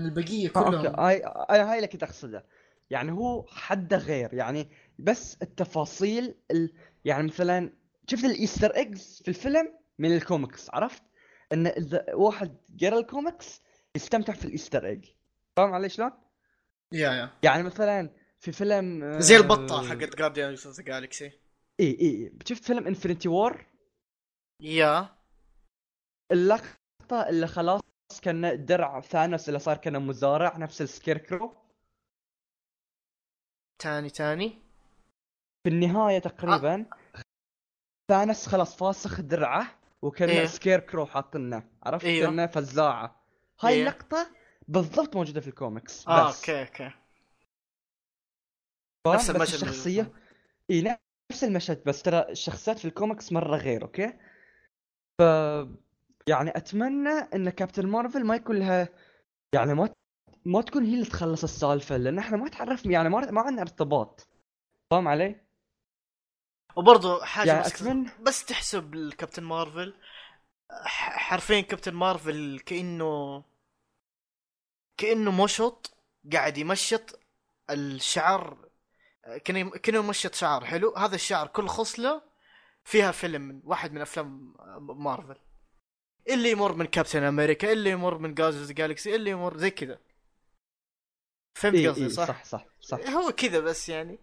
[0.01, 0.87] البقية آه، كلهم.
[0.87, 2.47] okay هاي هاي هاي اللي كنت أقصده.
[2.91, 4.69] يعني هو حده غير يعني
[4.99, 6.73] بس التفاصيل ال...
[7.05, 7.73] يعني مثلا
[8.07, 11.03] شفت ال Easter eggs في الفيلم من الكوميكس عرفت؟
[11.53, 13.63] إن إذا واحد قرأ الكوميكس
[13.97, 15.05] يستمتع في ال Easter egg
[15.57, 16.11] فاهم علي شلون؟
[16.93, 17.31] yeah yeah.
[17.43, 18.11] يعني مثلا
[18.41, 21.33] في فيلم آه، زي البطة حقت Guardians of the Galaxy
[21.81, 22.33] إي إي.
[22.47, 23.67] شفت فيلم Infinity War
[24.63, 25.17] yeah.
[26.33, 27.81] اللقطة اللي خلاص
[28.23, 31.55] كان درع ثانوس اللي صار كان مزارع نفس ال scarecrow
[33.83, 34.59] تاني تاني.
[35.65, 36.87] في النهاية تقريبا
[38.11, 40.47] ثانوس خلاص فاسخ درعه وكان إيه.
[40.47, 42.27] scarecrow حاطنه عرفت؟ أيوه.
[42.27, 43.25] كأنه فزاعة.
[43.61, 43.81] هاي إيه.
[43.83, 44.31] اللقطة
[44.69, 46.39] بالضبط موجودة في الكوميكس آه بس.
[46.39, 46.91] Okay okay.
[49.05, 50.13] فاهم؟ نفس بس المشهد الشخصية.
[50.71, 50.99] إي
[51.33, 54.13] نفس المشهد بس ترى الشخصيات في الكوميكس مرة غير okay?
[55.19, 55.23] ف
[56.29, 58.89] يعني أتمنى إن كابتن مارفل ما يكون لها
[59.55, 59.95] يعني ما
[60.45, 64.29] ما تكون هي اللي تخلص السالفة لأن إحنا ما تعرف يعني ما ما عندنا ارتباط.
[64.91, 65.41] فاهم علي؟
[66.77, 69.95] وبرضه حاجة يعني بس اتمنى بس تحسب الكابتن مارفل
[70.95, 73.45] حرفيا كابتن مارفل كأنه
[74.99, 75.95] كأنه مشط
[76.33, 77.21] قاعد يمشط
[77.71, 78.69] الشعر
[79.45, 82.23] كأنه كأنه يمشط شعر حلو؟ هذا الشعر كل خصلة
[82.85, 85.37] فيها فيلم من واحد من أفلام مارفل.
[86.29, 89.99] اللي يمر من كابتن أمريكا اللي يمر من جاز جالكسي اللي يمر زي كذا.
[91.55, 93.11] فهمت إيه قصدي؟ إيه صح؟ صح صح صح.
[93.11, 94.19] هو كذا بس يعني.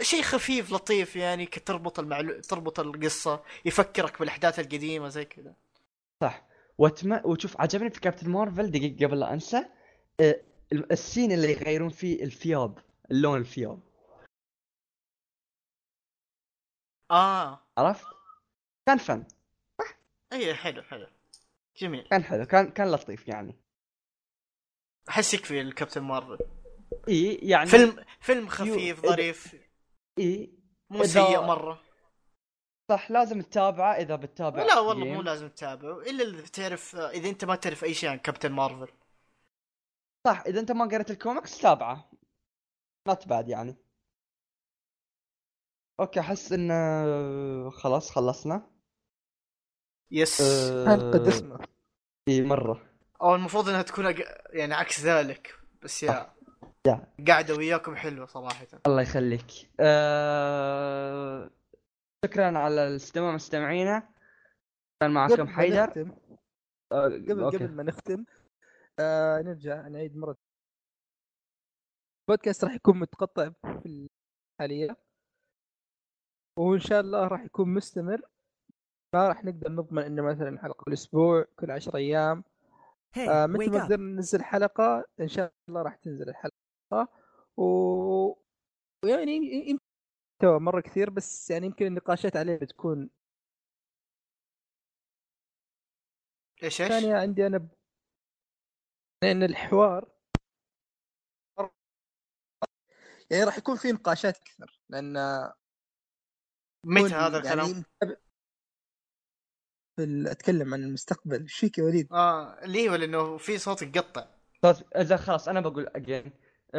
[0.00, 2.40] شيء خفيف لطيف يعني تربط المعلو...
[2.40, 5.54] تربط القصة يفكرك بالأحداث القديمة زي كذا.
[6.20, 6.46] صح.
[6.78, 7.20] واتم...
[7.24, 9.64] وشوف عجبني في كابتن مارفل دقيقة قبل لا أنسى
[10.72, 12.78] السين اللي يغيرون فيه الثياب
[13.10, 13.80] اللون الثياب.
[17.10, 17.60] آه.
[17.78, 18.06] عرفت؟
[18.86, 19.24] كان فن.
[20.32, 21.06] اي حلو حلو.
[21.76, 22.08] جميل.
[22.08, 23.56] كان حلو كان كان لطيف يعني.
[25.08, 26.38] أحس يكفي الكابتن مارفل.
[27.08, 29.56] إي يعني فيلم فيلم خفيف ظريف.
[30.18, 30.52] إي.
[30.90, 31.82] مو سيء مرة.
[32.90, 35.04] صح لازم تتابعه إذا بتتابع لا والله.
[35.04, 36.00] مو لازم تتابعه.
[36.00, 38.92] إلا إذا تعرف إذا أنت ما تعرف أي شيء عن كابتن مارفل.
[40.26, 42.10] صح إذا أنت ما قريت الكوميكس تابعه.
[43.08, 43.76] Not bad يعني.
[46.00, 46.70] Okay أحس إن
[47.70, 48.70] خلاص خلصنا.
[50.10, 50.86] Yes أه...
[50.86, 51.58] حلقه دسمه
[52.28, 52.82] إي مرة.
[53.22, 54.14] أو المفروض إنها تكون أق...
[54.50, 56.32] يعني عكس ذلك بس yeah
[56.86, 57.06] yeah.
[57.28, 58.66] قاعدة وياكم حلوة صراحة.
[58.86, 59.70] الله يخليك.
[59.80, 61.50] أه...
[62.24, 64.08] شكرا على الاستماع مستمعينا.
[65.00, 65.86] كان معكم قبل ما حيدر.
[65.86, 66.16] نختم
[66.92, 67.04] أه...
[67.04, 67.56] قبل أوكي.
[67.56, 68.24] قبل ما نختم
[69.00, 70.36] آه نرجع نعيد مرة.
[72.28, 73.50] البودكاست راح يكون متقطع
[73.82, 74.08] في
[74.60, 74.96] الحاليه
[76.58, 78.22] وإن شاء الله راح يكون مستمر.
[79.14, 82.44] ما راح نقدر نضمن إنه مثلا حلقة كل أسبوع كل 10 أيام.
[83.16, 83.84] Hey, آه متى ما.
[83.84, 87.08] قدرنا ننزل حلقة إن شاء الله راح تنزل الحلقة.
[87.56, 87.62] و...
[89.04, 89.32] ويعني
[89.70, 89.84] يمكن
[90.42, 93.10] محتوى مرة كثير بس يعني يمكن النقاشات عليه بتكون
[96.62, 97.68] إيش إيش؟ ثانية عندي أنا ب...
[99.22, 100.08] لأن الحوار
[103.30, 105.14] يعني راح يكون في نقاشات أكثر لأن
[106.86, 108.16] متى هذا الكلام؟ يعني
[109.96, 114.26] في أتكلم عن المستقبل إيش فيك يا وليد؟ آه ليه ولا انه في صوت يقطع
[114.62, 116.32] طيب إذا خلاص أنا بقول اجين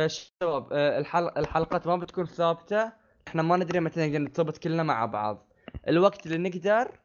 [0.08, 1.00] شباب آه،
[1.38, 2.94] الحلقات ما بتكون ثابتة
[3.28, 5.54] إحنا ما ندري متى نقدر نرتبط كلنا مع بعض
[5.88, 7.00] الوقت اللي نقدر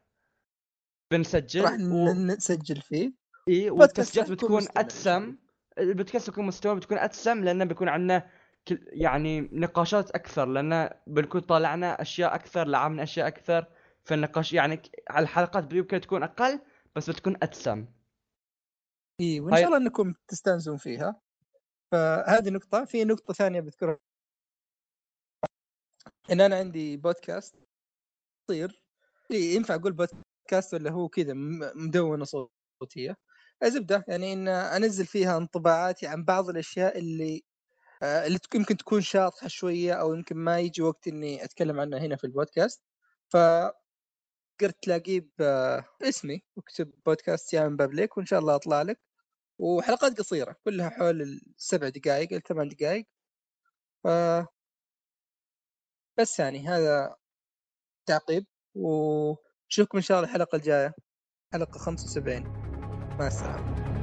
[1.11, 2.13] بنسجل راح و...
[2.13, 5.35] نسجل فيه اي والتسجيلات يكون بتكون أتسم.
[5.77, 8.29] البودكاست بيكون مستوى بتكون أتسم لأنه بيكون عندنا
[8.67, 8.79] كل...
[8.87, 13.65] يعني نقاشات أكثر لأن بنكون طالعنا أشياء أكثر لعبنا أشياء أكثر
[14.03, 16.59] فالنقاش يعني على الحلقات يمكن تكون أقل
[16.95, 17.85] بس بتكون أتسم.
[19.21, 21.21] إي وإن هاي- شاء الله إنكم تستأنسون فيها.
[21.91, 22.85] فهذه نقطة.
[22.85, 23.99] في نقطة ثانية بذكرها.
[26.31, 27.55] إن أنا عندي بودكاست
[28.51, 28.67] إيه،
[29.31, 31.33] ينفع أقول بودكاست ولا هو كذا
[31.75, 33.15] مدونة صوتية؟
[33.63, 34.05] زبدة.
[34.07, 37.43] يعني إن أنزل فيها انطباعاتي عن بعض الأشياء اللي
[38.03, 42.15] آه، اللي يمكن تكون شاطحة شوية أو يمكن ما يجي وقت إني أتكلم عنها هنا
[42.15, 42.83] في البودكاست.
[43.29, 43.37] ف
[44.61, 45.29] قدرت تلاقيه
[46.01, 48.99] باسمي واكتب بودكاست يا من بابليك وإن شاء الله أطلع لك.
[49.59, 53.07] وحلقات قصيرة كلها حول السبع دقائق إلى ثمان دقائق
[54.03, 54.07] ف
[56.19, 57.15] بس يعني هذا
[58.07, 58.45] تعقيب.
[58.75, 60.93] ونشوفكم إن شاء الله الحلقة الجاية
[61.53, 62.64] حلقة 75
[63.17, 63.94] Bye, Sam.